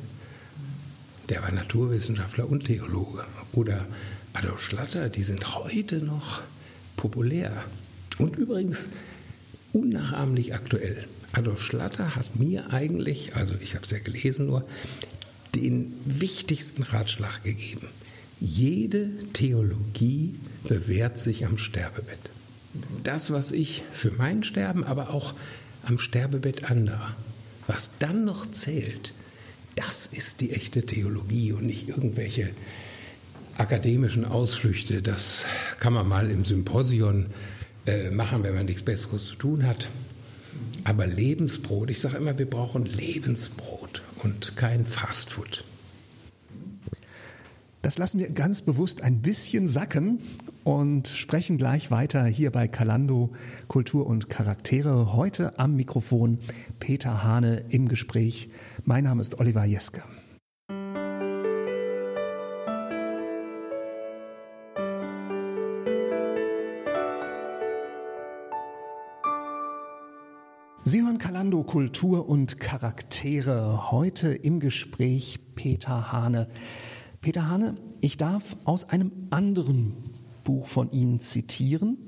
der 1.28 1.42
war 1.42 1.50
Naturwissenschaftler 1.50 2.48
und 2.48 2.66
Theologe. 2.66 3.24
Oder 3.52 3.86
Adolf 4.36 4.62
Schlatter, 4.62 5.08
die 5.08 5.22
sind 5.22 5.54
heute 5.54 5.96
noch 5.96 6.42
populär. 6.96 7.64
Und 8.18 8.36
übrigens 8.36 8.86
unnachahmlich 9.72 10.54
aktuell. 10.54 11.06
Adolf 11.32 11.62
Schlatter 11.62 12.14
hat 12.16 12.36
mir 12.36 12.70
eigentlich, 12.70 13.34
also 13.34 13.54
ich 13.62 13.74
habe 13.74 13.86
es 13.86 13.90
ja 13.90 13.98
gelesen 13.98 14.44
nur, 14.46 14.66
den 15.54 15.94
wichtigsten 16.04 16.82
Ratschlag 16.82 17.44
gegeben. 17.44 17.88
Jede 18.38 19.08
Theologie 19.32 20.34
bewährt 20.64 21.18
sich 21.18 21.46
am 21.46 21.56
Sterbebett. 21.56 22.18
Das, 23.04 23.30
was 23.30 23.52
ich 23.52 23.84
für 23.90 24.10
mein 24.10 24.42
Sterben, 24.42 24.84
aber 24.84 25.14
auch 25.14 25.32
am 25.82 25.98
Sterbebett 25.98 26.70
anderer, 26.70 27.16
was 27.66 27.90
dann 28.00 28.26
noch 28.26 28.50
zählt, 28.50 29.14
das 29.76 30.04
ist 30.04 30.42
die 30.42 30.52
echte 30.52 30.84
Theologie 30.84 31.52
und 31.52 31.64
nicht 31.64 31.88
irgendwelche 31.88 32.50
akademischen 33.58 34.24
Ausflüchte. 34.24 35.02
Das 35.02 35.44
kann 35.80 35.92
man 35.92 36.08
mal 36.08 36.30
im 36.30 36.44
Symposion 36.44 37.26
äh, 37.86 38.10
machen, 38.10 38.42
wenn 38.42 38.54
man 38.54 38.66
nichts 38.66 38.82
Besseres 38.82 39.26
zu 39.26 39.36
tun 39.36 39.66
hat. 39.66 39.88
Aber 40.84 41.06
Lebensbrot, 41.06 41.90
ich 41.90 42.00
sage 42.00 42.16
immer, 42.16 42.38
wir 42.38 42.48
brauchen 42.48 42.84
Lebensbrot 42.84 44.02
und 44.22 44.56
kein 44.56 44.84
Fastfood. 44.84 45.64
Das 47.82 47.98
lassen 47.98 48.18
wir 48.18 48.30
ganz 48.30 48.62
bewusst 48.62 49.02
ein 49.02 49.22
bisschen 49.22 49.68
sacken 49.68 50.18
und 50.64 51.06
sprechen 51.06 51.58
gleich 51.58 51.92
weiter 51.92 52.24
hier 52.24 52.50
bei 52.50 52.66
Kalando 52.66 53.32
Kultur 53.68 54.06
und 54.06 54.28
Charaktere. 54.28 55.12
Heute 55.12 55.58
am 55.58 55.76
Mikrofon 55.76 56.38
Peter 56.80 57.22
Hane 57.22 57.64
im 57.68 57.88
Gespräch. 57.88 58.48
Mein 58.84 59.04
Name 59.04 59.22
ist 59.22 59.38
Oliver 59.38 59.64
Jeske. 59.64 60.02
Kalando 71.36 71.64
Kultur 71.64 72.30
und 72.30 72.60
Charaktere. 72.60 73.90
Heute 73.90 74.32
im 74.32 74.58
Gespräch 74.58 75.38
Peter 75.54 76.10
Hane. 76.10 76.48
Peter 77.20 77.46
Hane, 77.46 77.74
ich 78.00 78.16
darf 78.16 78.56
aus 78.64 78.88
einem 78.88 79.12
anderen 79.28 79.92
Buch 80.44 80.66
von 80.66 80.90
Ihnen 80.92 81.20
zitieren, 81.20 81.98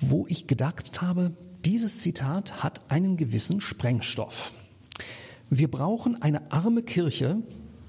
wo 0.00 0.24
ich 0.26 0.46
gedacht 0.46 1.02
habe, 1.02 1.36
dieses 1.66 1.98
Zitat 1.98 2.62
hat 2.62 2.80
einen 2.88 3.18
gewissen 3.18 3.60
Sprengstoff. 3.60 4.54
Wir 5.50 5.70
brauchen 5.70 6.22
eine 6.22 6.50
arme 6.50 6.82
Kirche, 6.82 7.42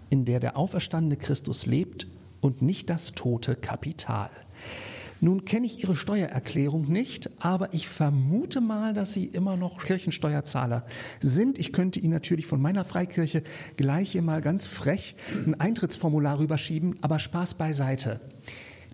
in 0.10 0.26
der 0.26 0.42
der 0.42 0.58
auferstandene 0.58 1.16
Christus 1.16 1.66
lebt 1.66 2.08
und 2.42 2.62
nicht 2.62 2.90
das 2.90 3.14
tote 3.14 3.56
Kapital. 3.56 4.32
Nun 5.24 5.46
kenne 5.46 5.68
ich 5.68 5.82
Ihre 5.82 5.96
Steuererklärung 5.96 6.92
nicht, 6.92 7.30
aber 7.40 7.74
ich 7.74 7.88
vermute 7.88 8.60
mal, 8.60 8.94
dass 8.94 9.14
Sie 9.14 9.24
immer 9.24 9.56
noch 9.56 9.82
Kirchensteuerzahler 9.82 10.86
sind. 11.22 11.58
Ich 11.58 11.72
könnte 11.72 12.02
Ihnen 12.02 12.12
natürlich 12.12 12.46
von 12.46 12.62
meiner 12.62 12.84
Freikirche 12.84 13.42
gleich 13.78 14.12
hier 14.12 14.22
mal 14.22 14.42
ganz 14.42 14.68
frech 14.68 15.16
ein 15.46 15.58
Eintrittsformular 15.58 16.40
rüberschieben, 16.40 16.98
aber 17.00 17.20
Spaß 17.20 17.54
beiseite. 17.54 18.20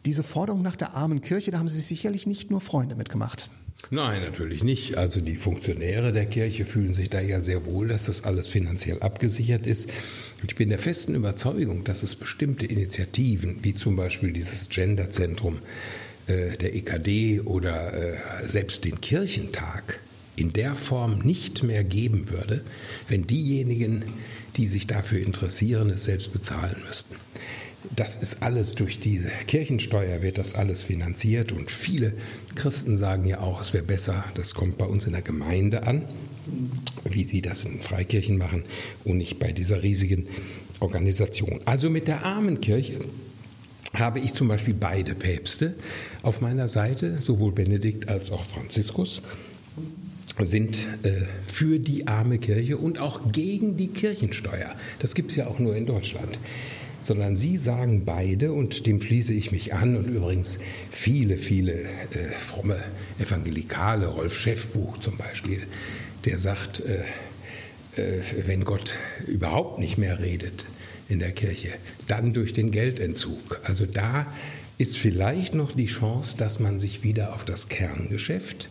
Diese 0.05 0.21
Forderung 0.21 0.61
nach 0.61 0.75
der 0.75 0.93
armen 0.93 1.21
Kirche, 1.21 1.49
da 1.49 1.57
haben 1.57 1.67
Sie 1.67 1.81
sicherlich 1.81 2.27
nicht 2.27 2.51
nur 2.51 2.61
Freunde 2.61 2.93
mitgemacht. 2.93 3.49
Nein, 3.89 4.21
natürlich 4.21 4.63
nicht. 4.63 4.99
Also 4.99 5.21
die 5.21 5.35
Funktionäre 5.35 6.11
der 6.11 6.27
Kirche 6.27 6.65
fühlen 6.65 6.93
sich 6.93 7.09
da 7.09 7.19
ja 7.19 7.41
sehr 7.41 7.65
wohl, 7.65 7.87
dass 7.87 8.05
das 8.05 8.23
alles 8.23 8.47
finanziell 8.47 8.99
abgesichert 8.99 9.65
ist. 9.65 9.89
Ich 10.47 10.55
bin 10.55 10.69
der 10.69 10.77
festen 10.77 11.15
Überzeugung, 11.15 11.85
dass 11.85 12.03
es 12.03 12.15
bestimmte 12.15 12.67
Initiativen, 12.67 13.63
wie 13.63 13.73
zum 13.73 13.95
Beispiel 13.95 14.31
dieses 14.31 14.69
Genderzentrum, 14.69 15.57
äh, 16.29 16.57
der 16.57 16.75
EKD 16.75 17.41
oder 17.41 17.93
äh, 17.93 18.47
selbst 18.47 18.85
den 18.85 19.01
Kirchentag 19.01 19.99
in 20.35 20.53
der 20.53 20.75
Form 20.75 21.19
nicht 21.19 21.63
mehr 21.63 21.83
geben 21.83 22.29
würde, 22.29 22.61
wenn 23.07 23.27
diejenigen, 23.27 24.03
die 24.55 24.67
sich 24.67 24.87
dafür 24.87 25.19
interessieren, 25.19 25.89
es 25.89 26.05
selbst 26.05 26.31
bezahlen 26.31 26.77
müssten. 26.87 27.15
Das 27.95 28.17
ist 28.17 28.43
alles 28.43 28.75
durch 28.75 28.99
diese 28.99 29.29
Kirchensteuer 29.47 30.21
wird 30.21 30.37
das 30.37 30.53
alles 30.53 30.83
finanziert 30.83 31.51
und 31.51 31.71
viele 31.71 32.13
Christen 32.55 32.97
sagen 32.97 33.25
ja 33.25 33.39
auch, 33.39 33.61
es 33.61 33.73
wäre 33.73 33.83
besser, 33.83 34.25
das 34.35 34.53
kommt 34.53 34.77
bei 34.77 34.85
uns 34.85 35.05
in 35.05 35.13
der 35.13 35.21
Gemeinde 35.21 35.83
an, 35.83 36.03
wie 37.09 37.23
sie 37.23 37.41
das 37.41 37.63
in 37.63 37.79
Freikirchen 37.79 38.37
machen 38.37 38.63
und 39.05 39.17
nicht 39.17 39.39
bei 39.39 39.51
dieser 39.51 39.81
riesigen 39.81 40.27
Organisation. 40.79 41.61
Also 41.65 41.89
mit 41.89 42.07
der 42.07 42.25
armen 42.25 42.59
Kirche 42.61 42.99
habe 43.93 44.19
ich 44.19 44.33
zum 44.33 44.47
Beispiel 44.47 44.73
beide 44.73 45.15
Päpste 45.15 45.73
auf 46.21 46.41
meiner 46.41 46.67
Seite, 46.67 47.21
sowohl 47.21 47.51
Benedikt 47.51 48.07
als 48.07 48.31
auch 48.31 48.45
Franziskus, 48.45 49.21
sind 50.45 50.77
äh, 51.03 51.25
für 51.47 51.79
die 51.79 52.07
arme 52.07 52.37
Kirche 52.37 52.77
und 52.77 52.99
auch 52.99 53.31
gegen 53.31 53.77
die 53.77 53.87
Kirchensteuer. 53.87 54.73
Das 54.99 55.15
gibt 55.15 55.31
es 55.31 55.37
ja 55.37 55.47
auch 55.47 55.59
nur 55.59 55.75
in 55.75 55.85
Deutschland. 55.85 56.39
Sondern 57.01 57.37
sie 57.37 57.55
sagen 57.55 58.03
beide, 58.05 58.51
und 58.51 58.85
dem 58.85 59.01
schließe 59.01 59.33
ich 59.33 59.53
mich 59.53 59.73
an, 59.73 59.95
und 59.95 60.09
übrigens 60.09 60.59
viele, 60.91 61.37
viele 61.37 61.73
äh, 61.73 61.87
fromme 62.37 62.77
Evangelikale, 63.19 64.07
Rolf 64.07 64.37
Schäffbuch 64.37 64.97
zum 64.99 65.15
Beispiel, 65.15 65.63
der 66.25 66.37
sagt, 66.37 66.81
äh, 66.81 67.03
äh 67.95 68.21
wenn 68.45 68.65
Gott 68.65 68.93
überhaupt 69.27 69.79
nicht 69.79 69.97
mehr 69.97 70.19
redet, 70.19 70.65
in 71.09 71.19
der 71.19 71.31
Kirche. 71.31 71.69
Dann 72.07 72.33
durch 72.33 72.53
den 72.53 72.71
Geldentzug. 72.71 73.59
Also 73.63 73.85
da 73.85 74.31
ist 74.77 74.97
vielleicht 74.97 75.55
noch 75.55 75.73
die 75.73 75.87
Chance, 75.87 76.37
dass 76.37 76.59
man 76.59 76.79
sich 76.79 77.03
wieder 77.03 77.33
auf 77.33 77.43
das 77.43 77.67
Kerngeschäft, 77.67 78.69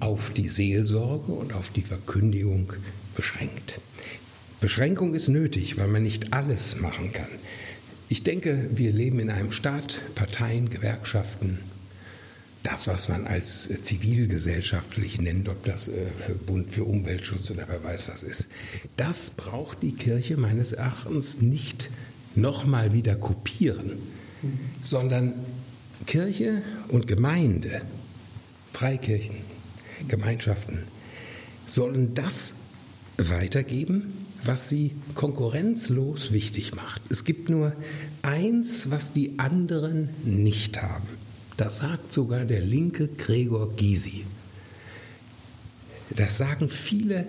auf 0.00 0.30
die 0.30 0.48
Seelsorge 0.48 1.32
und 1.32 1.52
auf 1.52 1.68
die 1.68 1.82
Verkündigung 1.82 2.72
beschränkt. 3.14 3.80
Beschränkung 4.60 5.14
ist 5.14 5.28
nötig, 5.28 5.76
weil 5.76 5.88
man 5.88 6.02
nicht 6.02 6.32
alles 6.32 6.80
machen 6.80 7.12
kann. 7.12 7.28
Ich 8.08 8.22
denke, 8.22 8.70
wir 8.72 8.92
leben 8.92 9.18
in 9.18 9.30
einem 9.30 9.52
Staat, 9.52 10.00
Parteien, 10.14 10.70
Gewerkschaften, 10.70 11.58
das, 12.64 12.88
was 12.88 13.08
man 13.08 13.26
als 13.26 13.70
äh, 13.70 13.80
zivilgesellschaftlich 13.80 15.20
nennt, 15.20 15.48
ob 15.48 15.64
das 15.64 15.86
äh, 15.86 16.06
Bund 16.46 16.72
für 16.72 16.84
Umweltschutz 16.84 17.50
oder 17.50 17.68
wer 17.68 17.84
weiß 17.84 18.08
was 18.08 18.24
ist, 18.24 18.46
das 18.96 19.30
braucht 19.30 19.82
die 19.82 19.92
Kirche 19.92 20.36
meines 20.36 20.72
Erachtens 20.72 21.40
nicht 21.40 21.90
nochmal 22.34 22.92
wieder 22.92 23.14
kopieren, 23.14 23.98
sondern 24.82 25.34
Kirche 26.06 26.62
und 26.88 27.06
Gemeinde, 27.06 27.82
Freikirchen, 28.72 29.36
Gemeinschaften 30.08 30.80
sollen 31.66 32.14
das 32.14 32.52
weitergeben, 33.16 34.12
was 34.44 34.68
sie 34.68 34.92
konkurrenzlos 35.14 36.32
wichtig 36.32 36.74
macht. 36.74 37.00
Es 37.10 37.24
gibt 37.24 37.48
nur 37.48 37.72
eins, 38.22 38.90
was 38.90 39.12
die 39.12 39.38
anderen 39.38 40.10
nicht 40.24 40.82
haben. 40.82 41.06
Das 41.56 41.78
sagt 41.78 42.12
sogar 42.12 42.44
der 42.44 42.60
linke 42.60 43.08
Gregor 43.08 43.74
Gysi. 43.76 44.24
Das 46.10 46.38
sagen 46.38 46.68
viele, 46.68 47.26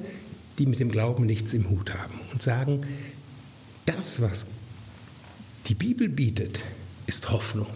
die 0.57 0.65
mit 0.65 0.79
dem 0.79 0.91
Glauben 0.91 1.25
nichts 1.25 1.53
im 1.53 1.69
Hut 1.69 1.93
haben 1.93 2.19
und 2.31 2.41
sagen, 2.41 2.81
das, 3.85 4.21
was 4.21 4.45
die 5.67 5.75
Bibel 5.75 6.09
bietet, 6.09 6.61
ist 7.07 7.31
Hoffnung. 7.31 7.67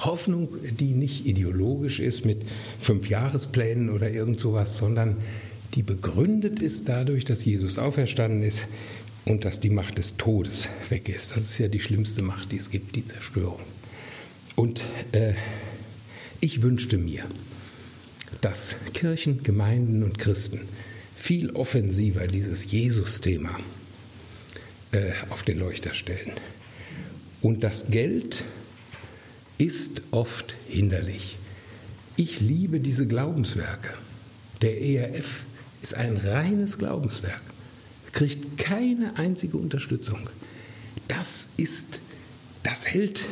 Hoffnung, 0.00 0.48
die 0.78 0.92
nicht 0.92 1.26
ideologisch 1.26 2.00
ist 2.00 2.26
mit 2.26 2.42
fünf 2.80 3.08
Jahresplänen 3.08 3.88
oder 3.88 4.10
irgend 4.10 4.40
sowas, 4.40 4.76
sondern 4.76 5.16
die 5.74 5.82
begründet 5.82 6.60
ist 6.60 6.88
dadurch, 6.88 7.24
dass 7.24 7.44
Jesus 7.44 7.78
auferstanden 7.78 8.42
ist 8.42 8.66
und 9.24 9.44
dass 9.44 9.58
die 9.58 9.70
Macht 9.70 9.98
des 9.98 10.16
Todes 10.16 10.68
weg 10.90 11.08
ist. 11.08 11.32
Das 11.32 11.38
ist 11.38 11.58
ja 11.58 11.68
die 11.68 11.80
schlimmste 11.80 12.22
Macht, 12.22 12.52
die 12.52 12.56
es 12.56 12.70
gibt, 12.70 12.96
die 12.96 13.06
Zerstörung. 13.06 13.60
Und 14.56 14.82
äh, 15.12 15.34
ich 16.40 16.62
wünschte 16.62 16.98
mir, 16.98 17.24
dass 18.40 18.74
Kirchen, 18.94 19.42
Gemeinden 19.42 20.02
und 20.02 20.18
Christen 20.18 20.60
viel 21.16 21.50
offensiver 21.50 22.26
dieses 22.26 22.70
Jesus-Thema 22.70 23.58
äh, 24.92 25.12
auf 25.28 25.42
den 25.42 25.58
Leuchter 25.58 25.92
stellen. 25.94 26.32
Und 27.42 27.62
das 27.64 27.90
Geld 27.90 28.44
ist 29.58 30.02
oft 30.10 30.56
hinderlich. 30.68 31.36
Ich 32.16 32.40
liebe 32.40 32.80
diese 32.80 33.06
Glaubenswerke. 33.06 33.90
Der 34.62 34.80
ERF 34.80 35.44
ist 35.82 35.94
ein 35.94 36.16
reines 36.16 36.78
Glaubenswerk, 36.78 37.42
kriegt 38.12 38.56
keine 38.56 39.18
einzige 39.18 39.58
Unterstützung. 39.58 40.30
Das 41.08 41.48
ist, 41.58 42.00
das 42.62 42.86
hält 42.86 43.26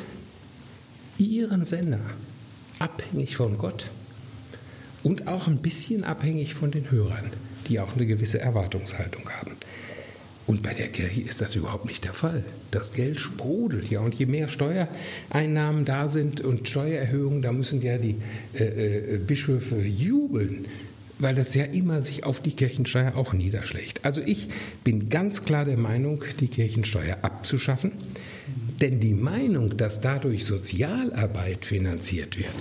ihren 1.18 1.64
Sender 1.64 2.00
abhängig 2.78 3.36
von 3.36 3.58
Gott. 3.58 3.90
und 5.02 5.28
auch 5.28 5.46
ein 5.46 5.58
bisschen 5.58 6.02
abhängig 6.02 6.54
von 6.54 6.70
den 6.70 6.90
Hörern, 6.90 7.30
die 7.68 7.78
auch 7.78 7.94
eine 7.94 8.06
gewisse 8.06 8.40
Erwartungshaltung 8.40 9.28
haben. 9.28 9.52
Und 10.46 10.62
bei 10.62 10.74
der 10.74 10.88
Kirche 10.88 11.22
ist 11.22 11.40
das 11.40 11.54
überhaupt 11.54 11.86
nicht 11.86 12.04
der 12.04 12.12
Fall. 12.12 12.44
Das 12.70 12.92
Geld 12.92 13.18
sprudelt 13.18 13.90
ja. 13.90 14.00
Und 14.00 14.14
je 14.14 14.26
mehr 14.26 14.48
Steuereinnahmen 14.48 15.84
da 15.84 16.08
sind 16.08 16.40
und 16.42 16.68
Steuererhöhungen, 16.68 17.40
da 17.40 17.52
müssen 17.52 17.80
ja 17.80 17.96
die 17.96 18.16
äh, 18.54 18.64
äh, 18.64 19.18
Bischöfe 19.18 19.80
jubeln, 19.80 20.66
weil 21.18 21.34
das 21.34 21.54
ja 21.54 21.64
immer 21.64 22.02
sich 22.02 22.24
auf 22.24 22.40
die 22.40 22.52
Kirchensteuer 22.52 23.14
auch 23.16 23.32
niederschlägt. 23.32 24.04
Also 24.04 24.20
ich 24.20 24.48
bin 24.82 25.08
ganz 25.08 25.44
klar 25.44 25.64
der 25.64 25.78
Meinung, 25.78 26.24
die 26.40 26.48
Kirchensteuer 26.48 27.18
abzuschaffen. 27.22 27.92
Denn 28.80 29.00
die 29.00 29.14
Meinung, 29.14 29.76
dass 29.76 30.00
dadurch 30.00 30.44
Sozialarbeit 30.44 31.64
finanziert 31.64 32.38
wird, 32.38 32.54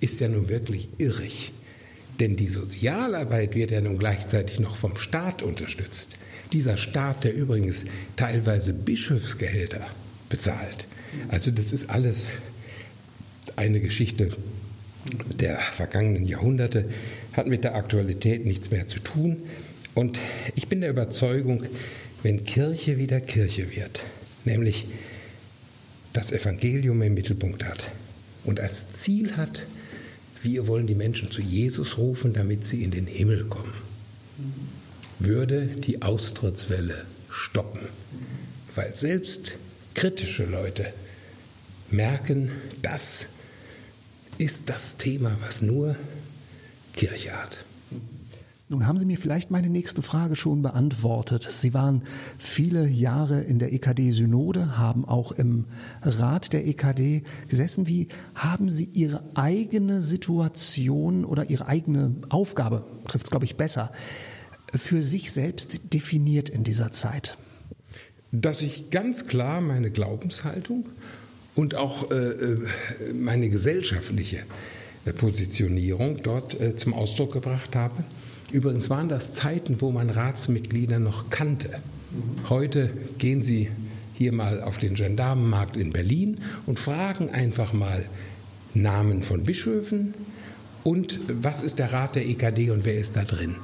ist 0.00 0.20
ja 0.20 0.28
nun 0.28 0.48
wirklich 0.48 0.88
irrig. 0.98 1.52
Denn 2.20 2.36
die 2.36 2.48
Sozialarbeit 2.48 3.54
wird 3.54 3.70
ja 3.70 3.80
nun 3.80 3.98
gleichzeitig 3.98 4.60
noch 4.60 4.76
vom 4.76 4.96
Staat 4.96 5.42
unterstützt. 5.42 6.16
Dieser 6.52 6.76
Staat, 6.76 7.24
der 7.24 7.34
übrigens 7.34 7.84
teilweise 8.16 8.72
Bischofsgehälter 8.72 9.86
bezahlt. 10.28 10.86
Also 11.28 11.50
das 11.50 11.72
ist 11.72 11.90
alles 11.90 12.34
eine 13.56 13.80
Geschichte 13.80 14.30
der 15.38 15.58
vergangenen 15.58 16.26
Jahrhunderte, 16.26 16.86
hat 17.32 17.46
mit 17.46 17.64
der 17.64 17.74
Aktualität 17.74 18.44
nichts 18.44 18.70
mehr 18.70 18.88
zu 18.88 19.00
tun. 19.00 19.38
Und 19.94 20.18
ich 20.54 20.68
bin 20.68 20.80
der 20.80 20.90
Überzeugung, 20.90 21.64
wenn 22.22 22.44
Kirche 22.44 22.98
wieder 22.98 23.20
Kirche 23.20 23.74
wird, 23.74 24.02
nämlich 24.44 24.86
das 26.12 26.32
Evangelium 26.32 27.02
im 27.02 27.14
Mittelpunkt 27.14 27.64
hat 27.64 27.90
und 28.44 28.60
als 28.60 28.88
Ziel 28.88 29.36
hat, 29.36 29.66
wir 30.42 30.66
wollen 30.66 30.86
die 30.86 30.94
Menschen 30.94 31.30
zu 31.30 31.42
Jesus 31.42 31.98
rufen, 31.98 32.32
damit 32.32 32.64
sie 32.64 32.82
in 32.82 32.90
den 32.90 33.06
Himmel 33.06 33.44
kommen 33.46 33.74
würde 35.18 35.66
die 35.66 36.02
Austrittswelle 36.02 37.04
stoppen. 37.30 37.80
Weil 38.74 38.94
selbst 38.94 39.52
kritische 39.94 40.44
Leute 40.44 40.92
merken, 41.90 42.50
das 42.82 43.26
ist 44.38 44.68
das 44.68 44.96
Thema, 44.96 45.36
was 45.40 45.62
nur 45.62 45.96
Kirche 46.94 47.32
hat. 47.32 47.64
Nun 48.70 48.86
haben 48.86 48.98
Sie 48.98 49.06
mir 49.06 49.16
vielleicht 49.16 49.50
meine 49.50 49.70
nächste 49.70 50.02
Frage 50.02 50.36
schon 50.36 50.60
beantwortet. 50.60 51.48
Sie 51.50 51.72
waren 51.72 52.02
viele 52.36 52.86
Jahre 52.86 53.40
in 53.40 53.58
der 53.58 53.72
EKD-Synode, 53.72 54.76
haben 54.76 55.06
auch 55.06 55.32
im 55.32 55.64
Rat 56.02 56.52
der 56.52 56.66
EKD 56.66 57.22
gesessen. 57.48 57.86
Wie 57.86 58.08
haben 58.34 58.68
Sie 58.68 58.84
Ihre 58.92 59.22
eigene 59.34 60.02
Situation 60.02 61.24
oder 61.24 61.48
Ihre 61.48 61.66
eigene 61.66 62.16
Aufgabe, 62.28 62.84
trifft 63.06 63.24
es 63.24 63.30
glaube 63.30 63.46
ich 63.46 63.56
besser, 63.56 63.90
für 64.74 65.00
sich 65.00 65.32
selbst 65.32 65.80
definiert 65.94 66.50
in 66.50 66.62
dieser 66.62 66.90
Zeit? 66.90 67.38
Dass 68.32 68.60
ich 68.60 68.90
ganz 68.90 69.26
klar 69.26 69.62
meine 69.62 69.90
Glaubenshaltung 69.90 70.84
und 71.54 71.74
auch 71.74 72.10
äh, 72.10 72.14
äh 72.14 72.66
meine 73.14 73.48
gesellschaftliche 73.48 74.42
äh, 75.06 75.14
Positionierung 75.14 76.22
dort 76.22 76.60
äh, 76.60 76.76
zum 76.76 76.92
Ausdruck 76.92 77.32
gebracht 77.32 77.74
habe. 77.74 78.04
Übrigens 78.50 78.88
waren 78.88 79.08
das 79.08 79.34
Zeiten, 79.34 79.80
wo 79.80 79.90
man 79.90 80.08
Ratsmitglieder 80.08 80.98
noch 80.98 81.28
kannte. 81.28 81.80
Heute 82.48 82.90
gehen 83.18 83.42
Sie 83.42 83.70
hier 84.14 84.32
mal 84.32 84.62
auf 84.62 84.78
den 84.78 84.94
Gendarmenmarkt 84.94 85.76
in 85.76 85.92
Berlin 85.92 86.38
und 86.64 86.78
fragen 86.78 87.28
einfach 87.28 87.72
mal 87.72 88.06
Namen 88.72 89.22
von 89.22 89.44
Bischöfen 89.44 90.14
und 90.82 91.20
was 91.28 91.62
ist 91.62 91.78
der 91.78 91.92
Rat 91.92 92.14
der 92.14 92.26
EKD 92.26 92.70
und 92.70 92.84
wer 92.84 92.94
ist 92.94 93.16
da 93.16 93.24
drin. 93.24 93.56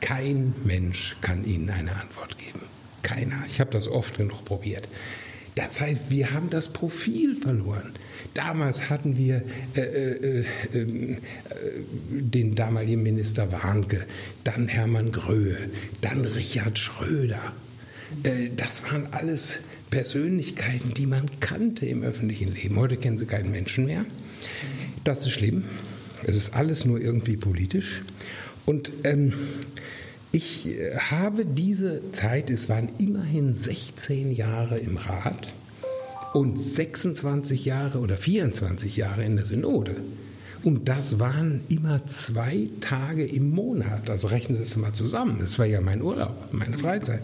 Kein 0.00 0.54
Mensch 0.64 1.16
kann 1.20 1.44
Ihnen 1.44 1.70
eine 1.70 1.96
Antwort 1.96 2.38
geben. 2.38 2.60
Keiner. 3.02 3.44
Ich 3.48 3.60
habe 3.60 3.72
das 3.72 3.88
oft 3.88 4.16
genug 4.16 4.44
probiert. 4.44 4.88
Das 5.56 5.80
heißt, 5.80 6.10
wir 6.10 6.32
haben 6.32 6.50
das 6.50 6.68
Profil 6.68 7.36
verloren. 7.36 7.92
Damals 8.34 8.90
hatten 8.90 9.16
wir 9.16 9.42
äh, 9.76 9.80
äh, 9.80 10.44
äh, 10.72 11.16
den 12.10 12.54
damaligen 12.56 13.02
Minister 13.02 13.52
Warnke, 13.52 14.06
dann 14.42 14.66
Hermann 14.66 15.12
Gröhe, 15.12 15.56
dann 16.00 16.24
Richard 16.24 16.78
Schröder. 16.78 17.52
Äh, 18.24 18.50
das 18.56 18.82
waren 18.90 19.06
alles 19.12 19.60
Persönlichkeiten, 19.90 20.94
die 20.94 21.06
man 21.06 21.30
kannte 21.38 21.86
im 21.86 22.02
öffentlichen 22.02 22.52
Leben. 22.52 22.76
Heute 22.76 22.96
kennen 22.96 23.18
sie 23.18 23.26
keinen 23.26 23.52
Menschen 23.52 23.86
mehr. 23.86 24.04
Das 25.04 25.20
ist 25.20 25.30
schlimm. 25.30 25.64
Es 26.26 26.34
ist 26.34 26.54
alles 26.54 26.84
nur 26.84 27.00
irgendwie 27.00 27.36
politisch. 27.36 28.02
Und 28.66 28.90
ähm, 29.04 29.32
ich 30.32 30.66
äh, 30.66 30.96
habe 30.96 31.44
diese 31.44 32.00
Zeit, 32.10 32.50
es 32.50 32.68
waren 32.68 32.88
immerhin 32.98 33.54
16 33.54 34.34
Jahre 34.34 34.78
im 34.78 34.96
Rat 34.96 35.52
und 36.34 36.60
26 36.60 37.64
Jahre 37.64 38.00
oder 38.00 38.16
24 38.16 38.96
Jahre 38.96 39.24
in 39.24 39.36
der 39.36 39.46
Synode. 39.46 39.94
Und 40.64 40.88
das 40.88 41.20
waren 41.20 41.60
immer 41.68 42.06
zwei 42.06 42.70
Tage 42.80 43.24
im 43.24 43.50
Monat. 43.50 44.10
Also 44.10 44.26
rechnen 44.26 44.58
Sie 44.58 44.64
es 44.64 44.76
mal 44.76 44.92
zusammen. 44.92 45.36
Das 45.38 45.60
war 45.60 45.66
ja 45.66 45.80
mein 45.80 46.02
Urlaub, 46.02 46.48
meine 46.52 46.76
Freizeit. 46.76 47.22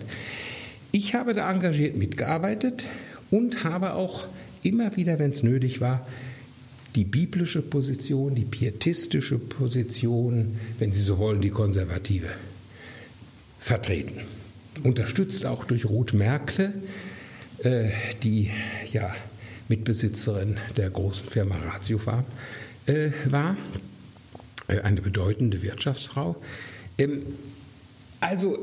Ich 0.92 1.16
habe 1.16 1.34
da 1.34 1.50
engagiert 1.50 1.96
mitgearbeitet 1.96 2.86
und 3.32 3.64
habe 3.64 3.94
auch 3.94 4.28
immer 4.62 4.94
wieder, 4.96 5.18
wenn 5.18 5.32
es 5.32 5.42
nötig 5.42 5.80
war, 5.80 6.06
die 6.94 7.04
biblische 7.04 7.62
Position, 7.62 8.36
die 8.36 8.44
pietistische 8.44 9.38
Position, 9.38 10.56
wenn 10.78 10.92
Sie 10.92 11.02
so 11.02 11.18
wollen, 11.18 11.40
die 11.40 11.50
konservative, 11.50 12.28
vertreten. 13.58 14.20
Unterstützt 14.84 15.46
auch 15.46 15.64
durch 15.64 15.86
Ruth 15.86 16.14
Merkle, 16.14 16.74
die 17.62 18.50
ja 18.90 19.14
Mitbesitzerin 19.70 20.58
der 20.76 20.90
großen 20.90 21.26
Firma 21.28 21.56
Ratio 21.56 21.98
Farm 21.98 22.24
äh, 22.86 23.10
war, 23.26 23.56
äh, 24.66 24.80
eine 24.80 25.00
bedeutende 25.00 25.62
Wirtschaftsfrau. 25.62 26.36
Ähm, 26.98 27.22
also 28.18 28.58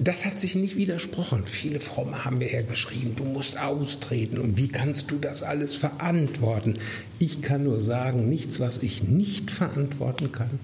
das 0.00 0.24
hat 0.24 0.40
sich 0.40 0.56
nicht 0.56 0.74
widersprochen. 0.76 1.46
Viele 1.46 1.78
Fromme 1.78 2.24
haben 2.24 2.38
mir 2.38 2.52
ja 2.52 2.62
geschrieben, 2.62 3.14
du 3.16 3.24
musst 3.24 3.60
austreten 3.60 4.38
und 4.38 4.56
wie 4.56 4.68
kannst 4.68 5.12
du 5.12 5.18
das 5.18 5.44
alles 5.44 5.76
verantworten? 5.76 6.78
Ich 7.20 7.40
kann 7.40 7.62
nur 7.62 7.80
sagen, 7.80 8.28
nichts, 8.28 8.58
was 8.58 8.78
ich 8.82 9.04
nicht 9.04 9.52
verantworten 9.52 10.32
kann, 10.32 10.58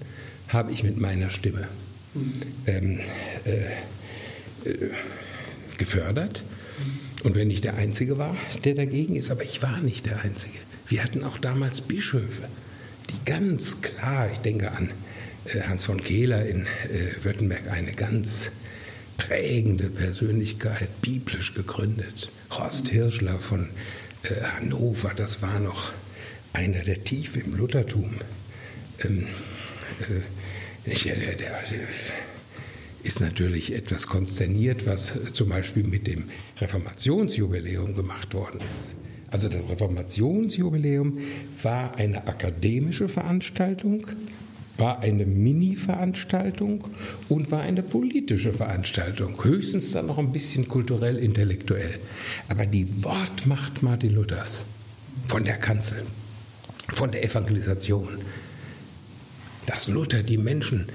habe 0.49 0.73
ich 0.73 0.83
mit 0.83 0.99
meiner 0.99 1.29
Stimme 1.29 1.69
ähm, 2.67 2.99
äh, 3.45 4.69
äh, 4.69 4.89
gefördert. 5.77 6.43
Und 7.23 7.35
wenn 7.35 7.51
ich 7.51 7.61
der 7.61 7.75
Einzige 7.75 8.17
war, 8.17 8.35
der 8.63 8.73
dagegen 8.73 9.15
ist, 9.15 9.29
aber 9.29 9.43
ich 9.43 9.61
war 9.61 9.79
nicht 9.81 10.05
der 10.05 10.21
Einzige. 10.21 10.57
Wir 10.87 11.03
hatten 11.03 11.23
auch 11.23 11.37
damals 11.37 11.81
Bischöfe, 11.81 12.43
die 13.09 13.25
ganz 13.25 13.81
klar, 13.81 14.31
ich 14.31 14.39
denke 14.39 14.71
an 14.71 14.89
äh, 15.45 15.61
Hans 15.61 15.85
von 15.85 16.01
Kehler 16.01 16.45
in 16.45 16.65
äh, 16.65 17.23
Württemberg, 17.23 17.69
eine 17.71 17.91
ganz 17.91 18.51
prägende 19.17 19.85
Persönlichkeit, 19.85 20.89
biblisch 21.01 21.53
gegründet. 21.53 22.29
Horst 22.49 22.89
Hirschler 22.89 23.39
von 23.39 23.69
äh, 24.23 24.41
Hannover, 24.41 25.13
das 25.15 25.41
war 25.41 25.59
noch 25.59 25.93
einer 26.53 26.79
der 26.79 27.03
Tiefe 27.03 27.39
im 27.39 27.55
Luthertum. 27.55 28.15
Ähm, 29.03 29.27
äh, 30.01 30.89
der, 30.89 31.15
der, 31.15 31.35
der, 31.35 31.63
ist 33.03 33.19
natürlich 33.19 33.73
etwas 33.73 34.07
konsterniert, 34.07 34.85
was 34.85 35.13
zum 35.33 35.49
Beispiel 35.49 35.83
mit 35.83 36.07
dem 36.07 36.25
Reformationsjubiläum 36.59 37.95
gemacht 37.95 38.33
worden 38.33 38.61
ist. 38.73 38.95
Also 39.31 39.47
das 39.47 39.69
Reformationsjubiläum 39.69 41.19
war 41.63 41.95
eine 41.95 42.27
akademische 42.27 43.07
Veranstaltung, 43.07 44.07
war 44.77 44.99
eine 44.99 45.25
Mini-Veranstaltung 45.25 46.83
und 47.29 47.49
war 47.49 47.61
eine 47.61 47.81
politische 47.81 48.53
Veranstaltung. 48.53 49.41
Höchstens 49.43 49.91
dann 49.91 50.07
noch 50.07 50.17
ein 50.17 50.31
bisschen 50.31 50.67
kulturell-intellektuell. 50.67 51.99
Aber 52.49 52.65
die 52.65 53.03
Wortmacht 53.03 53.83
Martin 53.83 54.15
Luthers 54.15 54.65
von 55.27 55.45
der 55.45 55.57
Kanzel, 55.57 56.03
von 56.93 57.11
der 57.11 57.23
Evangelisation, 57.23 58.17
dass 59.65 59.87
Luther 59.87 60.23
die 60.23 60.37
Menschen 60.37 60.87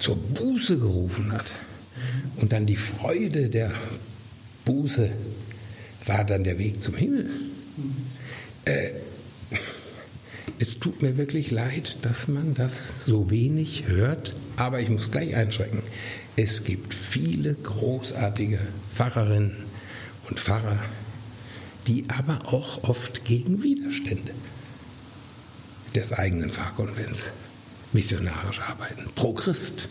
zur 0.00 0.16
Buße 0.16 0.78
gerufen 0.78 1.32
hat 1.32 1.54
und 2.36 2.52
dann 2.52 2.66
die 2.66 2.76
Freude 2.76 3.48
der 3.48 3.72
Buße 4.64 5.10
war 6.06 6.24
dann 6.24 6.42
der 6.42 6.58
Weg 6.58 6.82
zum 6.82 6.96
Himmel. 6.96 7.30
Äh, 8.64 8.90
es 10.58 10.78
tut 10.78 11.02
mir 11.02 11.16
wirklich 11.16 11.50
leid, 11.50 11.98
dass 12.02 12.28
man 12.28 12.54
das 12.54 13.04
so 13.06 13.30
wenig 13.30 13.84
hört, 13.86 14.34
aber 14.56 14.80
ich 14.80 14.88
muss 14.88 15.10
gleich 15.10 15.34
einschränken. 15.36 15.82
Es 16.36 16.64
gibt 16.64 16.94
viele 16.94 17.54
großartige 17.54 18.58
Pfarrerinnen 18.94 19.52
und 20.28 20.40
Pfarrer, 20.40 20.82
die 21.86 22.04
aber 22.08 22.52
auch 22.52 22.84
oft 22.84 23.24
gegen 23.24 23.62
Widerstände 23.62 24.32
des 25.94 26.12
eigenen 26.12 26.50
Pfarrkonvents 26.50 27.30
missionarisch 27.92 28.60
arbeiten. 28.60 29.04
Pro 29.14 29.32
Christ. 29.32 29.88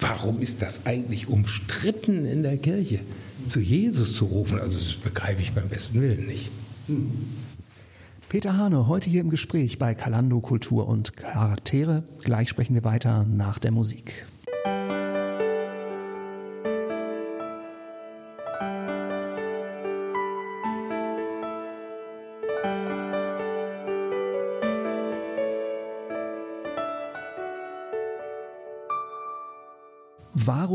Warum 0.00 0.40
ist 0.40 0.62
das 0.62 0.86
eigentlich 0.86 1.28
umstritten 1.28 2.24
in 2.26 2.42
der 2.42 2.56
Kirche, 2.56 3.00
zu 3.48 3.60
Jesus 3.60 4.14
zu 4.14 4.24
rufen? 4.24 4.58
Also 4.58 4.78
das 4.78 4.94
begreife 4.94 5.42
ich 5.42 5.52
beim 5.52 5.68
besten 5.68 6.00
Willen 6.00 6.26
nicht. 6.26 6.50
Peter 8.28 8.56
Hane, 8.56 8.88
heute 8.88 9.10
hier 9.10 9.20
im 9.20 9.30
Gespräch 9.30 9.78
bei 9.78 9.94
Kalando 9.94 10.40
Kultur 10.40 10.88
und 10.88 11.16
Charaktere. 11.16 12.02
Gleich 12.24 12.48
sprechen 12.48 12.74
wir 12.74 12.82
weiter 12.82 13.24
nach 13.24 13.58
der 13.58 13.70
Musik. 13.70 14.26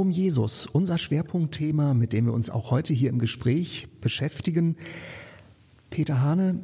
Warum 0.08 0.18
Jesus? 0.18 0.68
Unser 0.68 0.97
Schwerpunktthema, 0.97 1.93
mit 1.93 2.14
dem 2.14 2.28
wir 2.28 2.34
uns 2.34 2.49
auch 2.49 2.72
heute 2.72 2.93
hier 2.93 3.10
im 3.10 3.20
Gespräch 3.20 3.89
beschäftigen. 3.99 4.78
Peter 5.89 6.22
Hane, 6.22 6.60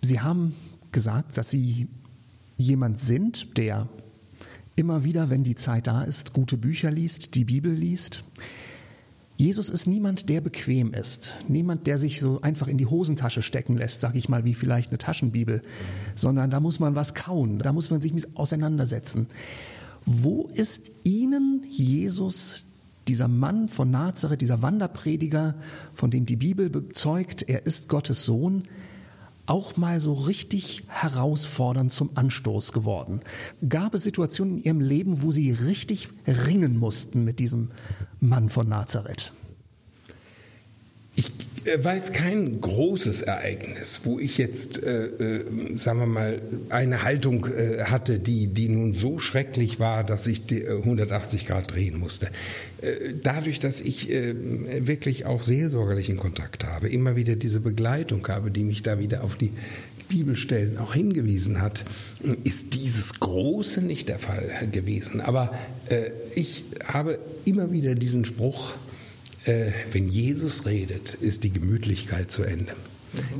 Sie 0.00 0.20
haben 0.20 0.54
gesagt, 0.92 1.36
dass 1.36 1.50
Sie 1.50 1.88
jemand 2.56 2.98
sind, 2.98 3.58
der 3.58 3.86
immer 4.76 5.04
wieder, 5.04 5.28
wenn 5.28 5.44
die 5.44 5.56
Zeit 5.56 5.88
da 5.88 6.04
ist, 6.04 6.32
gute 6.32 6.56
Bücher 6.56 6.90
liest, 6.90 7.34
die 7.34 7.44
Bibel 7.44 7.70
liest. 7.70 8.24
Jesus 9.36 9.68
ist 9.68 9.86
niemand, 9.86 10.30
der 10.30 10.40
bequem 10.40 10.94
ist, 10.94 11.34
niemand, 11.48 11.86
der 11.86 11.98
sich 11.98 12.18
so 12.18 12.40
einfach 12.40 12.66
in 12.66 12.78
die 12.78 12.86
Hosentasche 12.86 13.42
stecken 13.42 13.76
lässt, 13.76 14.00
sag 14.00 14.14
ich 14.14 14.30
mal, 14.30 14.46
wie 14.46 14.54
vielleicht 14.54 14.88
eine 14.88 14.96
Taschenbibel, 14.96 15.60
sondern 16.14 16.48
da 16.48 16.60
muss 16.60 16.80
man 16.80 16.94
was 16.94 17.12
kauen, 17.12 17.58
da 17.58 17.74
muss 17.74 17.90
man 17.90 18.00
sich 18.00 18.14
auseinandersetzen. 18.38 19.26
Wo 20.06 20.48
ist 20.54 20.92
Ihnen 21.02 21.66
Jesus, 21.68 22.65
dieser 23.08 23.28
Mann 23.28 23.68
von 23.68 23.90
Nazareth, 23.90 24.40
dieser 24.40 24.62
Wanderprediger, 24.62 25.54
von 25.94 26.10
dem 26.10 26.26
die 26.26 26.36
Bibel 26.36 26.70
bezeugt, 26.70 27.42
er 27.42 27.66
ist 27.66 27.88
Gottes 27.88 28.24
Sohn, 28.24 28.64
auch 29.46 29.76
mal 29.76 30.00
so 30.00 30.12
richtig 30.12 30.82
herausfordernd 30.88 31.92
zum 31.92 32.10
Anstoß 32.14 32.72
geworden? 32.72 33.20
Gab 33.68 33.94
es 33.94 34.02
Situationen 34.02 34.58
in 34.58 34.64
Ihrem 34.64 34.80
Leben, 34.80 35.22
wo 35.22 35.32
Sie 35.32 35.52
richtig 35.52 36.08
ringen 36.26 36.78
mussten 36.78 37.24
mit 37.24 37.38
diesem 37.38 37.70
Mann 38.20 38.48
von 38.48 38.68
Nazareth? 38.68 39.32
Äh, 41.66 41.84
war 41.84 41.96
jetzt 41.96 42.14
kein 42.14 42.60
großes 42.60 43.22
Ereignis, 43.22 44.00
wo 44.04 44.18
ich 44.18 44.38
jetzt, 44.38 44.82
äh, 44.82 45.06
äh, 45.06 45.44
sagen 45.76 46.00
wir 46.00 46.06
mal, 46.06 46.40
eine 46.68 47.02
Haltung 47.02 47.46
äh, 47.46 47.84
hatte, 47.84 48.18
die, 48.18 48.48
die 48.48 48.68
nun 48.68 48.94
so 48.94 49.18
schrecklich 49.18 49.80
war, 49.80 50.04
dass 50.04 50.26
ich 50.26 50.46
die, 50.46 50.66
180 50.66 51.42
äh, 51.42 51.46
Grad 51.46 51.72
drehen 51.72 51.98
musste. 51.98 52.28
Dadurch, 53.22 53.58
dass 53.58 53.80
ich 53.80 54.08
wirklich 54.08 55.24
auch 55.24 55.42
seelsorgerlichen 55.42 56.18
Kontakt 56.18 56.64
habe, 56.64 56.88
immer 56.88 57.16
wieder 57.16 57.34
diese 57.34 57.60
Begleitung 57.60 58.26
habe, 58.28 58.50
die 58.50 58.64
mich 58.64 58.82
da 58.82 58.98
wieder 58.98 59.24
auf 59.24 59.36
die 59.36 59.52
Bibelstellen 60.08 60.76
auch 60.76 60.94
hingewiesen 60.94 61.62
hat, 61.62 61.84
ist 62.44 62.74
dieses 62.74 63.18
Große 63.18 63.80
nicht 63.80 64.08
der 64.08 64.18
Fall 64.18 64.68
gewesen. 64.70 65.20
Aber 65.20 65.54
ich 66.34 66.64
habe 66.84 67.18
immer 67.44 67.72
wieder 67.72 67.94
diesen 67.94 68.24
Spruch, 68.26 68.74
äh, 69.46 69.72
wenn 69.92 70.08
Jesus 70.08 70.66
redet, 70.66 71.14
ist 71.14 71.44
die 71.44 71.52
Gemütlichkeit 71.52 72.30
zu 72.30 72.42
Ende. 72.42 72.72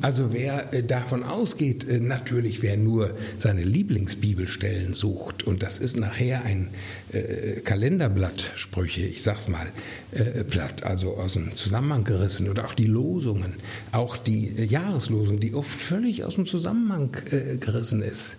Also 0.01 0.33
wer 0.33 0.73
äh, 0.73 0.83
davon 0.83 1.23
ausgeht, 1.23 1.87
äh, 1.89 1.99
natürlich 1.99 2.63
wer 2.63 2.77
nur 2.77 3.17
seine 3.37 3.63
Lieblingsbibelstellen 3.63 4.95
sucht 4.95 5.43
und 5.43 5.63
das 5.63 5.79
ist 5.79 5.97
nachher 5.97 6.45
ein 6.45 6.69
äh, 7.13 7.61
Kalenderblatt 7.61 8.53
Sprüche, 8.55 9.03
ich 9.03 9.23
sag's 9.23 9.49
mal 9.49 9.67
äh, 10.13 10.45
platt, 10.45 10.85
also 10.85 11.17
aus 11.17 11.35
dem 11.35 11.57
Zusammenhang 11.57 12.05
gerissen 12.05 12.49
oder 12.49 12.67
auch 12.67 12.75
die 12.75 12.87
Losungen, 12.87 13.55
auch 13.93 14.17
die 14.17 14.53
äh, 14.57 14.65
Jahreslosung, 14.65 15.41
die 15.41 15.55
oft 15.55 15.69
völlig 15.69 16.25
aus 16.25 16.37
dem 16.37 16.47
Zusammenhang 16.47 17.17
äh, 17.31 17.57
gerissen 17.57 18.03
ist. 18.03 18.37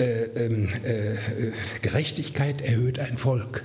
Ähm, 0.00 0.68
Gerechtigkeit 1.82 2.60
erhöht 2.60 3.00
ein 3.00 3.18
Volk, 3.18 3.64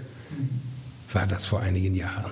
war 1.11 1.27
das 1.27 1.45
vor 1.45 1.59
einigen 1.59 1.93
Jahren. 1.93 2.31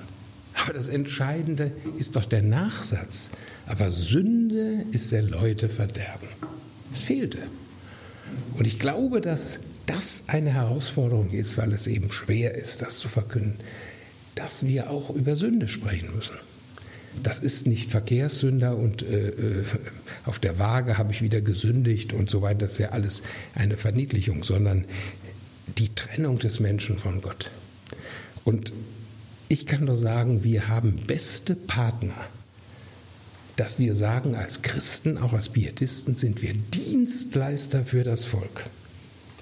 Aber 0.53 0.73
das 0.73 0.87
Entscheidende 0.87 1.71
ist 1.97 2.15
doch 2.15 2.25
der 2.25 2.41
Nachsatz. 2.41 3.29
Aber 3.65 3.91
Sünde 3.91 4.85
ist 4.91 5.11
der 5.11 5.21
Leute 5.21 5.69
Verderben. 5.69 6.27
Es 6.93 7.01
fehlte. 7.01 7.39
Und 8.57 8.67
ich 8.67 8.79
glaube, 8.79 9.21
dass 9.21 9.59
das 9.85 10.23
eine 10.27 10.51
Herausforderung 10.51 11.31
ist, 11.31 11.57
weil 11.57 11.71
es 11.73 11.87
eben 11.87 12.11
schwer 12.11 12.55
ist, 12.55 12.81
das 12.81 12.99
zu 12.99 13.09
verkünden, 13.09 13.55
dass 14.35 14.65
wir 14.65 14.89
auch 14.89 15.09
über 15.09 15.35
Sünde 15.35 15.67
sprechen 15.67 16.15
müssen. 16.15 16.35
Das 17.23 17.39
ist 17.39 17.67
nicht 17.67 17.91
Verkehrssünder 17.91 18.77
und 18.77 19.03
äh, 19.03 19.29
äh 19.29 19.65
auf 20.25 20.39
der 20.39 20.59
Waage 20.59 20.97
habe 20.97 21.11
ich 21.11 21.21
wieder 21.21 21.41
gesündigt 21.41 22.13
und 22.13 22.29
so 22.29 22.41
weiter. 22.41 22.59
Das 22.59 22.73
ist 22.73 22.77
ja 22.77 22.89
alles 22.89 23.21
eine 23.53 23.75
Verniedlichung, 23.75 24.43
sondern 24.43 24.85
die 25.77 25.93
Trennung 25.93 26.39
des 26.39 26.59
Menschen 26.59 26.97
von 26.97 27.21
Gott. 27.21 27.51
Und 28.45 28.71
ich 29.51 29.65
kann 29.65 29.83
nur 29.83 29.97
sagen, 29.97 30.45
wir 30.45 30.69
haben 30.69 30.95
beste 30.95 31.55
Partner, 31.55 32.15
dass 33.57 33.79
wir 33.79 33.95
sagen, 33.95 34.33
als 34.33 34.61
Christen, 34.61 35.17
auch 35.17 35.33
als 35.33 35.49
Pietisten, 35.49 36.15
sind 36.15 36.41
wir 36.41 36.53
Dienstleister 36.53 37.83
für 37.83 38.05
das 38.05 38.23
Volk. 38.23 38.69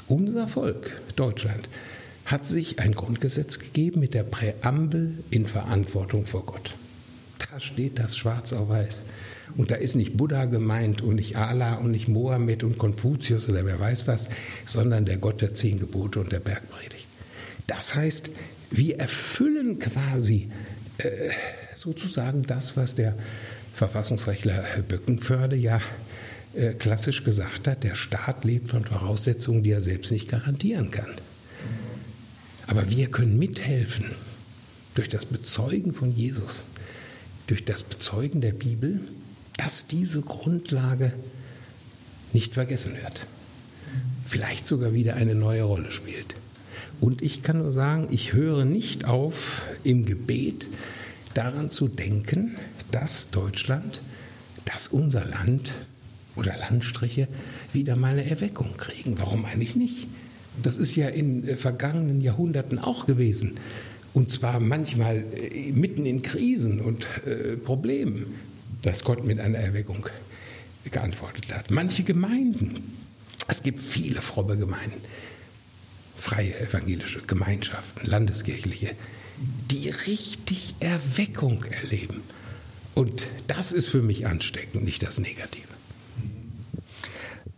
Unser 0.07 0.47
Volk, 0.47 0.99
Deutschland, 1.15 1.69
hat 2.25 2.47
sich 2.47 2.79
ein 2.79 2.93
Grundgesetz 2.93 3.59
gegeben 3.59 3.99
mit 3.99 4.15
der 4.15 4.23
Präambel 4.23 5.13
in 5.29 5.45
Verantwortung 5.45 6.25
vor 6.25 6.43
Gott. 6.43 6.73
Da 7.51 7.59
steht 7.59 7.99
das 7.99 8.17
schwarz 8.17 8.51
auf 8.51 8.69
weiß. 8.69 9.01
Und 9.57 9.69
da 9.69 9.75
ist 9.75 9.95
nicht 9.95 10.17
Buddha 10.17 10.45
gemeint 10.45 11.03
und 11.03 11.15
nicht 11.15 11.35
Allah 11.35 11.75
und 11.75 11.91
nicht 11.91 12.07
Mohammed 12.07 12.63
und 12.63 12.79
Konfuzius 12.79 13.47
oder 13.47 13.63
wer 13.63 13.79
weiß 13.79 14.07
was, 14.07 14.27
sondern 14.65 15.05
der 15.05 15.17
Gott 15.17 15.41
der 15.41 15.53
zehn 15.53 15.79
Gebote 15.79 16.19
und 16.19 16.31
der 16.31 16.39
Bergpredigt. 16.39 17.05
Das 17.67 17.93
heißt, 17.93 18.31
wir 18.71 18.99
erfüllen 18.99 19.79
quasi 19.79 20.49
äh, 20.97 21.29
sozusagen 21.75 22.43
das, 22.43 22.77
was 22.77 22.95
der 22.95 23.15
Verfassungsrechtler 23.73 24.63
Böckenförde 24.87 25.55
ja 25.55 25.81
äh, 26.53 26.73
klassisch 26.73 27.23
gesagt 27.23 27.67
hat, 27.67 27.83
der 27.83 27.95
Staat 27.95 28.43
lebt 28.43 28.69
von 28.69 28.83
Voraussetzungen, 28.83 29.63
die 29.63 29.71
er 29.71 29.81
selbst 29.81 30.11
nicht 30.11 30.29
garantieren 30.29 30.91
kann. 30.91 31.09
Aber 32.67 32.89
wir 32.89 33.07
können 33.07 33.39
mithelfen 33.39 34.05
durch 34.95 35.09
das 35.09 35.25
Bezeugen 35.25 35.93
von 35.93 36.15
Jesus, 36.15 36.63
durch 37.47 37.65
das 37.65 37.83
Bezeugen 37.83 38.41
der 38.41 38.51
Bibel, 38.51 38.99
dass 39.57 39.87
diese 39.87 40.21
Grundlage 40.21 41.13
nicht 42.33 42.53
vergessen 42.53 42.93
wird. 42.93 43.25
Vielleicht 44.27 44.67
sogar 44.67 44.93
wieder 44.93 45.15
eine 45.15 45.35
neue 45.35 45.63
Rolle 45.63 45.91
spielt. 45.91 46.35
Und 46.99 47.21
ich 47.21 47.43
kann 47.43 47.59
nur 47.59 47.71
sagen, 47.71 48.07
ich 48.11 48.33
höre 48.33 48.65
nicht 48.65 49.05
auf, 49.05 49.61
im 49.83 50.05
Gebet 50.05 50.67
daran 51.33 51.69
zu 51.69 51.87
denken, 51.87 52.57
dass 52.91 53.27
Deutschland, 53.27 54.01
dass 54.65 54.87
unser 54.87 55.25
Land 55.25 55.73
oder 56.35 56.57
Landstriche 56.57 57.27
wieder 57.73 57.95
mal 57.95 58.13
eine 58.13 58.29
Erweckung 58.29 58.75
kriegen. 58.77 59.17
Warum 59.19 59.45
eigentlich 59.45 59.75
nicht? 59.75 60.07
Das 60.61 60.77
ist 60.77 60.95
ja 60.95 61.07
in 61.07 61.47
äh, 61.47 61.55
vergangenen 61.55 62.21
Jahrhunderten 62.21 62.79
auch 62.79 63.05
gewesen. 63.05 63.55
Und 64.13 64.31
zwar 64.31 64.59
manchmal 64.59 65.23
äh, 65.33 65.71
mitten 65.71 66.05
in 66.05 66.21
Krisen 66.21 66.81
und 66.81 67.05
äh, 67.25 67.55
Problemen, 67.55 68.35
dass 68.81 69.03
Gott 69.03 69.23
mit 69.23 69.39
einer 69.39 69.59
Erweckung 69.59 70.07
geantwortet 70.89 71.53
hat. 71.53 71.71
Manche 71.71 72.03
Gemeinden, 72.03 72.73
es 73.47 73.63
gibt 73.63 73.79
viele 73.79 74.21
fromme 74.21 74.57
Gemeinden, 74.57 75.01
freie 76.19 76.59
evangelische 76.59 77.21
Gemeinschaften, 77.21 78.07
landeskirchliche, 78.07 78.91
die 79.71 79.89
richtig 79.89 80.75
Erweckung 80.79 81.63
erleben. 81.63 82.21
Und 82.93 83.27
das 83.47 83.71
ist 83.71 83.87
für 83.87 84.01
mich 84.01 84.27
ansteckend, 84.27 84.83
nicht 84.83 85.01
das 85.03 85.19
Negative. 85.19 85.69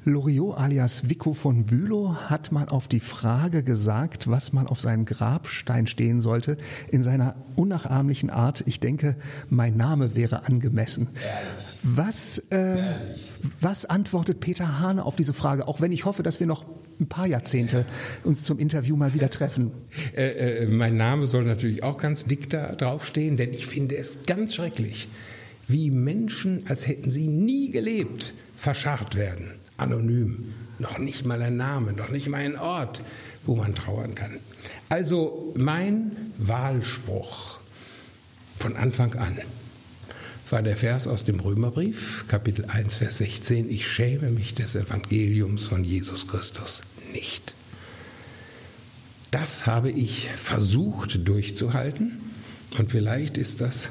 Loriot 0.03 0.57
alias 0.57 1.09
Vico 1.09 1.33
von 1.33 1.65
Bülow 1.65 2.15
hat 2.15 2.51
mal 2.51 2.67
auf 2.69 2.87
die 2.87 2.99
Frage 2.99 3.63
gesagt, 3.63 4.27
was 4.27 4.51
mal 4.51 4.65
auf 4.65 4.79
seinem 4.81 5.05
Grabstein 5.05 5.85
stehen 5.85 6.21
sollte, 6.21 6.57
in 6.89 7.03
seiner 7.03 7.35
unnachahmlichen 7.55 8.31
Art, 8.31 8.63
ich 8.65 8.79
denke, 8.79 9.15
mein 9.51 9.77
Name 9.77 10.15
wäre 10.15 10.45
angemessen. 10.45 11.07
Was, 11.83 12.37
äh, 12.51 12.77
was 13.59 13.85
antwortet 13.85 14.39
Peter 14.39 14.79
Hane 14.79 15.03
auf 15.03 15.15
diese 15.15 15.33
Frage, 15.33 15.67
auch 15.67 15.81
wenn 15.81 15.91
ich 15.91 16.05
hoffe, 16.05 16.21
dass 16.21 16.39
wir 16.39 16.47
noch 16.47 16.65
ein 16.99 17.07
paar 17.07 17.25
Jahrzehnte 17.25 17.85
uns 18.23 18.43
zum 18.43 18.59
Interview 18.59 18.95
mal 18.95 19.13
wieder 19.13 19.29
treffen? 19.29 19.71
Äh, 20.15 20.63
äh, 20.63 20.67
mein 20.67 20.95
Name 20.95 21.25
soll 21.25 21.43
natürlich 21.43 21.83
auch 21.83 21.97
ganz 21.97 22.25
dick 22.25 22.49
da 22.49 22.73
draufstehen, 22.75 23.35
denn 23.35 23.51
ich 23.53 23.65
finde 23.65 23.97
es 23.97 24.25
ganz 24.27 24.53
schrecklich, 24.55 25.07
wie 25.67 25.89
Menschen, 25.89 26.63
als 26.67 26.87
hätten 26.87 27.09
sie 27.09 27.27
nie 27.27 27.71
gelebt, 27.71 28.33
verscharrt 28.57 29.15
werden 29.15 29.53
anonym 29.81 30.53
noch 30.79 30.97
nicht 30.99 31.25
mal 31.25 31.41
ein 31.41 31.57
Name, 31.57 31.93
noch 31.93 32.09
nicht 32.09 32.29
mal 32.29 32.37
ein 32.37 32.57
Ort, 32.57 33.01
wo 33.45 33.55
man 33.55 33.75
trauern 33.75 34.15
kann. 34.15 34.39
Also 34.89 35.53
mein 35.55 36.11
Wahlspruch 36.37 37.59
von 38.59 38.75
Anfang 38.75 39.15
an 39.15 39.37
war 40.51 40.61
der 40.61 40.75
Vers 40.75 41.07
aus 41.07 41.23
dem 41.23 41.39
Römerbrief, 41.39 42.25
Kapitel 42.27 42.65
1, 42.65 42.95
Vers 42.95 43.19
16, 43.19 43.69
ich 43.69 43.87
schäme 43.87 44.31
mich 44.31 44.53
des 44.53 44.75
Evangeliums 44.75 45.65
von 45.65 45.83
Jesus 45.83 46.27
Christus 46.27 46.81
nicht. 47.13 47.53
Das 49.31 49.65
habe 49.65 49.89
ich 49.91 50.29
versucht 50.35 51.27
durchzuhalten 51.27 52.19
und 52.77 52.91
vielleicht 52.91 53.37
ist 53.37 53.61
das 53.61 53.89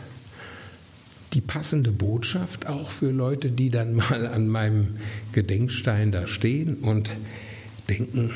die 1.33 1.41
passende 1.41 1.93
Botschaft 1.93 2.67
auch 2.67 2.91
für 2.91 3.11
Leute, 3.11 3.51
die 3.51 3.71
dann 3.71 3.95
mal 3.95 4.27
an 4.27 4.49
meinem 4.49 4.97
Gedenkstein 5.33 6.13
da 6.13 6.27
stehen 6.27 6.77
und 6.77 7.11
denken, 7.89 8.33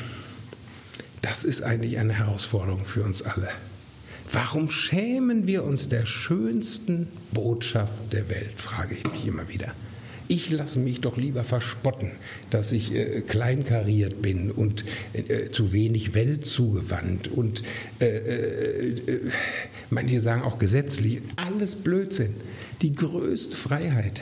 das 1.21 1.43
ist 1.43 1.61
eigentlich 1.61 1.97
eine 1.97 2.13
Herausforderung 2.13 2.85
für 2.85 3.03
uns 3.03 3.21
alle. 3.21 3.49
Warum 4.35 4.69
schämen 4.69 5.47
wir 5.47 5.63
uns 5.63 5.87
der 5.87 6.05
schönsten 6.05 7.07
Botschaft 7.31 7.93
der 8.11 8.29
Welt, 8.29 8.51
frage 8.57 8.95
ich 8.95 9.09
mich 9.09 9.25
immer 9.25 9.47
wieder. 9.47 9.73
Ich 10.27 10.49
lasse 10.49 10.77
mich 10.77 10.99
doch 10.99 11.15
lieber 11.15 11.45
verspotten, 11.45 12.11
dass 12.49 12.73
ich 12.73 12.93
äh, 12.93 13.21
kleinkariert 13.21 14.21
bin 14.21 14.51
und 14.51 14.83
äh, 15.13 15.51
zu 15.51 15.71
wenig 15.71 16.13
weltzugewandt 16.15 17.29
und 17.29 17.63
äh, 18.01 18.07
äh, 18.07 18.89
äh, 19.09 19.19
manche 19.89 20.19
sagen 20.19 20.41
auch 20.41 20.59
gesetzlich. 20.59 21.21
Alles 21.37 21.75
Blödsinn. 21.75 22.35
Die 22.81 22.91
größte 22.91 23.55
Freiheit, 23.55 24.21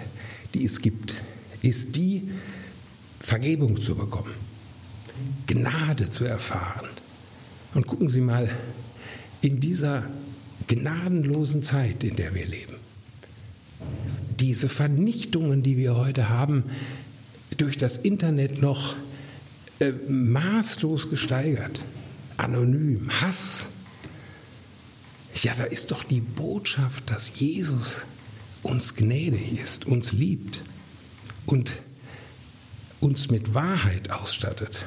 die 0.54 0.64
es 0.64 0.82
gibt, 0.82 1.16
ist 1.64 1.96
die, 1.96 2.30
Vergebung 3.20 3.82
zu 3.82 3.96
bekommen, 3.96 4.34
Gnade 5.48 6.12
zu 6.12 6.26
erfahren. 6.26 6.90
Und 7.74 7.88
gucken 7.88 8.10
Sie 8.10 8.22
mal, 8.22 8.52
in 9.44 9.60
dieser 9.60 10.06
gnadenlosen 10.68 11.64
Zeit, 11.64 12.04
in 12.04 12.16
der 12.16 12.34
wir 12.34 12.46
leben, 12.46 12.76
diese 14.40 14.70
Vernichtungen, 14.70 15.62
die 15.64 15.78
wir 15.78 15.96
heute 15.96 16.30
haben, 16.30 16.64
durch 17.58 17.78
das 17.78 17.98
Internet 17.98 18.62
noch 18.62 18.96
äh, 19.80 19.92
maßlos 20.08 21.10
gesteigert, 21.10 21.84
anonym, 22.38 23.10
Hass. 23.22 23.66
Ja, 25.36 25.54
da 25.58 25.66
ist 25.66 25.92
doch 25.92 26.06
die 26.06 26.22
Botschaft, 26.22 27.10
dass 27.10 27.38
Jesus 27.38 28.02
uns 28.64 28.96
gnädig 28.96 29.60
ist, 29.60 29.86
uns 29.86 30.14
liebt 30.14 30.62
und 31.46 31.74
uns 33.02 33.30
mit 33.30 33.54
Wahrheit 33.54 34.10
ausstattet. 34.10 34.86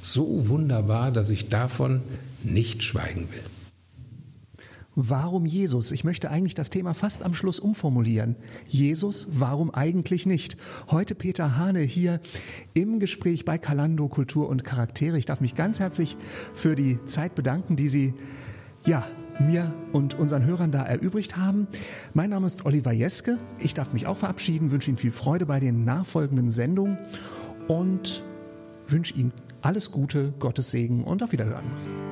So 0.00 0.48
wunderbar, 0.48 1.12
dass 1.12 1.28
ich 1.28 1.50
davon 1.50 2.00
nicht 2.42 2.82
schweigen 2.82 3.28
will. 3.30 3.59
Warum 4.96 5.46
Jesus? 5.46 5.92
Ich 5.92 6.02
möchte 6.02 6.30
eigentlich 6.30 6.54
das 6.54 6.68
Thema 6.68 6.94
fast 6.94 7.22
am 7.22 7.32
Schluss 7.32 7.60
umformulieren. 7.60 8.34
Jesus, 8.66 9.28
warum 9.30 9.72
eigentlich 9.72 10.26
nicht? 10.26 10.56
Heute 10.90 11.14
Peter 11.14 11.56
Hane 11.56 11.80
hier 11.80 12.20
im 12.74 12.98
Gespräch 12.98 13.44
bei 13.44 13.56
Kalando 13.56 14.08
Kultur 14.08 14.48
und 14.48 14.64
Charaktere. 14.64 15.16
Ich 15.16 15.26
darf 15.26 15.40
mich 15.40 15.54
ganz 15.54 15.78
herzlich 15.78 16.16
für 16.54 16.74
die 16.74 16.98
Zeit 17.04 17.36
bedanken, 17.36 17.76
die 17.76 17.88
Sie 17.88 18.14
ja, 18.84 19.06
mir 19.38 19.72
und 19.92 20.18
unseren 20.18 20.44
Hörern 20.44 20.72
da 20.72 20.82
erübrigt 20.82 21.36
haben. 21.36 21.68
Mein 22.12 22.30
Name 22.30 22.46
ist 22.46 22.66
Oliver 22.66 22.92
Jeske. 22.92 23.38
Ich 23.60 23.74
darf 23.74 23.92
mich 23.92 24.08
auch 24.08 24.16
verabschieden, 24.16 24.72
wünsche 24.72 24.90
Ihnen 24.90 24.98
viel 24.98 25.12
Freude 25.12 25.46
bei 25.46 25.60
den 25.60 25.84
nachfolgenden 25.84 26.50
Sendungen 26.50 26.98
und 27.68 28.24
wünsche 28.88 29.14
Ihnen 29.14 29.32
alles 29.62 29.92
Gute, 29.92 30.34
Gottes 30.40 30.72
Segen 30.72 31.04
und 31.04 31.22
auf 31.22 31.30
Wiederhören. 31.30 32.09